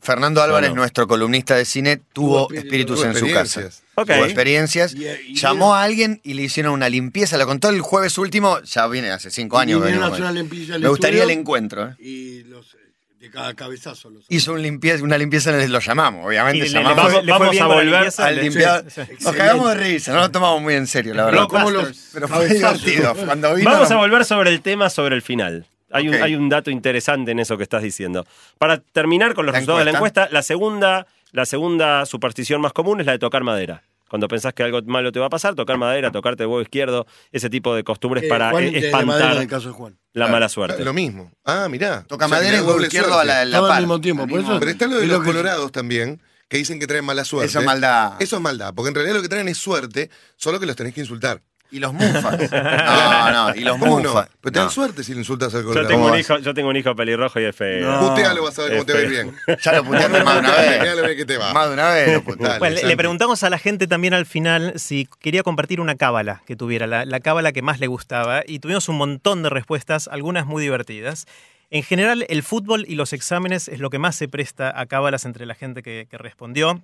Fernando 0.04 0.42
Álvarez, 0.42 0.70
no. 0.70 0.76
nuestro 0.76 1.08
columnista 1.08 1.56
de 1.56 1.64
cine, 1.64 1.96
tuvo 2.12 2.46
Tuvo 2.46 2.56
espíritus 2.58 3.00
Tuvo 3.00 3.10
en 3.10 3.16
su 3.16 3.30
casa. 3.32 3.62
Tuvo 3.96 4.24
experiencias. 4.24 4.94
Y- 4.94 5.06
y- 5.06 5.34
Llamó 5.34 5.74
a 5.74 5.82
alguien 5.82 6.20
y 6.22 6.34
le 6.34 6.42
hicieron 6.42 6.72
una 6.74 6.88
limpieza. 6.88 7.36
Lo 7.38 7.46
contó 7.46 7.68
el 7.70 7.80
jueves 7.80 8.18
último, 8.18 8.60
ya 8.62 8.86
viene 8.86 9.10
hace 9.10 9.30
cinco 9.30 9.58
años. 9.58 9.80
venimos 9.82 10.18
una 10.18 10.30
limpieza 10.32 10.78
Me 10.78 10.88
gustaría 10.88 11.22
el 11.24 11.30
encuentro. 11.30 11.88
¿eh? 11.88 11.94
Y 11.98 12.42
los, 12.44 12.76
de 13.18 13.30
cada 13.30 13.54
cabezazo 13.54 14.10
los 14.10 14.24
Hizo 14.28 14.52
un 14.52 14.60
limpieza, 14.60 15.02
una 15.02 15.16
limpieza, 15.16 15.50
en 15.54 15.60
el- 15.60 15.72
lo 15.72 15.78
llamamos, 15.80 16.26
obviamente. 16.26 16.58
Y 16.58 16.60
le- 16.60 16.66
le 16.68 16.72
llamamos 16.84 17.24
le 17.24 17.32
vamos 17.32 17.58
a 17.60 17.66
volver 17.66 18.12
al 18.18 18.36
le- 18.36 18.42
limpiador. 18.42 18.90
sí, 18.90 19.00
sí. 19.06 19.24
Nos 19.24 19.34
cagamos 19.34 19.68
de 19.70 19.74
risa, 19.76 20.12
no 20.12 20.20
lo 20.20 20.30
tomamos 20.30 20.60
muy 20.60 20.74
en 20.74 20.86
serio, 20.86 21.14
la 21.14 21.24
verdad. 21.24 21.38
Pero 21.40 21.48
como 21.48 21.70
los 21.70 22.10
Pero 22.12 22.28
fue 22.28 22.48
divertido. 22.48 23.14
Cuando 23.14 23.54
vino, 23.54 23.70
Vamos 23.70 23.90
a 23.90 23.96
volver 23.96 24.24
sobre 24.26 24.50
el 24.50 24.60
tema 24.60 24.90
sobre 24.90 25.14
el 25.16 25.22
final. 25.22 25.66
Hay, 25.94 26.08
un, 26.08 26.14
hay 26.16 26.34
un 26.34 26.48
dato 26.48 26.70
interesante 26.70 27.30
en 27.30 27.38
eso 27.38 27.56
que 27.56 27.62
estás 27.62 27.82
diciendo. 27.82 28.26
Para 28.58 28.78
terminar 28.78 29.34
con 29.34 29.46
los 29.46 29.52
La 29.52 29.58
resultados 29.60 29.80
de 29.80 29.84
la 29.86 29.90
encuesta. 29.92 30.28
la 30.30 30.42
segunda, 30.42 31.06
la 31.32 31.46
segunda 31.46 32.04
superstición 32.06 32.60
más 32.60 32.72
común 32.72 33.00
es 33.00 33.06
la 33.06 33.12
de 33.12 33.18
tocar 33.18 33.44
madera. 33.44 33.82
Cuando 34.08 34.28
pensás 34.28 34.52
que 34.54 34.62
algo 34.62 34.80
malo 34.82 35.10
te 35.12 35.18
va 35.18 35.26
a 35.26 35.30
pasar, 35.30 35.54
tocar 35.54 35.76
madera, 35.78 36.10
tocarte 36.12 36.42
el 36.44 36.48
huevo 36.48 36.60
izquierdo, 36.62 37.06
ese 37.32 37.48
tipo 37.50 37.74
de 37.74 37.82
costumbres 37.82 38.24
Eh, 38.24 38.28
para 38.28 38.50
Juan 38.50 38.64
eh, 38.64 38.70
de- 38.70 38.80
de 38.80 38.92
madera 38.92 39.02
en 39.02 39.08
espantar 39.10 39.42
el 39.42 39.48
caso 39.48 39.68
de 39.68 39.74
Juan. 39.74 39.92
la 40.12 40.24
Claro. 40.26 40.32
mala 40.32 40.48
suerte. 40.48 40.84
Lo 40.84 40.92
mismo. 40.92 41.32
Ah, 41.44 41.66
mirá. 41.70 42.04
Toca 42.06 42.26
O 42.26 42.28
sea, 42.28 42.38
madera 42.38 42.58
y 42.58 42.60
huevo 42.60 42.80
izquierdo 42.82 43.12
suerte. 43.14 43.32
a 43.32 43.34
la, 43.34 43.44
la 43.44 43.50
Estaba 43.50 43.66
al 43.68 43.72
par. 43.72 43.80
mismo 43.80 44.00
tiempo, 44.00 44.22
Al 44.24 44.28
por 44.28 44.38
mismo- 44.38 44.52
eso- 44.52 44.60
Pero 44.60 44.70
está 44.70 44.86
lo 44.86 44.96
de 44.96 45.02
Es 45.02 45.08
los 45.08 45.18
lo 45.18 45.24
que- 45.24 45.30
colorados 45.30 45.72
también, 45.72 46.20
que 46.48 46.58
dicen 46.58 46.78
que 46.78 46.86
traen 46.86 47.04
mala 47.04 47.24
suerte. 47.24 47.46
Eso 47.48 47.58
es 47.60 47.64
maldad. 47.66 48.12
Eso 48.20 48.36
es 48.36 48.42
maldad, 48.42 48.72
porque 48.74 48.88
en 48.90 48.94
realidad 48.94 49.16
lo 49.16 49.22
que 49.22 49.28
traen 49.28 49.48
es 49.48 49.58
suerte, 49.58 50.10
solo 50.36 50.60
que 50.60 50.66
los 50.66 50.76
tenés 50.76 50.94
que 50.94 51.00
insultar. 51.00 51.40
Y 51.74 51.80
los 51.80 51.92
mufas. 51.92 52.38
No, 52.52 53.30
no, 53.32 53.54
y 53.56 53.60
los 53.60 53.78
¿Cómo 53.78 53.98
no? 54.00 54.08
mufas. 54.10 54.28
Pero 54.40 54.52
te 54.52 54.58
dan 54.60 54.66
No. 54.66 54.70
suerte 54.70 55.02
si 55.02 55.12
le 55.12 55.18
insultas 55.20 55.52
al 55.54 55.62
Yo 55.62 55.68
colorado. 55.68 55.88
tengo, 55.88 56.02
¿Cómo 56.02 56.14
un 56.14 56.20
hijo, 56.20 56.38
yo 56.38 56.54
tengo 56.54 56.68
un 56.68 56.76
hijo 56.76 56.94
pelirrojo 56.94 57.40
y 57.40 57.44
es 57.44 57.56
feo. 57.56 57.90
No. 57.90 58.08
Putealo, 58.10 58.42
vas 58.44 58.58
a 58.58 58.62
ver 58.62 58.72
cómo 58.72 58.84
te 58.86 58.92
va 58.92 58.98
a 58.98 59.02
ir 59.02 59.08
bien. 59.10 59.34
Ya 59.62 59.72
lo 59.72 59.84
puteaste 59.84 60.22
más 60.24 60.34
de 60.34 60.40
una 60.40 60.52
vez. 60.56 60.96
Lo 60.96 61.02
bien 61.04 61.16
que 61.16 61.24
te 61.24 61.36
va. 61.38 61.52
Más 61.52 61.66
de 61.68 61.74
una 61.74 61.88
vez 61.90 62.12
lo 62.14 62.22
puteaste. 62.22 62.44
Dale, 62.46 62.58
Bueno, 62.60 62.88
le- 62.88 62.96
preguntamos 62.96 63.42
a 63.42 63.50
la 63.50 63.58
gente 63.58 63.86
también 63.88 64.14
al 64.14 64.24
final 64.26 64.74
si 64.76 65.08
quería 65.20 65.42
compartir 65.42 65.80
una 65.80 65.96
cábala 65.96 66.42
que 66.46 66.54
tuviera, 66.56 66.86
la, 66.86 67.04
la 67.04 67.18
cábala 67.20 67.50
que 67.52 67.62
más 67.62 67.80
le 67.80 67.88
gustaba, 67.88 68.42
y 68.46 68.60
tuvimos 68.60 68.88
un 68.88 68.96
montón 68.96 69.42
de 69.42 69.50
respuestas, 69.50 70.06
algunas 70.08 70.46
muy 70.46 70.62
divertidas. 70.62 71.26
En 71.70 71.82
general, 71.82 72.24
el 72.28 72.42
fútbol 72.44 72.84
y 72.86 72.94
los 72.94 73.12
exámenes 73.12 73.66
es 73.66 73.80
lo 73.80 73.90
que 73.90 73.98
más 73.98 74.14
se 74.14 74.28
presta 74.28 74.78
a 74.78 74.86
cábalas 74.86 75.24
entre 75.24 75.44
la 75.44 75.54
gente 75.56 75.82
que, 75.82 76.06
que 76.08 76.18
respondió. 76.18 76.80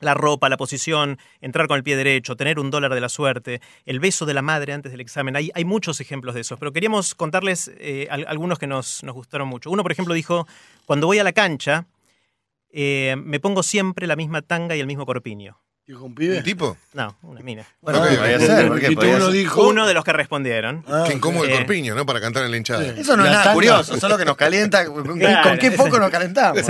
La 0.00 0.14
ropa, 0.14 0.48
la 0.48 0.56
posición, 0.56 1.18
entrar 1.42 1.68
con 1.68 1.76
el 1.76 1.82
pie 1.84 1.94
derecho, 1.94 2.34
tener 2.34 2.58
un 2.58 2.70
dólar 2.70 2.94
de 2.94 3.00
la 3.02 3.08
suerte, 3.10 3.60
el 3.84 4.00
beso 4.00 4.24
de 4.26 4.32
la 4.34 4.40
madre 4.42 4.72
antes 4.72 4.90
del 4.92 5.00
examen. 5.02 5.36
Hay, 5.36 5.50
hay 5.54 5.64
muchos 5.66 6.00
ejemplos 6.00 6.34
de 6.34 6.40
esos, 6.40 6.58
pero 6.58 6.72
queríamos 6.72 7.14
contarles 7.14 7.70
eh, 7.78 8.08
al- 8.10 8.24
algunos 8.26 8.58
que 8.58 8.66
nos, 8.66 9.04
nos 9.04 9.14
gustaron 9.14 9.46
mucho. 9.48 9.70
Uno, 9.70 9.82
por 9.82 9.92
ejemplo, 9.92 10.14
dijo, 10.14 10.46
cuando 10.86 11.06
voy 11.06 11.18
a 11.18 11.24
la 11.24 11.32
cancha, 11.32 11.86
eh, 12.72 13.14
me 13.18 13.40
pongo 13.40 13.62
siempre 13.62 14.06
la 14.06 14.16
misma 14.16 14.42
tanga 14.42 14.74
y 14.74 14.80
el 14.80 14.86
mismo 14.86 15.04
corpiño. 15.04 15.58
Dijo 15.90 16.04
un 16.04 16.14
pibe. 16.14 16.36
¿Un 16.38 16.44
tipo? 16.44 16.76
No, 16.92 17.16
una 17.22 17.40
mina. 17.40 17.64
Bueno, 17.80 17.98
ok. 18.00 18.06
ser, 18.06 18.92
Y 18.92 18.94
tú 18.94 19.06
uno 19.08 19.24
ser. 19.24 19.32
dijo. 19.32 19.66
Uno 19.68 19.88
de 19.88 19.94
los 19.94 20.04
que 20.04 20.12
respondieron. 20.12 20.84
Ah, 20.86 21.02
Qué 21.04 21.14
incómodo 21.14 21.44
el 21.46 21.50
Eh. 21.50 21.54
corpiño, 21.56 21.96
¿no? 21.96 22.06
Para 22.06 22.20
cantar 22.20 22.44
en 22.44 22.52
la 22.52 22.56
hinchada. 22.56 22.80
Sí. 22.94 23.00
Eso 23.00 23.16
no 23.16 23.24
es 23.24 23.26
La 23.30 23.32
nada 23.32 23.42
tanga. 23.42 23.54
curioso, 23.54 23.98
solo 23.98 24.16
que 24.16 24.24
nos 24.24 24.36
calienta. 24.36 24.84
¿Con, 24.86 25.18
qué- 25.18 25.24
Claro. 25.26 25.48
con 25.48 25.58
qué 25.58 25.70
poco 25.72 25.98
nos 25.98 26.10
calentamos? 26.10 26.62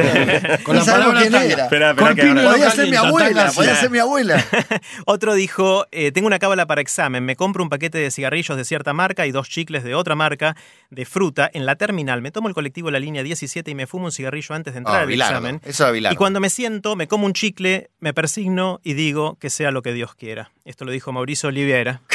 Con 0.63 0.77
la 0.77 0.85
palabra 0.87 1.21
quién 1.21 1.33
tanga. 1.33 1.45
era. 1.53 1.65
Espera, 1.65 1.91
espera 1.91 2.15
que 2.15 2.23
Corpiño 2.23 2.41
ahora- 2.41 2.51
Podía 2.53 2.71
ser 2.71 2.85
mi 2.87 2.91
calienta, 2.93 3.09
abuela, 3.09 3.41
tanga 3.43 3.53
podía 3.53 3.75
sí. 3.75 3.81
ser 3.83 3.91
mi 3.91 3.99
abuela. 3.99 4.45
Otro 5.05 5.35
dijo, 5.35 5.87
eh, 5.93 6.13
tengo 6.13 6.27
una 6.27 6.39
cábala 6.39 6.67
para 6.67 6.81
examen, 6.81 7.23
me 7.25 7.37
compro 7.37 7.63
un 7.63 7.69
paquete 7.69 7.99
de 7.99 8.11
cigarrillos 8.11 8.57
de 8.57 8.65
cierta 8.65 8.95
marca 8.95 9.27
y 9.27 9.33
dos 9.33 9.51
chicles 9.51 9.85
de 9.85 9.95
otra 9.95 10.15
marca 10.15 10.57
de 10.89 11.05
fruta 11.05 11.51
en 11.53 11.67
la 11.67 11.77
terminal, 11.77 12.23
me 12.23 12.31
tomo 12.31 12.49
el 12.49 12.55
colectivo 12.55 12.89
de 12.89 12.93
la 12.93 13.01
línea 13.01 13.23
17 13.23 13.71
y 13.71 13.75
me 13.75 13.87
fumo 13.87 14.07
un 14.07 14.13
cigarrillo 14.13 14.55
antes 14.55 14.73
de 14.73 14.79
entrar 14.79 14.97
Ah, 14.97 15.01
al 15.03 15.07
Bilardo. 15.09 15.35
examen. 15.35 15.61
Eso 15.63 15.85
era 15.85 15.93
Bilardo. 15.93 16.15
Y 16.15 16.17
cuando 16.17 16.41
me 16.41 16.49
siento, 16.49 16.97
me 16.97 17.07
como 17.07 17.27
un 17.27 17.35
chicle, 17.35 17.91
me 18.01 18.15
persigno 18.15 18.81
y 18.83 18.95
digo 19.11 19.37
que 19.41 19.51
sea 19.51 19.73
lo 19.73 19.83
que 19.83 19.93
Dios 19.93 20.15
quiera. 20.15 20.53
Esto 20.65 20.85
lo 20.85 20.93
dijo 20.93 21.11
Mauricio 21.13 21.49
Oliveira. 21.49 22.01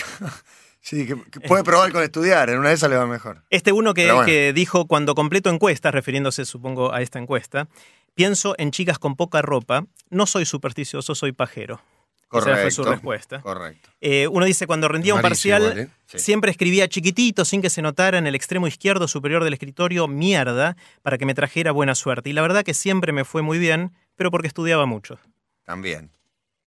Sí, 0.82 1.08
que, 1.08 1.16
que 1.32 1.40
puede 1.40 1.64
probar 1.64 1.92
con 1.92 2.04
estudiar, 2.04 2.48
en 2.52 2.60
una 2.60 2.70
de 2.70 2.76
esas 2.76 2.92
le 2.92 2.96
va 2.96 3.08
mejor. 3.08 3.42
Este 3.50 3.72
uno 3.72 3.96
que, 3.96 4.04
Pero 4.04 4.18
bueno. 4.18 4.28
que 4.28 4.54
dijo 4.54 4.86
cuando 4.86 5.16
completo 5.16 5.50
encuestas, 5.50 5.92
refiriéndose 5.92 6.46
supongo 6.46 6.94
a 6.94 7.02
esta 7.02 7.18
encuesta, 7.18 7.68
pienso 8.14 8.54
en 8.60 8.70
chicas 8.70 9.00
con 9.00 9.16
poca 9.16 9.42
ropa, 9.42 9.88
no 10.12 10.28
soy 10.28 10.46
supersticioso, 10.46 11.16
soy 11.16 11.32
pajero. 11.32 11.82
Correcto. 12.28 12.52
Esa 12.52 12.62
fue 12.62 12.70
su 12.70 12.84
respuesta. 12.84 13.42
Correcto. 13.42 13.90
Eh, 14.00 14.28
uno 14.28 14.46
dice, 14.46 14.68
cuando 14.68 14.88
rendía 14.88 15.16
un 15.16 15.24
parcial, 15.24 15.90
siempre 16.06 16.52
escribía 16.52 16.88
chiquitito, 16.88 17.46
sin 17.46 17.64
que 17.64 17.72
se 17.72 17.82
notara 17.82 18.20
en 18.20 18.28
el 18.28 18.36
extremo 18.36 18.68
izquierdo 18.68 19.08
superior 19.08 19.44
del 19.44 19.54
escritorio, 19.54 20.08
mierda, 20.08 20.78
para 21.02 21.18
que 21.18 21.26
me 21.26 21.34
trajera 21.34 21.72
buena 21.72 21.96
suerte. 21.96 22.30
Y 22.30 22.34
la 22.34 22.44
verdad 22.44 22.64
que 22.64 22.76
siempre 22.76 23.12
me 23.12 23.26
fue 23.26 23.42
muy 23.42 23.58
bien, 23.58 23.92
pero 24.16 24.30
porque 24.30 24.48
estudiaba 24.48 24.86
mucho. 24.86 25.18
También. 25.64 26.12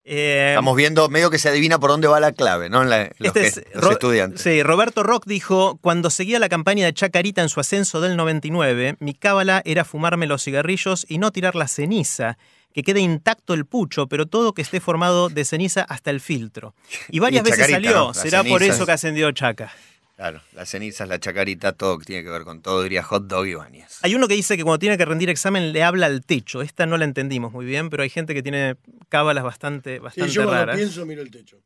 Eh, 0.08 0.50
Estamos 0.50 0.76
viendo 0.76 1.08
medio 1.08 1.30
que 1.30 1.38
se 1.38 1.48
adivina 1.48 1.80
por 1.80 1.90
dónde 1.90 2.06
va 2.06 2.20
la 2.20 2.30
clave, 2.30 2.70
¿no? 2.70 2.84
La- 2.84 3.10
los, 3.18 3.34
este 3.34 3.46
es 3.48 3.62
los 3.74 3.90
estudiantes. 3.90 4.40
Sí, 4.40 4.62
Roberto 4.62 5.02
Rock 5.02 5.24
dijo, 5.26 5.78
cuando 5.82 6.10
seguía 6.10 6.38
la 6.38 6.48
campaña 6.48 6.86
de 6.86 6.94
Chacarita 6.94 7.42
en 7.42 7.48
su 7.48 7.58
ascenso 7.58 8.00
del 8.00 8.16
99, 8.16 8.96
mi 9.00 9.14
cábala 9.14 9.62
era 9.64 9.84
fumarme 9.84 10.26
los 10.28 10.44
cigarrillos 10.44 11.04
y 11.08 11.18
no 11.18 11.32
tirar 11.32 11.56
la 11.56 11.66
ceniza, 11.66 12.38
que 12.72 12.84
quede 12.84 13.00
intacto 13.00 13.52
el 13.52 13.64
pucho, 13.66 14.06
pero 14.06 14.26
todo 14.26 14.52
que 14.52 14.62
esté 14.62 14.78
formado 14.80 15.28
de 15.28 15.44
ceniza 15.44 15.82
hasta 15.82 16.10
el 16.10 16.20
filtro. 16.20 16.74
Y 17.08 17.18
varias 17.18 17.44
Y 17.44 17.50
veces 17.50 17.68
salió, 17.70 18.14
será 18.14 18.44
por 18.44 18.62
eso 18.62 18.86
que 18.86 18.92
ascendió 18.92 19.32
Chaca. 19.32 19.72
Claro, 20.16 20.40
las 20.52 20.70
cenizas, 20.70 21.06
la 21.08 21.20
chacarita, 21.20 21.72
todo 21.72 21.98
que 21.98 22.06
tiene 22.06 22.24
que 22.24 22.30
ver 22.30 22.44
con 22.44 22.62
todo, 22.62 22.82
diría 22.82 23.02
hot 23.02 23.26
dog 23.26 23.46
y 23.46 23.54
bañas. 23.54 23.98
Hay 24.02 24.14
uno 24.14 24.26
que 24.28 24.34
dice 24.34 24.56
que 24.56 24.62
cuando 24.62 24.78
tiene 24.78 24.96
que 24.96 25.04
rendir 25.04 25.28
examen 25.28 25.74
le 25.74 25.82
habla 25.82 26.06
al 26.06 26.24
techo. 26.24 26.62
Esta 26.62 26.86
no 26.86 26.96
la 26.96 27.04
entendimos 27.04 27.52
muy 27.52 27.66
bien, 27.66 27.90
pero 27.90 28.02
hay 28.02 28.08
gente 28.08 28.32
que 28.32 28.42
tiene 28.42 28.76
cábalas 29.10 29.44
bastante, 29.44 29.96
Sí, 29.96 30.00
bastante 30.00 30.32
yo 30.32 30.44
cuando 30.44 30.72
pienso 30.72 31.04
miro 31.04 31.20
el 31.20 31.30
techo. 31.30 31.60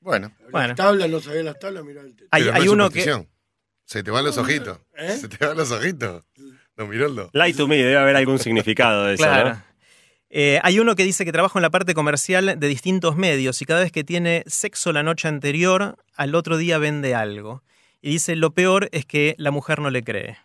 Bueno, 0.00 0.32
Bueno. 0.52 0.68
Las 0.68 0.76
tablas, 0.76 1.10
no 1.10 1.20
sabía 1.20 1.42
las 1.42 1.58
tablas, 1.58 1.84
miro 1.84 2.00
el 2.00 2.14
techo. 2.14 2.28
Hay, 2.30 2.68
uno 2.68 2.88
que. 2.90 3.00
superstición. 3.00 3.28
Se 3.84 4.02
te 4.04 4.10
van 4.12 4.24
los 4.24 4.38
ojitos. 4.38 4.78
¿Eh? 4.96 5.16
Se 5.20 5.28
te 5.28 5.44
van 5.44 5.56
los 5.56 5.70
ojitos. 5.72 6.24
No, 6.76 6.86
Miroldo. 6.86 7.28
Lie 7.32 7.54
to 7.54 7.66
me, 7.66 7.76
debe 7.76 7.96
haber 7.96 8.16
algún 8.16 8.38
significado 8.38 9.04
de 9.06 9.14
eso, 9.14 9.24
Claro. 9.24 9.50
¿no? 9.50 9.62
Eh, 10.36 10.58
hay 10.64 10.80
uno 10.80 10.96
que 10.96 11.04
dice 11.04 11.24
que 11.24 11.30
trabaja 11.30 11.56
en 11.58 11.62
la 11.62 11.70
parte 11.70 11.94
comercial 11.94 12.58
de 12.58 12.66
distintos 12.68 13.14
medios 13.14 13.62
y 13.62 13.66
cada 13.66 13.80
vez 13.80 13.92
que 13.92 14.02
tiene 14.02 14.42
sexo 14.48 14.92
la 14.92 15.04
noche 15.04 15.28
anterior, 15.28 15.96
al 16.16 16.34
otro 16.34 16.56
día 16.56 16.78
vende 16.78 17.14
algo. 17.14 17.62
Y 18.02 18.10
dice, 18.10 18.34
lo 18.34 18.50
peor 18.50 18.88
es 18.90 19.06
que 19.06 19.36
la 19.38 19.52
mujer 19.52 19.78
no 19.78 19.90
le 19.90 20.02
cree. 20.02 20.36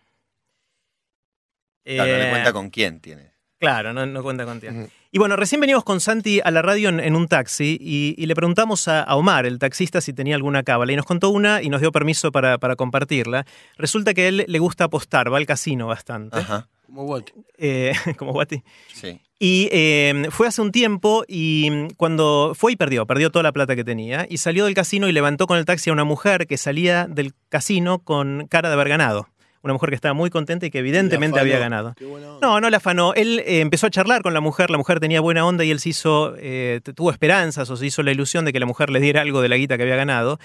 claro, 1.84 2.12
no 2.12 2.17
le 2.17 2.28
Eh, 2.28 2.30
cuenta 2.30 2.54
con 2.54 2.69
quién 2.69 2.99
tiene. 2.99 3.32
Claro, 3.60 3.91
no, 3.91 4.06
no 4.06 4.21
cuenta 4.23 4.45
con. 4.45 4.58
Ujú. 4.60 4.89
Y 5.12 5.17
bueno, 5.17 5.36
recién 5.36 5.60
venimos 5.60 5.84
con 5.84 5.99
Santi 5.99 6.39
a 6.43 6.52
la 6.52 6.62
radio 6.62 6.88
en, 6.89 6.99
en 6.99 7.15
un 7.15 7.28
taxi 7.28 7.78
y, 7.82 8.13
y 8.17 8.25
le 8.28 8.36
preguntamos 8.36 8.88
a, 8.88 9.02
a 9.02 9.15
Omar, 9.15 9.45
el 9.47 9.58
taxista, 9.60 9.99
si 10.02 10.13
tenía 10.13 10.36
alguna 10.36 10.62
cábala. 10.63 10.93
Y 10.93 10.95
nos 10.97 11.06
contó 11.06 11.30
una 11.32 11.62
y 11.63 11.69
nos 11.69 11.82
dio 11.82 11.91
permiso 11.91 12.32
para, 12.32 12.58
para 12.60 12.75
compartirla. 12.75 13.45
Resulta 13.75 14.13
que 14.13 14.21
a 14.21 14.28
él 14.28 14.45
le 14.47 14.60
gusta 14.60 14.84
apostar, 14.86 15.34
va 15.34 15.38
al 15.38 15.47
casino 15.47 15.88
bastante, 15.88 16.38
Ajá, 16.38 16.67
Como 16.86 17.06
Guati. 17.06 17.34
eh, 17.58 17.91
como 18.17 18.32
Guati. 18.34 18.63
sí. 18.93 19.19
Y 19.41 19.69
eh, 19.71 20.28
fue 20.32 20.47
hace 20.47 20.62
un 20.62 20.71
tiempo 20.73 21.23
y 21.28 21.69
mm, 21.71 21.88
cuando 21.95 22.52
fue 22.56 22.73
y 22.73 22.75
perdió, 22.75 23.06
perdió 23.08 23.30
toda 23.32 23.43
la 23.43 23.54
plata 23.54 23.75
que 23.75 23.86
tenía 23.86 24.28
y 24.30 24.38
salió 24.38 24.65
del 24.65 24.73
casino 24.73 25.08
y 25.08 25.13
levantó 25.13 25.47
con 25.47 25.58
el 25.58 25.63
taxi 25.65 25.89
a 25.89 25.93
una 25.93 26.04
mujer 26.04 26.45
que 26.45 26.58
salía 26.58 27.08
del 27.08 27.34
casino 27.47 27.99
con 27.99 28.47
cara 28.49 28.67
de 28.67 28.73
haber 28.75 28.89
ganado. 28.89 29.30
Una 29.62 29.73
mujer 29.73 29.89
que 29.89 29.95
estaba 29.95 30.13
muy 30.13 30.30
contenta 30.30 30.65
y 30.65 30.71
que 30.71 30.80
evidentemente 30.80 31.38
había 31.39 31.60
ganado. 31.60 31.93
No, 32.41 32.60
no 32.62 32.69
le 32.69 32.75
afanó. 32.78 33.13
Él 33.13 33.39
eh, 33.39 33.60
empezó 33.62 33.88
a 33.88 33.89
charlar 33.89 34.21
con 34.21 34.34
la 34.34 34.39
mujer, 34.41 34.69
la 34.69 34.78
mujer 34.78 34.99
tenía 35.02 35.19
buena 35.21 35.45
onda 35.45 35.63
y 35.65 35.71
él 35.71 35.80
se 35.82 35.89
hizo, 35.89 36.34
eh, 36.38 36.80
tuvo 36.95 37.12
esperanzas 37.12 37.69
o 37.69 37.75
se 37.78 37.86
hizo 37.86 38.02
la 38.04 38.12
ilusión 38.12 38.45
de 38.45 38.54
que 38.54 38.60
la 38.60 38.65
mujer 38.65 38.89
le 38.89 38.99
diera 39.02 39.21
algo 39.21 39.41
de 39.41 39.49
la 39.49 39.58
guita 39.58 39.75
que 39.78 39.84
había 39.84 39.97
ganado. 39.97 40.38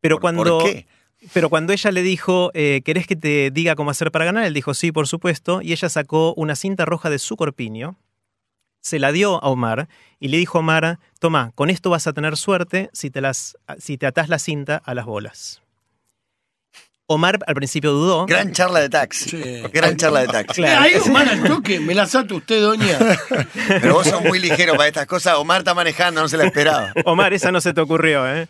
Pero 0.00 0.16
¿Por- 0.16 0.20
cuando, 0.22 0.58
¿Por 0.58 0.70
qué? 0.72 0.86
pero 1.32 1.48
cuando 1.48 1.72
ella 1.72 1.90
le 1.92 2.02
dijo, 2.02 2.50
eh, 2.54 2.82
¿querés 2.84 3.06
que 3.06 3.14
te 3.16 3.50
diga 3.52 3.76
cómo 3.76 3.90
hacer 3.90 4.10
para 4.10 4.24
ganar? 4.24 4.44
Él 4.44 4.54
dijo, 4.54 4.74
sí, 4.74 4.90
por 4.90 5.06
supuesto. 5.06 5.62
Y 5.62 5.72
ella 5.72 5.88
sacó 5.88 6.34
una 6.34 6.56
cinta 6.56 6.84
roja 6.84 7.08
de 7.08 7.20
su 7.20 7.36
corpiño, 7.36 7.96
se 8.86 9.00
la 9.00 9.10
dio 9.10 9.42
a 9.42 9.48
Omar 9.48 9.88
y 10.20 10.28
le 10.28 10.36
dijo 10.36 10.58
a 10.58 10.60
Omar, 10.60 11.00
toma, 11.18 11.50
con 11.56 11.70
esto 11.70 11.90
vas 11.90 12.06
a 12.06 12.12
tener 12.12 12.36
suerte 12.36 12.88
si 12.92 13.10
te, 13.10 13.20
las, 13.20 13.58
si 13.80 13.98
te 13.98 14.06
atás 14.06 14.28
la 14.28 14.38
cinta 14.38 14.80
a 14.84 14.94
las 14.94 15.06
bolas. 15.06 15.60
Omar 17.08 17.38
al 17.46 17.54
principio 17.54 17.92
dudó. 17.92 18.26
Gran 18.26 18.52
charla 18.52 18.80
de 18.80 18.88
taxi. 18.88 19.30
Sí. 19.30 19.62
Gran 19.72 19.96
charla 19.96 20.20
de 20.22 20.26
taxi. 20.26 20.62
Eh, 20.62 20.66
ahí, 20.66 20.92
Omar, 21.06 21.28
al 21.28 21.44
toque, 21.44 21.78
me 21.78 21.94
la 21.94 22.06
sato 22.06 22.34
usted, 22.36 22.60
doña. 22.60 22.98
Pero 23.68 23.94
vos 23.94 24.08
sos 24.08 24.22
muy 24.22 24.40
ligero 24.40 24.74
para 24.74 24.88
estas 24.88 25.06
cosas. 25.06 25.36
Omar 25.36 25.58
está 25.58 25.72
manejando, 25.72 26.20
no 26.20 26.28
se 26.28 26.36
la 26.36 26.46
esperaba. 26.46 26.92
Omar, 27.04 27.32
esa 27.32 27.52
no 27.52 27.60
se 27.60 27.72
te 27.72 27.80
ocurrió, 27.80 28.26
¿eh? 28.28 28.48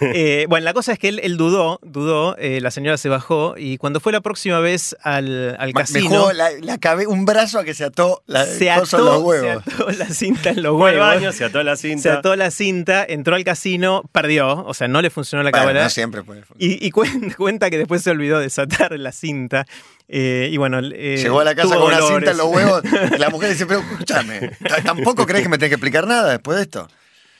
Eh, 0.00 0.46
bueno, 0.48 0.64
la 0.64 0.72
cosa 0.72 0.92
es 0.92 0.98
que 0.98 1.08
él, 1.08 1.20
él 1.22 1.36
dudó, 1.36 1.80
dudó, 1.82 2.34
eh, 2.38 2.60
la 2.62 2.70
señora 2.70 2.96
se 2.96 3.10
bajó 3.10 3.54
y 3.58 3.76
cuando 3.76 4.00
fue 4.00 4.12
la 4.12 4.22
próxima 4.22 4.58
vez 4.60 4.96
al, 5.02 5.54
al 5.58 5.66
Me 5.68 5.72
casino, 5.74 6.08
jugó 6.08 6.32
la, 6.32 6.48
la 6.62 6.78
cabe- 6.78 7.06
un 7.06 7.26
brazo 7.26 7.58
a 7.58 7.64
que 7.64 7.74
se 7.74 7.84
ató 7.84 8.22
la, 8.26 8.46
se 8.46 8.72
coso 8.78 8.98
en 8.98 9.04
los 9.04 9.12
ató, 9.14 9.20
se 9.20 9.26
huevos. 9.26 9.64
ató 9.66 9.90
la 9.90 10.06
cinta 10.06 10.48
en 10.50 10.62
los 10.62 10.78
Fue 10.78 10.92
huevos. 10.92 11.06
baño, 11.08 11.32
se 11.32 11.44
ató 11.44 11.62
la 11.62 11.76
cinta. 11.76 12.02
Se 12.02 12.10
ató 12.10 12.36
la 12.36 12.50
cinta, 12.50 13.04
entró 13.06 13.34
al 13.36 13.44
casino, 13.44 14.02
perdió, 14.12 14.64
o 14.64 14.72
sea, 14.72 14.88
no 14.88 15.02
le 15.02 15.10
funcionó 15.10 15.42
la 15.42 15.50
Bueno, 15.50 15.66
cámara. 15.66 15.84
no 15.84 15.90
siempre 15.90 16.22
puede 16.22 16.42
funcionar. 16.42 16.78
y, 16.80 16.86
y 16.86 16.90
cuen- 16.90 17.34
cuenta 17.36 17.68
que 17.68 17.76
después 17.76 17.97
se 17.98 18.10
olvidó 18.10 18.38
de 18.38 18.44
desatar 18.44 18.92
la 18.98 19.12
cinta. 19.12 19.66
eh, 20.08 20.48
y 20.52 20.56
bueno, 20.56 20.78
eh, 20.80 21.18
Llegó 21.22 21.40
a 21.40 21.44
la 21.44 21.54
casa 21.54 21.76
con 21.76 21.88
una 21.88 22.00
cinta 22.00 22.30
en 22.30 22.36
los 22.36 22.46
huevos 22.46 22.82
la 23.18 23.30
mujer 23.30 23.50
dice, 23.50 23.66
pero 23.66 23.80
escúchame, 23.80 24.40
¿t- 24.40 24.82
¿tampoco 24.84 25.26
crees 25.26 25.42
que 25.44 25.48
me 25.48 25.58
tenés 25.58 25.70
que 25.70 25.74
explicar 25.74 26.06
nada 26.06 26.30
después 26.30 26.56
de 26.56 26.62
esto? 26.62 26.88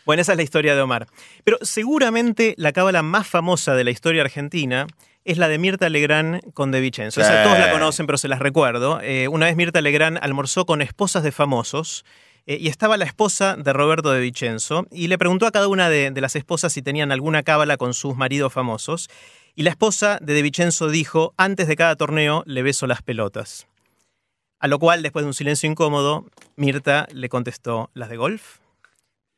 Bueno, 0.05 0.23
esa 0.23 0.33
es 0.33 0.37
la 0.37 0.43
historia 0.43 0.75
de 0.75 0.81
Omar. 0.81 1.07
Pero 1.45 1.59
seguramente 1.63 2.55
la 2.57 2.73
cábala 2.73 3.03
más 3.03 3.27
famosa 3.27 3.75
de 3.75 3.85
la 3.85 3.91
historia 3.91 4.23
argentina 4.23 4.87
es 5.25 5.37
la 5.37 5.49
de 5.49 5.59
Mirta 5.59 5.89
Legrand 5.91 6.41
con 6.55 6.71
De 6.71 6.81
Vicenzo. 6.81 7.21
Esa 7.21 7.43
Sí. 7.43 7.49
todos 7.49 7.59
la 7.59 7.71
conocen, 7.73 8.07
pero 8.07 8.17
se 8.17 8.29
las 8.29 8.39
recuerdo. 8.39 9.01
Eh, 9.03 9.29
una 9.29 9.47
vez 9.47 9.57
Mirta 9.57 9.83
Legrand 9.83 10.19
almorzó 10.23 10.65
con 10.65 10.81
esposas 10.81 11.23
de 11.23 11.33
famosos 11.33 12.05
y 12.47 12.69
estaba 12.69 12.97
la 12.97 13.05
esposa 13.05 13.57
de 13.57 13.73
Roberto 13.75 14.11
De 14.11 14.21
Vicenzo 14.21 14.87
y 14.91 15.09
le 15.09 15.19
preguntó 15.19 15.47
a 15.47 15.51
cada 15.51 15.69
una 15.69 15.91
de, 15.91 16.11
de 16.11 16.21
las 16.23 16.35
esposas 16.35 16.73
si 16.73 16.81
tenían 16.81 17.13
alguna 17.13 17.43
cábala 17.43 17.77
con 17.77 17.93
sus 17.93 18.17
maridos 18.17 18.51
famosos. 18.55 19.11
Y 19.59 19.65
la 19.65 19.71
esposa 19.71 20.21
de 20.23 20.35
De 20.35 20.43
Vicenzo 20.43 20.89
dijo, 20.89 21.35
antes 21.37 21.67
de 21.67 21.75
cada 21.75 21.97
torneo 21.97 22.45
le 22.47 22.63
beso 22.63 22.87
las 22.87 23.03
pelotas. 23.03 23.67
A 24.61 24.69
lo 24.69 24.79
cual, 24.79 25.03
después 25.03 25.25
de 25.25 25.27
un 25.27 25.35
silencio 25.35 25.69
incómodo, 25.69 26.27
Mirta 26.55 27.09
le 27.13 27.29
contestó, 27.29 27.91
¿las 27.93 28.09
de 28.09 28.17
golf? 28.19 28.59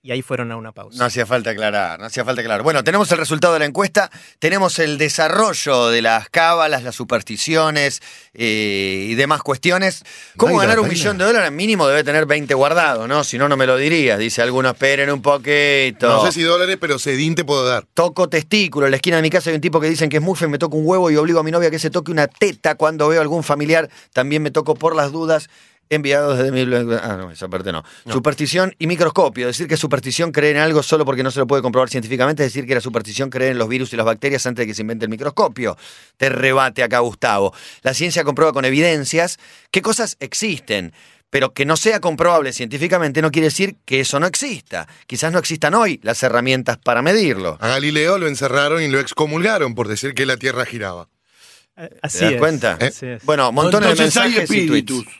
Y 0.02 0.12
ahí 0.12 0.22
fueron 0.22 0.50
a 0.50 0.56
una 0.56 0.72
pausa. 0.72 0.98
No 0.98 1.04
hacía 1.04 1.26
falta 1.26 1.50
aclarar, 1.50 2.00
no 2.00 2.06
hacía 2.06 2.24
falta 2.24 2.40
aclarar. 2.40 2.62
Bueno, 2.62 2.82
tenemos 2.82 3.12
el 3.12 3.18
resultado 3.18 3.52
de 3.52 3.58
la 3.58 3.66
encuesta, 3.66 4.10
tenemos 4.38 4.78
el 4.78 4.96
desarrollo 4.96 5.88
de 5.88 6.00
las 6.00 6.30
cábalas, 6.30 6.82
las 6.82 6.94
supersticiones 6.94 8.00
eh, 8.32 9.08
y 9.10 9.14
demás 9.14 9.42
cuestiones. 9.42 10.02
¿Cómo 10.38 10.56
Baila, 10.56 10.62
ganar 10.68 10.78
un 10.78 10.88
baila. 10.88 10.98
millón 10.98 11.18
de 11.18 11.24
dólares? 11.26 11.52
Mínimo 11.52 11.86
debe 11.86 12.02
tener 12.02 12.24
20 12.24 12.54
guardados, 12.54 13.06
¿no? 13.08 13.24
Si 13.24 13.36
no, 13.36 13.46
no 13.46 13.58
me 13.58 13.66
lo 13.66 13.76
dirías. 13.76 14.18
Dice 14.18 14.40
algunos, 14.40 14.72
esperen 14.72 15.10
un 15.10 15.20
poquito. 15.20 16.08
No 16.08 16.24
sé 16.24 16.32
si 16.32 16.42
dólares, 16.44 16.78
pero 16.80 16.98
sedín 16.98 17.34
te 17.34 17.44
puedo 17.44 17.66
dar. 17.66 17.84
Toco 17.92 18.30
testículo. 18.30 18.86
En 18.86 18.92
la 18.92 18.96
esquina 18.96 19.16
de 19.16 19.22
mi 19.22 19.28
casa 19.28 19.50
hay 19.50 19.56
un 19.56 19.60
tipo 19.60 19.80
que 19.82 19.90
dicen 19.90 20.08
que 20.08 20.16
es 20.16 20.22
mufe, 20.22 20.48
me 20.48 20.56
toco 20.56 20.78
un 20.78 20.86
huevo 20.86 21.10
y 21.10 21.16
obligo 21.16 21.40
a 21.40 21.42
mi 21.42 21.50
novia 21.50 21.68
a 21.68 21.70
que 21.70 21.78
se 21.78 21.90
toque 21.90 22.10
una 22.10 22.26
teta 22.26 22.74
cuando 22.74 23.06
veo 23.08 23.20
algún 23.20 23.42
familiar. 23.42 23.90
También 24.14 24.42
me 24.42 24.50
toco 24.50 24.74
por 24.76 24.96
las 24.96 25.12
dudas. 25.12 25.50
Enviados 25.90 26.38
desde 26.38 26.52
mi... 26.52 26.60
Ah, 27.02 27.16
no, 27.18 27.32
esa 27.32 27.48
parte 27.48 27.72
no. 27.72 27.82
Superstición 28.08 28.74
y 28.78 28.86
microscopio. 28.86 29.48
Decir 29.48 29.66
que 29.66 29.76
superstición 29.76 30.30
cree 30.30 30.52
en 30.52 30.58
algo 30.58 30.84
solo 30.84 31.04
porque 31.04 31.24
no 31.24 31.32
se 31.32 31.40
lo 31.40 31.48
puede 31.48 31.62
comprobar 31.62 31.90
científicamente 31.90 32.44
es 32.44 32.52
decir 32.52 32.66
que 32.66 32.76
la 32.76 32.80
superstición 32.80 33.28
cree 33.28 33.50
en 33.50 33.58
los 33.58 33.68
virus 33.68 33.92
y 33.92 33.96
las 33.96 34.06
bacterias 34.06 34.46
antes 34.46 34.62
de 34.62 34.66
que 34.68 34.74
se 34.74 34.82
invente 34.82 35.04
el 35.04 35.10
microscopio. 35.10 35.76
Te 36.16 36.28
rebate 36.28 36.84
acá 36.84 37.00
Gustavo. 37.00 37.52
La 37.82 37.92
ciencia 37.92 38.22
comprueba 38.22 38.52
con 38.52 38.64
evidencias 38.64 39.38
qué 39.72 39.82
cosas 39.82 40.16
existen. 40.20 40.92
Pero 41.28 41.52
que 41.52 41.64
no 41.64 41.76
sea 41.76 42.00
comprobable 42.00 42.52
científicamente 42.52 43.22
no 43.22 43.30
quiere 43.30 43.46
decir 43.48 43.76
que 43.84 44.00
eso 44.00 44.18
no 44.18 44.26
exista. 44.26 44.88
Quizás 45.06 45.32
no 45.32 45.38
existan 45.38 45.74
hoy 45.74 46.00
las 46.02 46.22
herramientas 46.24 46.76
para 46.78 47.02
medirlo. 47.02 47.56
A 47.60 47.68
Galileo 47.68 48.18
lo 48.18 48.26
encerraron 48.26 48.82
y 48.82 48.88
lo 48.88 48.98
excomulgaron 48.98 49.74
por 49.76 49.86
decir 49.86 50.14
que 50.14 50.26
la 50.26 50.36
Tierra 50.36 50.64
giraba. 50.66 51.08
Así 52.02 52.18
¿Te 52.18 52.24
das 52.24 52.32
es, 52.34 52.38
cuenta? 52.40 52.78
así 52.80 53.06
es. 53.06 53.24
Bueno, 53.24 53.52
montones 53.52 53.90
Entonces 53.90 54.14
de 54.14 54.20
hay 54.20 54.28
mensajes 54.30 54.50
y 54.50 54.54
espíritus. 54.58 55.04
tweets. 55.04 55.19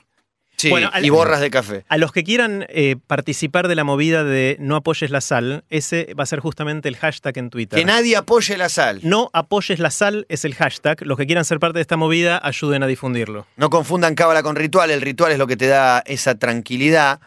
Sí, 0.61 0.70
Bueno, 0.70 0.90
al- 0.92 1.05
y 1.05 1.11
borras 1.11 1.40
de 1.40 1.51
café. 1.51 1.85
A 1.88 1.96
los 1.96 2.12
que 2.12 2.23
quieran 2.25 2.66
eh, 2.68 2.96
participar 3.07 3.66
de 3.68 3.75
la 3.75 3.85
movida 3.85 4.25
de 4.25 4.57
no 4.61 4.77
apoyes 4.77 5.11
la 5.11 5.20
sal, 5.20 5.64
ese 5.70 6.14
va 6.18 6.25
a 6.25 6.27
ser 6.27 6.40
justamente 6.40 6.88
el 6.88 6.96
hashtag 6.96 7.38
en 7.38 7.51
Twitter. 7.51 7.79
Que 7.79 7.85
nadie 7.85 8.16
apoye 8.16 8.57
la 8.57 8.68
sal. 8.68 9.01
No 9.03 9.31
apoyes 9.33 9.79
la 9.79 9.90
sal 9.90 10.27
es 10.29 10.44
el 10.44 10.55
hashtag. 10.55 11.05
Los 11.07 11.16
que 11.16 11.27
quieran 11.27 11.44
ser 11.44 11.59
parte 11.61 11.79
de 11.79 11.83
esta 11.83 11.96
movida, 11.96 12.40
ayuden 12.42 12.83
a 12.83 12.87
difundirlo. 12.87 13.46
No 13.57 13.70
confundan 13.70 14.14
cábala 14.14 14.42
con 14.42 14.57
ritual. 14.57 14.90
El 14.90 15.01
ritual 15.01 15.33
es 15.33 15.38
lo 15.38 15.46
que 15.46 15.57
te 15.57 15.66
da 15.66 16.01
esa 16.07 16.35
tranquilidad. 16.35 17.20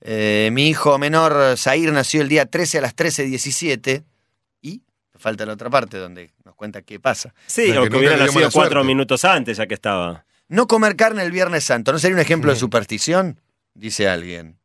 Eh, 0.00 0.50
mi 0.52 0.68
hijo 0.68 0.98
menor, 0.98 1.56
Zair, 1.56 1.92
nació 1.92 2.22
el 2.22 2.28
día 2.28 2.46
13 2.46 2.78
a 2.78 2.80
las 2.80 2.96
13.17. 2.96 4.02
Y 4.60 4.82
falta 5.16 5.46
la 5.46 5.52
otra 5.52 5.70
parte 5.70 5.98
donde 5.98 6.32
nos 6.44 6.54
cuenta 6.56 6.82
qué 6.82 6.98
pasa. 6.98 7.32
Sí, 7.46 7.62
o 7.62 7.64
que 7.66 7.72
que 7.72 7.78
nunca 7.80 7.96
hubiera 7.98 8.16
nacido 8.16 8.50
cuatro 8.52 8.72
suerte. 8.80 8.86
minutos 8.86 9.24
antes, 9.24 9.56
ya 9.58 9.66
que 9.66 9.74
estaba. 9.74 10.24
No 10.52 10.66
comer 10.66 10.96
carne 10.96 11.22
el 11.22 11.32
Viernes 11.32 11.64
Santo. 11.64 11.92
¿No 11.92 11.98
sería 11.98 12.14
un 12.16 12.20
ejemplo 12.20 12.50
de 12.52 12.56
superstición? 12.58 13.40
Dice 13.74 14.06
alguien. 14.08 14.58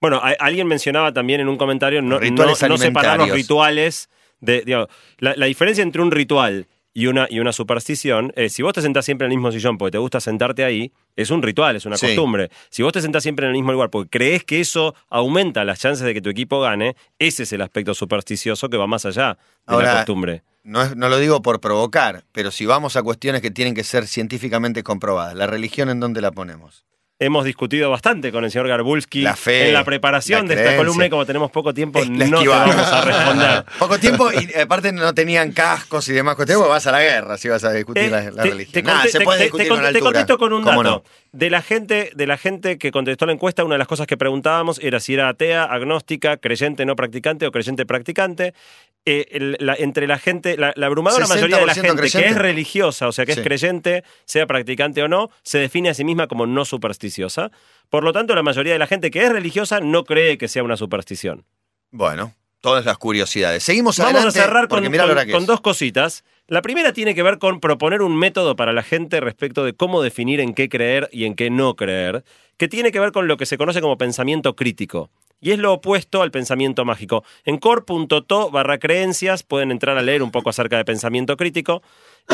Bueno, 0.00 0.16
a- 0.22 0.36
alguien 0.38 0.66
mencionaba 0.68 1.12
también 1.12 1.40
en 1.40 1.48
un 1.48 1.56
comentario 1.56 2.00
no, 2.00 2.18
Rituales 2.18 2.62
no- 2.62 2.68
no 2.68 2.78
separar 2.78 3.18
los 3.18 3.30
rituales. 3.30 4.08
De, 4.40 4.62
digo, 4.62 4.88
la, 5.18 5.34
la 5.36 5.46
diferencia 5.46 5.82
entre 5.82 6.00
un 6.02 6.10
ritual 6.10 6.66
y 6.94 7.06
una, 7.06 7.26
y 7.30 7.38
una 7.40 7.52
superstición 7.52 8.32
es, 8.36 8.52
si 8.52 8.62
vos 8.62 8.72
te 8.72 8.82
sentás 8.82 9.04
siempre 9.04 9.26
en 9.26 9.32
el 9.32 9.38
mismo 9.38 9.50
sillón 9.50 9.78
porque 9.78 9.92
te 9.92 9.98
gusta 9.98 10.20
sentarte 10.20 10.62
ahí, 10.64 10.92
es 11.16 11.30
un 11.30 11.42
ritual, 11.42 11.74
es 11.76 11.86
una 11.86 11.96
Sí. 11.96 12.06
costumbre. 12.06 12.50
Si 12.68 12.82
vos 12.82 12.92
te 12.92 13.00
sentás 13.00 13.22
siempre 13.22 13.46
en 13.46 13.50
el 13.50 13.54
mismo 13.56 13.72
lugar 13.72 13.90
porque 13.90 14.10
crees 14.10 14.44
que 14.44 14.60
eso 14.60 14.94
aumenta 15.08 15.64
las 15.64 15.80
chances 15.80 16.04
de 16.04 16.12
que 16.14 16.20
tu 16.20 16.28
equipo 16.30 16.60
gane, 16.60 16.94
ese 17.18 17.44
es 17.44 17.52
el 17.52 17.62
aspecto 17.62 17.94
supersticioso 17.94 18.68
que 18.68 18.76
va 18.76 18.86
más 18.86 19.06
allá 19.06 19.34
de 19.66 19.74
Ahora, 19.74 19.86
la 19.92 19.94
costumbre. 20.00 20.42
No, 20.64 20.82
es- 20.82 20.96
no 20.96 21.08
lo 21.08 21.18
digo 21.18 21.42
por 21.42 21.60
provocar, 21.60 22.24
pero 22.32 22.50
si 22.50 22.66
vamos 22.66 22.96
a 22.96 23.02
cuestiones 23.02 23.42
que 23.42 23.50
tienen 23.50 23.74
que 23.74 23.82
ser 23.84 24.06
científicamente 24.06 24.82
comprobadas, 24.82 25.34
¿la 25.34 25.46
religión 25.46 25.88
en 25.90 25.98
dónde 26.00 26.20
la 26.20 26.30
ponemos? 26.30 26.84
Hemos 27.18 27.44
discutido 27.44 27.88
bastante 27.88 28.32
con 28.32 28.42
el 28.44 28.50
señor 28.50 28.66
Garbulski 28.66 29.22
La 29.22 29.36
fe, 29.36 29.68
en 29.68 29.74
la 29.74 29.84
preparación 29.84 30.48
la 30.48 30.54
de 30.56 30.60
esta 30.60 30.76
columna 30.76 31.06
y 31.06 31.10
como 31.10 31.24
tenemos 31.24 31.52
poco 31.52 31.72
tiempo, 31.72 32.00
Es- 32.00 32.10
no 32.10 32.40
te 32.42 32.48
vamos 32.48 32.74
a 32.76 33.00
responder. 33.04 33.64
Poco 33.78 33.98
tiempo 34.00 34.32
y 34.32 34.38
eh, 34.52 34.62
aparte 34.62 34.90
no 34.92 35.14
tenían 35.14 35.52
cascos 35.52 36.08
y 36.08 36.12
demás 36.14 36.34
cuestiones, 36.34 36.68
vas 36.68 36.84
a 36.88 36.90
la 36.90 37.00
guerra 37.00 37.38
si 37.38 37.48
vas 37.48 37.62
a 37.62 37.70
discutir 37.72 38.04
Te- 38.04 38.10
la, 38.10 38.22
la 38.32 38.42
te- 38.42 38.50
religión. 38.50 38.84
te 39.02 39.08
se 39.08 39.20
puede 39.20 39.42
discutir 39.42 39.68
con 39.68 39.76
conte- 39.78 39.82
te 39.92 39.98
altura. 39.98 40.04
contesto 40.12 40.38
con 40.38 40.52
un 40.52 40.64
¿Cómo 40.64 40.82
dato. 40.82 41.04
no? 41.06 41.38
De 41.38 41.48
la 41.48 41.62
gente, 41.62 42.10
de 42.12 42.26
la 42.26 42.36
gente 42.38 42.76
que 42.76 42.90
contestó 42.90 43.24
la 43.26 43.32
encuesta, 43.34 43.62
una 43.64 43.74
de 43.76 43.78
las 43.80 43.88
cosas 43.88 44.08
que 44.08 44.16
preguntábamos 44.16 44.80
era 44.82 44.98
si 44.98 45.14
era 45.14 45.28
atea, 45.28 45.62
agnóstica, 45.64 46.38
creyente 46.38 46.84
no 46.86 46.96
practicante 46.96 47.46
o 47.46 47.52
creyente 47.52 47.86
practicante. 47.86 48.52
Eh, 49.04 49.26
el- 49.32 49.56
la- 49.60 49.74
entre 49.74 50.06
la 50.06 50.18
gente, 50.18 50.56
la, 50.56 50.72
la 50.76 50.86
abrumadora 50.86 51.24
60% 51.26 51.28
mayoría 51.34 51.58
de 51.58 51.66
la 51.66 51.74
gente 51.74 52.10
que 52.10 52.26
es 52.26 52.36
religiosa, 52.36 53.08
o 53.08 53.12
sea, 53.12 53.26
que 53.26 53.34
Sí. 53.34 53.40
es 53.40 53.46
creyente, 53.46 54.04
sea 54.24 54.46
practicante 54.46 55.02
o 55.02 55.08
no, 55.08 55.30
se 55.42 55.58
define 55.58 55.88
a 55.90 55.94
sí 55.94 56.04
misma 56.04 56.26
como 56.28 56.46
no 56.46 56.64
supersticiosa. 56.64 57.50
Por 57.90 58.04
lo 58.04 58.12
tanto, 58.12 58.34
la 58.34 58.42
mayoría 58.42 58.72
de 58.74 58.78
la 58.78 58.86
gente 58.86 59.10
que 59.10 59.22
es 59.24 59.30
religiosa 59.32 59.80
no 59.80 60.04
cree 60.04 60.38
que 60.38 60.48
sea 60.48 60.62
una 60.62 60.76
superstición. 60.76 61.44
Bueno, 61.90 62.32
todas 62.60 62.84
las 62.84 62.96
curiosidades. 62.96 63.62
Seguimos 63.64 63.98
Vamos 63.98 64.14
adelante. 64.14 64.38
a 64.38 64.42
cerrar 64.44 64.68
con, 64.68 65.46
dos 65.46 65.60
cositas. 65.60 66.24
La 66.46 66.62
primera 66.62 66.92
tiene 66.92 67.14
que 67.14 67.22
ver 67.22 67.38
con 67.38 67.60
proponer 67.60 68.02
un 68.02 68.16
método 68.16 68.56
para 68.56 68.72
la 68.72 68.82
gente 68.82 69.20
respecto 69.20 69.64
de 69.64 69.72
cómo 69.74 70.00
definir 70.02 70.38
en 70.40 70.54
qué 70.54 70.68
creer 70.68 71.08
y 71.12 71.24
en 71.24 71.34
qué 71.34 71.50
no 71.50 71.74
creer, 71.76 72.24
que 72.56 72.68
tiene 72.68 72.92
que 72.92 73.00
ver 73.00 73.10
con 73.12 73.26
lo 73.26 73.36
que 73.36 73.46
se 73.46 73.58
conoce 73.58 73.80
como 73.80 73.98
pensamiento 73.98 74.54
crítico. 74.54 75.10
Y 75.42 75.50
es 75.50 75.58
lo 75.58 75.72
opuesto 75.74 76.22
al 76.22 76.30
pensamiento 76.30 76.84
mágico. 76.86 77.24
En 77.44 77.58
core.to 77.58 78.50
barra 78.50 78.78
creencias 78.78 79.42
pueden 79.42 79.70
entrar 79.72 79.98
a 79.98 80.02
leer 80.02 80.22
un 80.22 80.30
poco 80.30 80.48
acerca 80.50 80.76
de 80.78 80.84
pensamiento 80.86 81.36
crítico. 81.36 81.82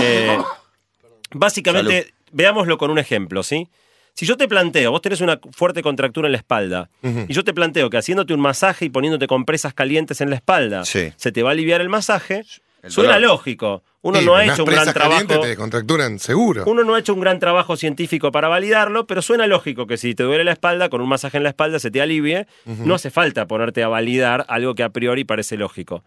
Eh, 0.01 0.39
básicamente, 1.33 2.13
veámoslo 2.33 2.79
con 2.79 2.91
un 2.91 2.99
ejemplo, 2.99 3.43
¿sí? 3.43 3.69
Si 4.15 4.27
yo 4.27 4.37
te 4.37 4.49
planteo, 4.49 4.91
vos 4.91 5.01
tenés 5.01 5.21
una 5.21 5.39
fuerte 5.53 5.81
contractura 5.83 6.27
en 6.27 6.33
la 6.33 6.39
espalda, 6.39 6.91
y 7.03 7.33
yo 7.33 7.45
te 7.45 7.55
planteo 7.55 7.89
que 7.89 7.99
haciéndote 7.99 8.35
un 8.35 8.41
masaje 8.41 8.85
y 8.87 8.91
poniéndote 8.91 9.29
compresas 9.29 9.75
calientes 9.75 10.21
en 10.21 10.31
la 10.31 10.37
espalda, 10.37 10.85
Sí. 10.85 11.13
se 11.17 11.31
te 11.31 11.43
va 11.45 11.51
a 11.51 11.53
aliviar 11.53 11.81
el 11.81 11.89
masaje, 11.89 12.43
El 12.83 12.91
suena 12.91 13.15
dolor. 13.15 13.31
lógico. 13.31 13.83
Uno 14.03 14.21
Sí, 14.21 14.25
no 14.27 14.37
ha 14.37 14.45
hecho 14.45 14.63
un 14.65 14.71
gran 14.71 14.93
trabajo. 14.95 15.41
te 15.41 15.57
contracturan 15.57 16.19
seguro. 16.21 16.63
Uno 16.67 16.85
no 16.85 16.95
ha 16.95 17.01
hecho 17.01 17.13
un 17.15 17.21
gran 17.21 17.39
trabajo 17.41 17.77
científico 17.77 18.31
para 18.31 18.47
validarlo, 18.49 19.07
pero 19.07 19.21
suena 19.23 19.47
lógico 19.49 19.87
que 19.87 19.97
si 19.97 20.15
te 20.15 20.23
duele 20.23 20.45
la 20.45 20.53
espalda, 20.53 20.89
con 20.89 21.01
un 21.01 21.09
masaje 21.09 21.37
en 21.37 21.43
la 21.43 21.49
espalda 21.49 21.79
se 21.81 21.91
te 21.91 22.01
alivie. 22.01 22.47
No 22.65 22.95
hace 22.95 23.11
falta 23.11 23.47
ponerte 23.47 23.83
a 23.83 23.89
validar 23.89 24.45
algo 24.49 24.75
que 24.77 24.85
a 24.85 24.91
priori 24.91 25.25
parece 25.25 25.57
lógico. 25.57 26.05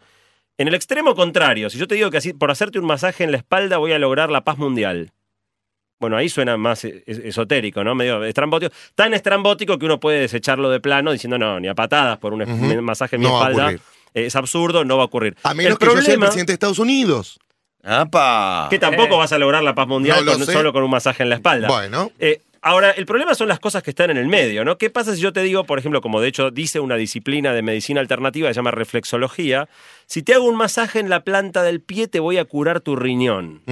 En 0.57 0.67
el 0.69 0.73
extremo 0.75 1.15
contrario, 1.15 1.69
si 1.69 1.77
yo 1.77 1.87
te 1.87 1.95
digo 1.95 2.09
que 2.11 2.17
así, 2.17 2.33
por 2.33 2.51
hacerte 2.51 2.79
un 2.79 2.85
masaje 2.85 3.23
en 3.23 3.31
la 3.31 3.37
espalda 3.37 3.77
voy 3.77 3.91
a 3.93 3.99
lograr 3.99 4.29
la 4.29 4.43
paz 4.45 4.57
mundial. 4.57 5.11
Bueno, 5.99 6.17
ahí 6.17 6.29
suena 6.29 6.57
más 6.57 6.83
e- 6.83 7.03
es- 7.05 7.19
esotérico, 7.19 7.83
¿no? 7.83 7.93
Medio 7.93 8.23
estrambótico. 8.23 8.73
Tan 8.95 9.13
estrambótico 9.13 9.77
que 9.77 9.85
uno 9.85 9.99
puede 9.99 10.19
desecharlo 10.21 10.69
de 10.71 10.79
plano 10.79 11.11
diciendo, 11.11 11.37
no, 11.37 11.59
ni 11.59 11.67
a 11.67 11.75
patadas 11.75 12.17
por 12.17 12.33
un 12.33 12.43
masaje 12.83 13.17
en 13.17 13.21
mi 13.21 13.27
No 13.27 13.33
va 13.33 13.47
a 13.47 13.51
espalda. 13.51 13.83
Es 14.13 14.35
absurdo, 14.35 14.83
no 14.85 14.97
va 14.97 15.03
a 15.03 15.05
ocurrir. 15.05 15.35
A 15.43 15.53
menos 15.53 15.73
el 15.73 15.77
que 15.77 15.85
yo 15.85 15.91
sea 15.91 15.99
el 15.99 16.05
problema, 16.05 16.25
presidente 16.27 16.51
de 16.51 16.55
Estados 16.55 16.79
Unidos. 16.79 17.39
¡Apa! 17.83 18.67
que 18.69 18.77
tampoco 18.79 19.17
vas 19.17 19.31
a 19.31 19.37
lograr 19.39 19.63
la 19.63 19.73
paz 19.73 19.87
mundial 19.87 20.23
No 20.23 20.33
con- 20.33 20.45
solo 20.45 20.71
con 20.73 20.83
un 20.83 20.91
masaje 20.91 21.23
en 21.23 21.29
la 21.29 21.35
espalda. 21.35 21.67
Bueno, 21.67 22.11
Eh, 22.19 22.41
ahora, 22.61 22.91
el 22.91 23.05
problema 23.07 23.33
son 23.33 23.47
las 23.47 23.59
cosas 23.59 23.81
que 23.81 23.89
están 23.89 24.11
en 24.11 24.17
el 24.17 24.27
medio, 24.27 24.63
¿no? 24.63 24.77
¿Qué 24.77 24.89
pasa 24.91 25.15
si 25.15 25.21
yo 25.21 25.33
te 25.33 25.41
digo, 25.41 25.63
por 25.63 25.79
ejemplo, 25.79 25.99
como 26.01 26.21
de 26.21 26.27
hecho 26.27 26.51
dice 26.51 26.79
una 26.79 26.95
disciplina 26.95 27.53
de 27.53 27.63
medicina 27.63 27.99
alternativa 27.99 28.47
que 28.47 28.53
se 28.53 28.59
llama 28.59 28.69
reflexología, 28.71 29.67
si 30.05 30.21
te 30.21 30.35
hago 30.35 30.45
un 30.45 30.55
masaje 30.57 30.99
en 30.99 31.09
la 31.09 31.23
planta 31.23 31.63
del 31.63 31.81
pie 31.81 32.07
te 32.07 32.19
voy 32.19 32.37
a 32.37 32.45
curar 32.45 32.81
tu 32.81 32.95
riñón. 32.95 33.63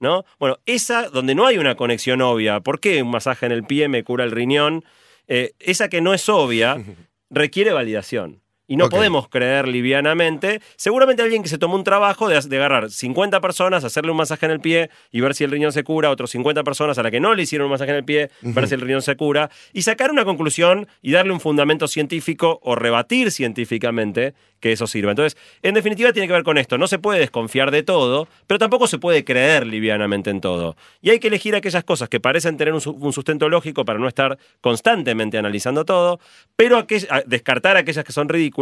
¿no? 0.00 0.24
Bueno, 0.38 0.58
esa 0.66 1.08
donde 1.08 1.34
no 1.34 1.46
hay 1.46 1.56
una 1.58 1.74
conexión 1.74 2.20
obvia, 2.20 2.60
¿por 2.60 2.80
qué 2.80 3.02
un 3.02 3.10
masaje 3.10 3.46
en 3.46 3.52
el 3.52 3.64
pie 3.64 3.88
me 3.88 4.04
cura 4.04 4.24
el 4.24 4.30
riñón? 4.30 4.84
Eh, 5.26 5.54
esa 5.58 5.88
que 5.88 6.00
no 6.02 6.12
es 6.14 6.28
obvia 6.28 6.76
requiere 7.30 7.72
validación. 7.72 8.40
Y 8.70 8.76
no 8.76 8.84
podemos 8.98 9.28
creer 9.28 9.66
livianamente. 9.66 10.60
Seguramente 10.76 11.22
alguien 11.22 11.42
que 11.42 11.48
se 11.48 11.56
tomó 11.58 11.74
un 11.74 11.84
trabajo 11.84 12.28
de, 12.28 12.38
de 12.40 12.56
agarrar 12.58 12.90
50 12.90 13.40
personas, 13.40 13.82
hacerle 13.82 14.10
un 14.10 14.18
masaje 14.18 14.44
en 14.46 14.52
el 14.52 14.60
pie 14.60 14.90
y 15.10 15.20
ver 15.22 15.34
si 15.34 15.42
el 15.44 15.50
riñón 15.50 15.72
se 15.72 15.82
cura, 15.84 16.10
otros 16.10 16.30
50 16.30 16.62
personas 16.64 16.98
a 16.98 17.02
la 17.02 17.10
que 17.10 17.18
no 17.18 17.34
le 17.34 17.42
hicieron 17.42 17.64
un 17.66 17.72
masaje 17.72 17.90
en 17.90 17.96
el 17.96 18.04
pie, 18.04 18.30
ver 18.42 18.68
si 18.68 18.74
el 18.74 18.82
riñón 18.82 19.02
se 19.02 19.16
cura, 19.16 19.50
y 19.72 19.82
sacar 19.82 20.10
una 20.10 20.24
conclusión 20.24 20.86
y 21.02 21.12
darle 21.12 21.32
un 21.32 21.40
fundamento 21.40 21.88
científico 21.88 22.60
o 22.62 22.74
rebatir 22.74 23.30
científicamente 23.32 24.34
que 24.60 24.72
eso 24.72 24.86
sirva. 24.88 25.12
Entonces, 25.12 25.38
en 25.62 25.74
definitiva, 25.74 26.12
tiene 26.12 26.26
que 26.26 26.32
ver 26.34 26.42
con 26.42 26.58
esto. 26.58 26.78
No 26.78 26.88
se 26.88 26.98
puede 26.98 27.20
desconfiar 27.20 27.70
de 27.70 27.84
todo, 27.84 28.26
pero 28.48 28.58
tampoco 28.58 28.88
se 28.88 28.98
puede 28.98 29.24
creer 29.24 29.64
livianamente 29.66 30.30
en 30.30 30.40
todo. 30.40 30.76
Y 31.00 31.10
hay 31.10 31.20
que 31.20 31.28
elegir 31.28 31.54
aquellas 31.54 31.84
cosas 31.84 32.08
que 32.08 32.18
parecen 32.18 32.56
tener 32.56 32.74
un, 32.74 32.80
su- 32.80 32.90
un 32.90 33.12
sustento 33.12 33.48
lógico 33.48 33.84
para 33.84 34.00
no 34.00 34.08
estar 34.08 34.36
constantemente 34.60 35.38
analizando 35.38 35.84
todo, 35.84 36.18
pero 36.56 36.84
descartar 37.26 37.76
aquellas 37.76 38.04
que 38.04 38.12
son 38.12 38.28
ridículas, 38.28 38.57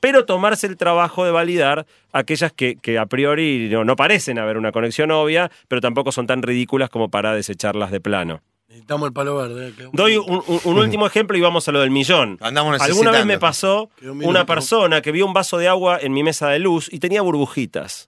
pero 0.00 0.24
tomarse 0.24 0.66
el 0.66 0.76
trabajo 0.76 1.24
de 1.24 1.30
validar 1.30 1.86
aquellas 2.12 2.52
que, 2.52 2.76
que 2.76 2.98
a 2.98 3.06
priori 3.06 3.68
no, 3.70 3.84
no 3.84 3.96
parecen 3.96 4.38
haber 4.38 4.56
una 4.58 4.72
conexión 4.72 5.10
obvia, 5.10 5.50
pero 5.68 5.80
tampoco 5.80 6.12
son 6.12 6.26
tan 6.26 6.42
ridículas 6.42 6.90
como 6.90 7.08
para 7.08 7.34
desecharlas 7.34 7.90
de 7.90 8.00
plano. 8.00 8.40
Necesitamos 8.68 9.06
el 9.08 9.12
palo 9.14 9.36
verde. 9.36 9.68
eh, 9.68 9.72
que- 9.76 9.88
Doy 9.92 10.18
un, 10.18 10.42
un- 10.46 10.60
un 10.62 10.78
último 10.78 11.06
ejemplo 11.06 11.38
y 11.38 11.40
vamos 11.40 11.66
a 11.68 11.72
lo 11.72 11.80
del 11.80 11.90
millón. 11.90 12.36
Andamos 12.42 12.78
Alguna 12.82 13.10
vez 13.12 13.20
me 13.26 13.38
pasó 13.40 13.90
una 14.28 14.44
persona 14.46 15.00
que 15.00 15.10
vio 15.10 15.24
un 15.26 15.32
vaso 15.32 15.56
de 15.56 15.68
agua 15.68 15.98
en 16.00 16.12
mi 16.12 16.22
mesa 16.22 16.48
de 16.50 16.58
luz 16.58 16.88
y 16.92 16.98
tenía 16.98 17.22
burbujitas. 17.22 18.07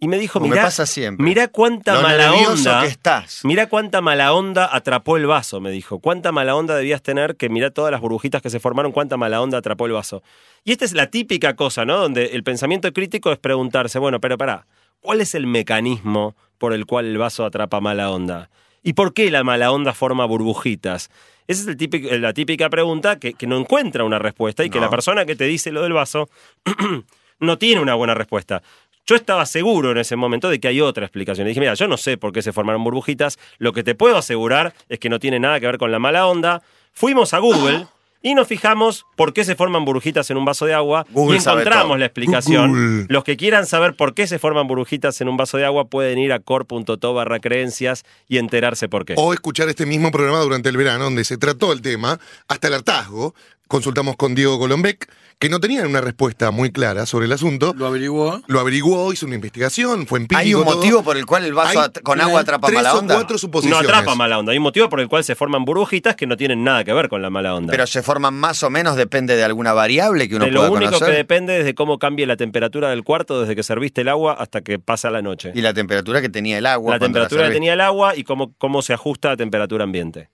Y 0.00 0.06
me 0.06 0.16
dijo, 0.18 0.38
mirá, 0.38 0.62
pasa 0.62 0.86
siempre. 0.86 1.24
mirá 1.24 1.48
cuánta 1.48 1.94
Lo 1.94 2.02
mala 2.02 2.32
onda. 2.32 2.82
que 2.82 2.86
estás. 2.86 3.40
Mirá 3.44 3.68
cuánta 3.68 4.00
mala 4.00 4.32
onda 4.32 4.68
atrapó 4.72 5.16
el 5.16 5.26
vaso, 5.26 5.60
me 5.60 5.70
dijo. 5.72 5.98
Cuánta 5.98 6.30
mala 6.30 6.54
onda 6.54 6.76
debías 6.76 7.02
tener 7.02 7.34
que 7.36 7.48
mirá 7.48 7.70
todas 7.70 7.90
las 7.90 8.00
burbujitas 8.00 8.40
que 8.40 8.48
se 8.50 8.60
formaron, 8.60 8.92
cuánta 8.92 9.16
mala 9.16 9.40
onda 9.42 9.58
atrapó 9.58 9.86
el 9.86 9.92
vaso. 9.92 10.22
Y 10.64 10.70
esta 10.70 10.84
es 10.84 10.92
la 10.92 11.08
típica 11.10 11.56
cosa, 11.56 11.84
¿no? 11.84 11.96
Donde 11.98 12.26
el 12.26 12.44
pensamiento 12.44 12.92
crítico 12.92 13.32
es 13.32 13.38
preguntarse, 13.38 13.98
bueno, 13.98 14.20
pero 14.20 14.38
pará, 14.38 14.66
¿cuál 15.00 15.20
es 15.20 15.34
el 15.34 15.48
mecanismo 15.48 16.36
por 16.58 16.72
el 16.74 16.86
cual 16.86 17.06
el 17.06 17.18
vaso 17.18 17.44
atrapa 17.44 17.80
mala 17.80 18.10
onda? 18.12 18.50
¿Y 18.84 18.92
por 18.92 19.12
qué 19.14 19.30
la 19.32 19.42
mala 19.42 19.72
onda 19.72 19.94
forma 19.94 20.24
burbujitas? 20.26 21.10
Esa 21.48 21.62
es 21.62 21.66
el 21.66 21.76
típico- 21.76 22.08
la 22.18 22.32
típica 22.32 22.70
pregunta 22.70 23.18
que, 23.18 23.34
que 23.34 23.48
no 23.48 23.58
encuentra 23.58 24.04
una 24.04 24.20
respuesta 24.20 24.64
y 24.64 24.70
que 24.70 24.78
la 24.78 24.90
persona 24.90 25.24
que 25.24 25.34
te 25.34 25.44
dice 25.44 25.72
lo 25.72 25.82
del 25.82 25.92
vaso 25.94 26.28
no 27.40 27.58
tiene 27.58 27.80
una 27.80 27.94
buena 27.94 28.14
respuesta. 28.14 28.62
Yo 29.08 29.16
estaba 29.16 29.46
seguro 29.46 29.92
en 29.92 29.96
ese 29.96 30.16
momento 30.16 30.50
de 30.50 30.60
que 30.60 30.68
hay 30.68 30.82
otra 30.82 31.06
explicación. 31.06 31.46
Y 31.46 31.48
dije, 31.48 31.60
mira, 31.60 31.72
yo 31.72 31.88
no 31.88 31.96
sé 31.96 32.18
por 32.18 32.30
qué 32.30 32.42
se 32.42 32.52
formaron 32.52 32.84
burbujitas. 32.84 33.38
Lo 33.56 33.72
que 33.72 33.82
te 33.82 33.94
puedo 33.94 34.18
asegurar 34.18 34.74
es 34.90 34.98
que 34.98 35.08
no 35.08 35.18
tiene 35.18 35.40
nada 35.40 35.58
que 35.60 35.64
ver 35.66 35.78
con 35.78 35.90
la 35.90 35.98
mala 35.98 36.26
onda. 36.26 36.60
Fuimos 36.92 37.32
a 37.32 37.38
Google 37.38 37.86
y 38.20 38.34
nos 38.34 38.46
fijamos 38.46 39.06
por 39.16 39.32
qué 39.32 39.44
se 39.44 39.54
forman 39.54 39.86
burbujitas 39.86 40.28
en 40.30 40.36
un 40.36 40.44
vaso 40.44 40.66
de 40.66 40.74
agua 40.74 41.06
Google 41.10 41.36
y 41.36 41.40
encontramos 41.40 41.98
la 41.98 42.04
explicación. 42.04 42.70
Google. 42.70 43.06
Los 43.08 43.24
que 43.24 43.38
quieran 43.38 43.64
saber 43.64 43.96
por 43.96 44.12
qué 44.12 44.26
se 44.26 44.38
forman 44.38 44.66
burbujitas 44.66 45.18
en 45.22 45.28
un 45.28 45.38
vaso 45.38 45.56
de 45.56 45.64
agua 45.64 45.86
pueden 45.86 46.18
ir 46.18 46.34
a 46.34 46.40
core.to 46.40 47.14
barra 47.14 47.38
creencias 47.38 48.04
y 48.28 48.36
enterarse 48.36 48.90
por 48.90 49.06
qué. 49.06 49.14
O 49.16 49.32
escuchar 49.32 49.70
este 49.70 49.86
mismo 49.86 50.10
programa 50.10 50.40
durante 50.40 50.68
el 50.68 50.76
verano, 50.76 51.04
donde 51.04 51.24
se 51.24 51.38
trató 51.38 51.72
el 51.72 51.80
tema 51.80 52.20
hasta 52.46 52.68
el 52.68 52.74
hartazgo. 52.74 53.34
Consultamos 53.68 54.16
con 54.16 54.34
Diego 54.34 54.56
Golombek, 54.56 55.12
que 55.38 55.50
no 55.50 55.60
tenía 55.60 55.82
una 55.86 56.00
respuesta 56.00 56.50
muy 56.50 56.72
clara 56.72 57.04
sobre 57.04 57.26
el 57.26 57.32
asunto. 57.32 57.74
Lo 57.76 57.86
averiguó. 57.86 58.40
Lo 58.46 58.60
averiguó, 58.60 59.12
hizo 59.12 59.26
una 59.26 59.34
investigación, 59.34 60.06
fue 60.06 60.20
empírico. 60.20 60.40
¿Hay 60.40 60.54
un 60.54 60.64
todo. 60.64 60.76
motivo 60.76 61.02
por 61.02 61.18
el 61.18 61.26
cual 61.26 61.44
el 61.44 61.52
vaso 61.52 61.80
Hay 61.82 61.88
con 62.02 62.18
agua 62.20 62.40
atrapa 62.40 62.66
tres 62.68 62.78
mala 62.78 62.94
o 62.94 62.98
onda? 62.98 63.14
cuatro 63.14 63.34
no 63.34 63.38
suposiciones. 63.38 63.86
atrapa 63.88 64.14
mala 64.14 64.38
onda. 64.38 64.52
Hay 64.52 64.58
un 64.58 64.64
motivo 64.64 64.88
por 64.88 65.00
el 65.00 65.08
cual 65.08 65.22
se 65.22 65.34
forman 65.34 65.66
burbujitas 65.66 66.16
que 66.16 66.26
no 66.26 66.36
tienen 66.38 66.64
nada 66.64 66.82
que 66.82 66.94
ver 66.94 67.10
con 67.10 67.20
la 67.20 67.28
mala 67.28 67.54
onda. 67.54 67.70
Pero 67.70 67.86
se 67.86 68.02
forman 68.02 68.32
más 68.34 68.62
o 68.62 68.70
menos, 68.70 68.96
depende 68.96 69.36
de 69.36 69.44
alguna 69.44 69.74
variable 69.74 70.30
que 70.30 70.36
uno 70.36 70.46
de 70.46 70.50
lo 70.50 70.60
pueda 70.60 70.72
único 70.72 70.92
conocer. 70.92 71.10
que 71.10 71.16
depende 71.18 71.58
es 71.58 71.64
de 71.66 71.74
cómo 71.74 71.98
cambie 71.98 72.26
la 72.26 72.36
temperatura 72.36 72.88
del 72.88 73.04
cuarto 73.04 73.40
desde 73.42 73.54
que 73.54 73.62
serviste 73.62 74.00
el 74.00 74.08
agua 74.08 74.32
hasta 74.32 74.62
que 74.62 74.78
pasa 74.78 75.10
la 75.10 75.20
noche. 75.20 75.52
Y 75.54 75.60
la 75.60 75.74
temperatura 75.74 76.22
que 76.22 76.30
tenía 76.30 76.56
el 76.56 76.64
agua. 76.64 76.94
la 76.94 76.98
temperatura 76.98 77.46
que 77.48 77.52
tenía 77.52 77.74
el 77.74 77.82
agua 77.82 78.16
y 78.16 78.24
cómo, 78.24 78.54
cómo 78.56 78.80
se 78.80 78.94
ajusta 78.94 79.32
a 79.32 79.36
temperatura 79.36 79.84
ambiente. 79.84 80.30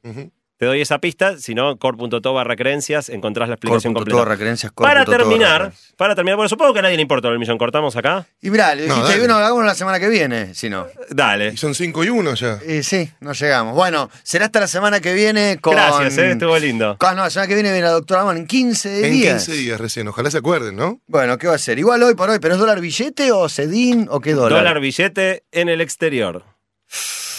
Te 0.56 0.66
doy 0.66 0.80
esa 0.80 0.98
pista, 1.00 1.36
si 1.36 1.52
no, 1.52 1.76
core.to 1.78 2.32
barra 2.32 2.54
creencias, 2.54 3.08
encontrás 3.08 3.48
la 3.48 3.56
explicación 3.56 3.92
Core 3.92 4.04
punto 4.04 4.16
completa. 4.18 4.34
referencias, 4.36 4.70
core 4.70 4.88
para 4.88 5.04
terminar, 5.04 5.72
para 5.96 6.14
terminar, 6.14 6.36
bueno, 6.36 6.48
supongo 6.48 6.72
que 6.72 6.78
a 6.78 6.82
nadie 6.82 6.94
le 6.94 7.02
importa 7.02 7.26
el 7.28 7.40
millón, 7.40 7.58
cortamos 7.58 7.96
acá. 7.96 8.24
Y 8.40 8.50
mirá, 8.50 8.72
le 8.76 8.86
No, 8.86 8.94
dijiste, 8.94 9.08
dale. 9.14 9.18
bueno, 9.18 9.34
hagamos 9.34 9.64
la 9.64 9.74
semana 9.74 9.98
que 9.98 10.08
viene, 10.08 10.54
si 10.54 10.70
no. 10.70 10.86
Dale. 11.10 11.48
Y 11.54 11.56
son 11.56 11.74
5 11.74 12.04
y 12.04 12.08
1 12.10 12.34
ya. 12.34 12.60
Y 12.68 12.84
sí, 12.84 13.10
no 13.18 13.32
llegamos. 13.32 13.74
Bueno, 13.74 14.08
será 14.22 14.44
hasta 14.44 14.60
la 14.60 14.68
semana 14.68 15.00
que 15.00 15.12
viene 15.12 15.58
con... 15.60 15.74
Gracias, 15.74 16.18
eh, 16.18 16.30
estuvo 16.30 16.56
lindo. 16.56 16.96
Con- 16.98 17.16
no, 17.16 17.22
la 17.24 17.30
semana 17.30 17.48
que 17.48 17.54
viene 17.54 17.72
viene 17.72 17.86
la 17.86 17.92
doctora 17.92 18.20
Amon 18.20 18.36
en 18.36 18.46
15 18.46 19.06
En 19.06 19.12
días. 19.12 19.44
15 19.46 19.60
días 19.60 19.80
recién, 19.80 20.06
ojalá 20.06 20.30
se 20.30 20.38
acuerden, 20.38 20.76
¿no? 20.76 21.00
Bueno, 21.08 21.36
¿qué 21.36 21.48
va 21.48 21.56
a 21.56 21.58
ser? 21.58 21.80
Igual 21.80 22.00
hoy 22.04 22.14
por 22.14 22.30
hoy, 22.30 22.38
pero 22.40 22.54
¿es 22.54 22.60
dólar 22.60 22.80
billete 22.80 23.32
o 23.32 23.48
sedín 23.48 24.06
o 24.08 24.20
qué 24.20 24.34
dólar? 24.34 24.60
Dólar 24.60 24.78
billete 24.78 25.42
en 25.50 25.68
el 25.68 25.80
exterior. 25.80 26.44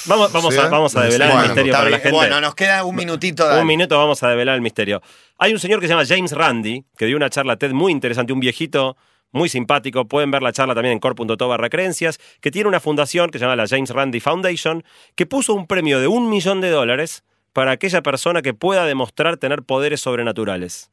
Vamos, 0.08 0.32
vamos, 0.32 0.58
a, 0.58 0.70
vamos 0.70 0.96
a 0.96 1.04
develar 1.04 1.30
Bueno, 1.30 1.42
el 1.44 1.48
misterio 1.50 1.74
para 1.74 1.90
la 1.90 1.98
gente. 1.98 2.12
Bueno, 2.12 2.42
nos 2.42 2.56
queda 2.56 2.84
un 2.84 2.96
minutito. 2.96 3.46
dale. 3.46 3.62
Un 3.62 3.68
minuto 3.68 3.98
vamos 3.98 4.22
a 4.24 4.30
develar 4.30 4.56
el 4.56 4.62
misterio. 4.62 5.02
Hay 5.38 5.54
un 5.54 5.60
señor 5.60 5.80
que 5.80 5.88
se 5.88 5.94
llama 5.94 6.06
James 6.06 6.32
Randi, 6.32 6.86
que 6.98 7.06
dio 7.06 7.18
una 7.18 7.30
charla 7.30 7.58
TED 7.58 7.72
muy 7.72 7.92
interesante, 7.92 8.32
un 8.32 8.40
viejito 8.40 8.98
muy 9.32 9.50
simpático. 9.50 10.06
Pueden 10.06 10.32
ver 10.32 10.42
la 10.42 10.52
charla 10.52 10.74
también 10.76 10.94
en 10.94 11.00
core.to 11.00 11.48
barra 11.48 11.70
creencias, 11.70 12.20
que 12.42 12.52
tiene 12.52 12.70
una 12.70 12.80
fundación 12.80 13.30
que 13.30 13.40
se 13.40 13.46
llama 13.46 13.56
la 13.56 13.68
James 13.68 13.90
Randi 13.90 14.20
Foundation, 14.20 14.84
que 15.16 15.26
puso 15.26 15.54
un 15.54 15.68
premio 15.68 16.00
de 16.00 16.08
un 16.08 16.30
millón 16.30 16.62
de 16.62 16.70
dólares 16.70 17.24
para 17.52 17.72
aquella 17.72 18.02
persona 18.02 18.42
que 18.42 18.54
pueda 18.54 18.86
demostrar 18.86 19.38
tener 19.38 19.64
poderes 19.64 20.02
sobrenaturales. 20.02 20.92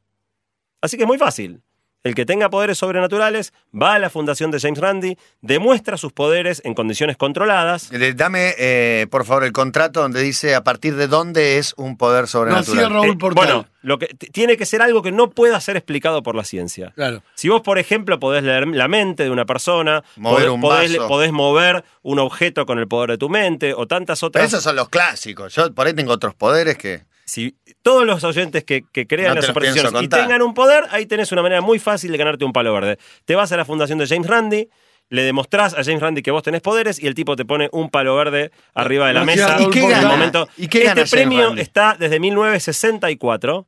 Así 0.80 0.96
que 0.96 1.04
es 1.04 1.06
muy 1.06 1.18
fácil. 1.18 1.62
El 2.04 2.14
que 2.16 2.26
tenga 2.26 2.50
poderes 2.50 2.78
sobrenaturales 2.78 3.52
va 3.80 3.94
a 3.94 3.98
la 4.00 4.10
fundación 4.10 4.50
de 4.50 4.58
James 4.58 4.80
Randi, 4.80 5.16
demuestra 5.40 5.96
sus 5.96 6.12
poderes 6.12 6.60
en 6.64 6.74
condiciones 6.74 7.16
controladas. 7.16 7.92
Eh, 7.92 8.12
Dame, 8.16 8.54
eh, 8.58 9.06
por 9.10 9.24
favor, 9.24 9.44
el 9.44 9.52
contrato 9.52 10.00
donde 10.02 10.20
dice 10.20 10.54
a 10.56 10.64
partir 10.64 10.96
de 10.96 11.06
dónde 11.06 11.58
es 11.58 11.74
un 11.76 11.96
poder 11.96 12.26
sobrenatural. 12.26 12.90
Raúl 12.92 13.10
Eh, 13.10 13.16
Portal. 13.16 13.46
bueno, 13.46 13.66
lo 13.82 13.98
que, 14.00 14.06
tiene 14.08 14.56
que 14.56 14.66
ser 14.66 14.82
algo 14.82 15.00
que 15.02 15.12
no 15.12 15.30
pueda 15.30 15.60
ser 15.60 15.76
explicado 15.76 16.22
por 16.24 16.34
la 16.34 16.42
ciencia. 16.44 16.92
Claro. 16.96 17.22
Si 17.34 17.48
vos, 17.48 17.60
por 17.62 17.78
ejemplo, 17.78 18.18
podés 18.18 18.42
leer 18.42 18.66
la 18.66 18.88
mente 18.88 19.22
de 19.22 19.30
una 19.30 19.44
persona, 19.44 20.02
Mover 20.16 20.46
podés, 20.46 20.50
un 20.54 20.60
podés- 20.62 20.96
vaso. 20.98 21.08
podés 21.08 21.32
mover 21.32 21.84
un 22.02 22.18
objeto 22.18 22.66
con 22.66 22.80
el 22.80 22.88
poder 22.88 23.10
de 23.10 23.18
tu 23.18 23.28
mente 23.28 23.74
o 23.74 23.86
tantas 23.86 24.18
Pero 24.20 24.28
otras. 24.28 24.46
esos 24.48 24.62
son 24.64 24.74
los 24.74 24.88
clásicos. 24.88 25.54
Yo 25.54 25.72
por 25.72 25.86
ahí 25.86 25.94
tengo 25.94 26.12
otros 26.12 26.34
poderes 26.34 26.76
que. 26.76 27.04
Si 27.32 27.56
todos 27.80 28.04
los 28.04 28.22
oyentes 28.24 28.62
que, 28.62 28.84
que 28.92 29.06
crean 29.06 29.30
No 29.30 29.36
las 29.36 29.46
supersticiones 29.46 30.02
y 30.02 30.08
tengan 30.08 30.42
un 30.42 30.52
poder, 30.52 30.84
ahí 30.90 31.06
tenés 31.06 31.32
una 31.32 31.40
manera 31.40 31.62
muy 31.62 31.78
fácil 31.78 32.12
de 32.12 32.18
ganarte 32.18 32.44
un 32.44 32.52
palo 32.52 32.74
verde. 32.74 32.98
Te 33.24 33.34
vas 33.34 33.50
a 33.52 33.56
la 33.56 33.64
fundación 33.64 33.98
de 33.98 34.06
James 34.06 34.26
Randi, 34.26 34.68
le 35.08 35.22
demostrás 35.22 35.72
a 35.72 35.82
James 35.82 36.02
Randi 36.02 36.20
que 36.20 36.30
vos 36.30 36.42
tenés 36.42 36.60
poderes 36.60 37.02
y 37.02 37.06
el 37.06 37.14
tipo 37.14 37.34
te 37.34 37.46
pone 37.46 37.70
un 37.72 37.88
palo 37.88 38.14
verde 38.16 38.50
arriba 38.74 39.06
de 39.06 39.14
la 39.14 39.24
mesa. 39.24 39.56
¿Y 39.62 39.70
qué 39.70 39.78
en 39.78 39.84
el 39.86 39.90
gana? 39.92 40.08
momento. 40.08 40.46
¿Y 40.58 40.68
qué 40.68 40.78
este 40.78 40.88
gana 40.88 40.94
James 41.00 41.10
premio 41.10 41.46
Randi? 41.46 41.62
está 41.62 41.96
desde 41.98 42.20
1964. 42.20 43.66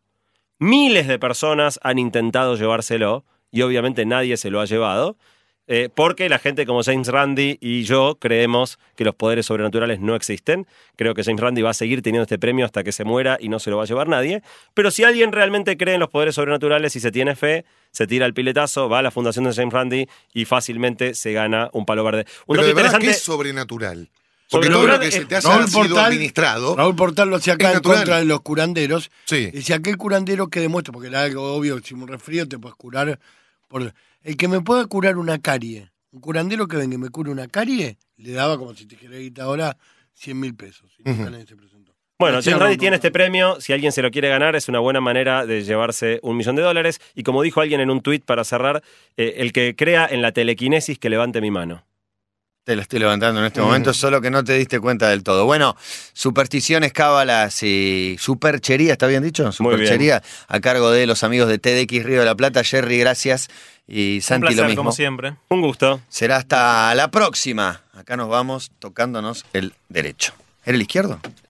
Miles 0.59 1.09
de 1.09 1.19
personas 1.19 1.81
han 1.83 1.99
intentado 1.99 2.57
llevárselo 2.57 3.25
y 3.51 3.63
obviamente 3.63 4.05
nadie 4.05 4.37
se 4.37 4.51
lo 4.51 4.61
ha 4.61 4.67
llevado. 4.67 5.17
Eh, 5.67 5.89
porque 5.95 6.29
la 6.29 6.39
gente 6.39 6.67
como 6.67 6.83
James 6.83 7.09
Randi 7.09 7.57
y 7.61 7.85
yo 7.85 8.17
creemos 8.21 8.79
que 8.97 9.05
los 9.05 9.15
poderes 9.15 9.47
sobrenaturales 9.47 9.99
no 10.01 10.15
existen. 10.15 10.67
Creo 10.97 11.15
que 11.15 11.25
James 11.25 11.41
Randi 11.41 11.63
va 11.63 11.71
a 11.71 11.75
seguir 11.75 12.03
teniendo 12.03 12.25
este 12.25 12.39
premio 12.39 12.65
hasta 12.67 12.85
que 12.85 12.93
se 12.93 13.05
muera 13.05 13.39
y 13.41 13.49
no 13.49 13.59
se 13.59 13.71
lo 13.71 13.79
va 13.79 13.85
a 13.85 13.87
llevar 13.87 14.09
nadie. 14.09 14.43
Pero 14.75 14.91
si 14.91 15.05
alguien 15.05 15.33
realmente 15.33 15.77
cree 15.77 15.95
en 15.95 16.01
los 16.01 16.11
poderes 16.11 16.35
sobrenaturales 16.35 16.95
y 16.97 17.01
se 17.01 17.11
tiene 17.11 17.35
fe, 17.35 17.65
se 17.93 18.07
tira 18.07 18.27
el 18.27 18.35
piletazo, 18.35 18.89
va 18.89 18.99
a 18.99 19.03
la 19.03 19.11
fundación 19.11 19.45
de 19.47 19.55
James 19.55 19.73
Randi 19.73 20.09
y 20.35 20.45
fácilmente 20.45 21.15
se 21.15 21.33
gana 21.33 21.71
un 21.73 21.87
palo 21.87 22.05
verde. 22.05 22.27
Un 22.47 22.57
Pero 22.57 22.67
de 22.67 22.75
verdad, 22.75 23.01
interesante. 23.01 23.07
¿qué 23.07 23.13
es 23.13 23.23
sobrenatural? 23.23 24.11
Porque 24.51 24.69
todo 24.69 24.87
lo 24.87 25.01
que 25.01 25.11
se 25.11 25.19
es- 25.21 25.29
te 25.29 25.41
Raúl 25.41 25.67
sido 25.69 25.81
Portal- 25.89 26.05
administrado. 26.05 26.77
Raúl 26.77 26.95
Portal 26.95 27.31
lo 27.31 27.37
hacía 27.37 27.55
acá 27.55 27.73
en 27.73 27.81
contra 27.81 28.19
de 28.19 28.27
los 28.27 28.41
curanderos. 28.43 29.11
Sí. 29.25 29.51
Y 29.53 29.63
si 29.63 29.73
aquel 29.73 29.97
curandero 29.97 30.49
que 30.49 30.61
demuestra, 30.61 30.93
porque 30.93 31.09
era 31.09 31.23
algo 31.23 31.55
obvio, 31.55 31.81
si 31.83 31.95
un 31.95 32.07
resfrío 32.07 32.47
te 32.47 32.59
puedes 32.59 32.77
curar. 32.77 33.19
Por... 33.69 33.93
El 34.25 34.39
que 34.39 34.49
me 34.49 34.63
pueda 34.63 34.87
curar 34.87 35.19
una 35.19 35.39
carie, 35.39 35.93
un 36.11 36.21
curandero 36.21 36.67
que 36.67 36.79
venga 36.79 36.95
y 36.95 36.99
me 36.99 37.11
cure 37.11 37.31
una 37.31 37.47
carie, 37.47 37.99
le 38.17 38.33
daba 38.33 38.57
como 38.57 38.75
si 38.75 38.87
te 38.87 38.97
dijera 38.97 39.45
ahora 39.45 39.77
100 40.15 40.41
mil 40.41 40.55
pesos. 40.55 40.91
Y 40.99 41.03
nunca 41.03 41.25
Ujú. 41.25 41.31
nadie 41.31 41.47
se 41.47 41.55
presentó. 41.55 41.95
Bueno, 42.19 42.41
Randi 42.41 42.53
Raúl 42.53 42.79
tiene 42.79 42.97
este 42.97 43.11
premio. 43.11 43.61
Si 43.61 43.75
alguien 43.75 43.93
se 43.93 44.01
lo 44.01 44.11
quiere 44.11 44.31
ganar, 44.31 44.57
es 44.57 44.69
una 44.69 44.79
buena 44.79 45.03
manera 45.03 45.45
de 45.45 45.63
llevarse 45.63 46.21
un 46.23 46.39
millón 46.39 46.57
de 46.57 46.63
dólares. 46.63 47.03
Y 47.15 47.23
como 47.23 47.43
dijo 47.43 47.61
alguien 47.61 47.81
en 47.81 47.91
un 47.91 48.01
tuit 48.01 48.25
para 48.25 48.45
cerrar, 48.45 48.83
eh, 49.19 49.35
el 49.39 49.53
que 49.53 49.77
crea 49.77 50.07
en 50.11 50.23
la 50.23 50.33
telequinesis 50.33 50.99
que 50.99 51.11
levante 51.11 51.43
mi 51.43 51.51
mano. 51.51 51.85
Te 52.65 52.77
lo 52.77 52.81
estoy 52.81 52.99
levantando 52.99 53.41
en 53.41 53.47
este 53.47 53.61
momento, 53.61 53.93
solo 53.93 54.23
que 54.23 54.31
no 54.31 54.43
te 54.43 54.55
diste 54.55 54.81
cuenta 54.81 55.11
del 55.11 55.23
todo. 55.23 55.45
Bueno, 55.45 55.77
supersticiones, 56.15 56.95
cábalas 56.95 57.63
y 57.63 58.17
superchería, 58.19 58.93
¿está 58.93 59.07
bien 59.07 59.23
dicho? 59.23 59.53
Superchería, 59.53 60.23
a 60.49 60.61
cargo 60.61 60.91
de 60.91 61.07
los 61.07 61.25
amigos 61.25 61.49
de 61.51 61.59
TDX 61.59 62.05
Río 62.05 62.21
de 62.21 62.25
la 62.25 62.35
Plata. 62.35 62.65
Jerry, 62.65 62.99
gracias. 62.99 63.49
Y 63.87 64.17
Un 64.17 64.23
Santi, 64.23 64.47
placer, 64.47 64.63
lo 64.63 64.69
mismo. 64.69 64.81
como 64.81 64.93
siempre. 64.93 65.35
Un 65.51 65.61
gusto. 65.61 66.01
Será 66.09 66.37
hasta 66.37 66.95
la 66.95 67.11
próxima. 67.11 67.83
Acá 67.93 68.17
nos 68.17 68.31
vamos 68.31 68.71
tocándonos 68.79 69.45
el 69.53 69.75
derecho. 69.91 70.33
¿Era 70.65 70.77
el 70.77 70.81
izquierdo? 70.81 71.21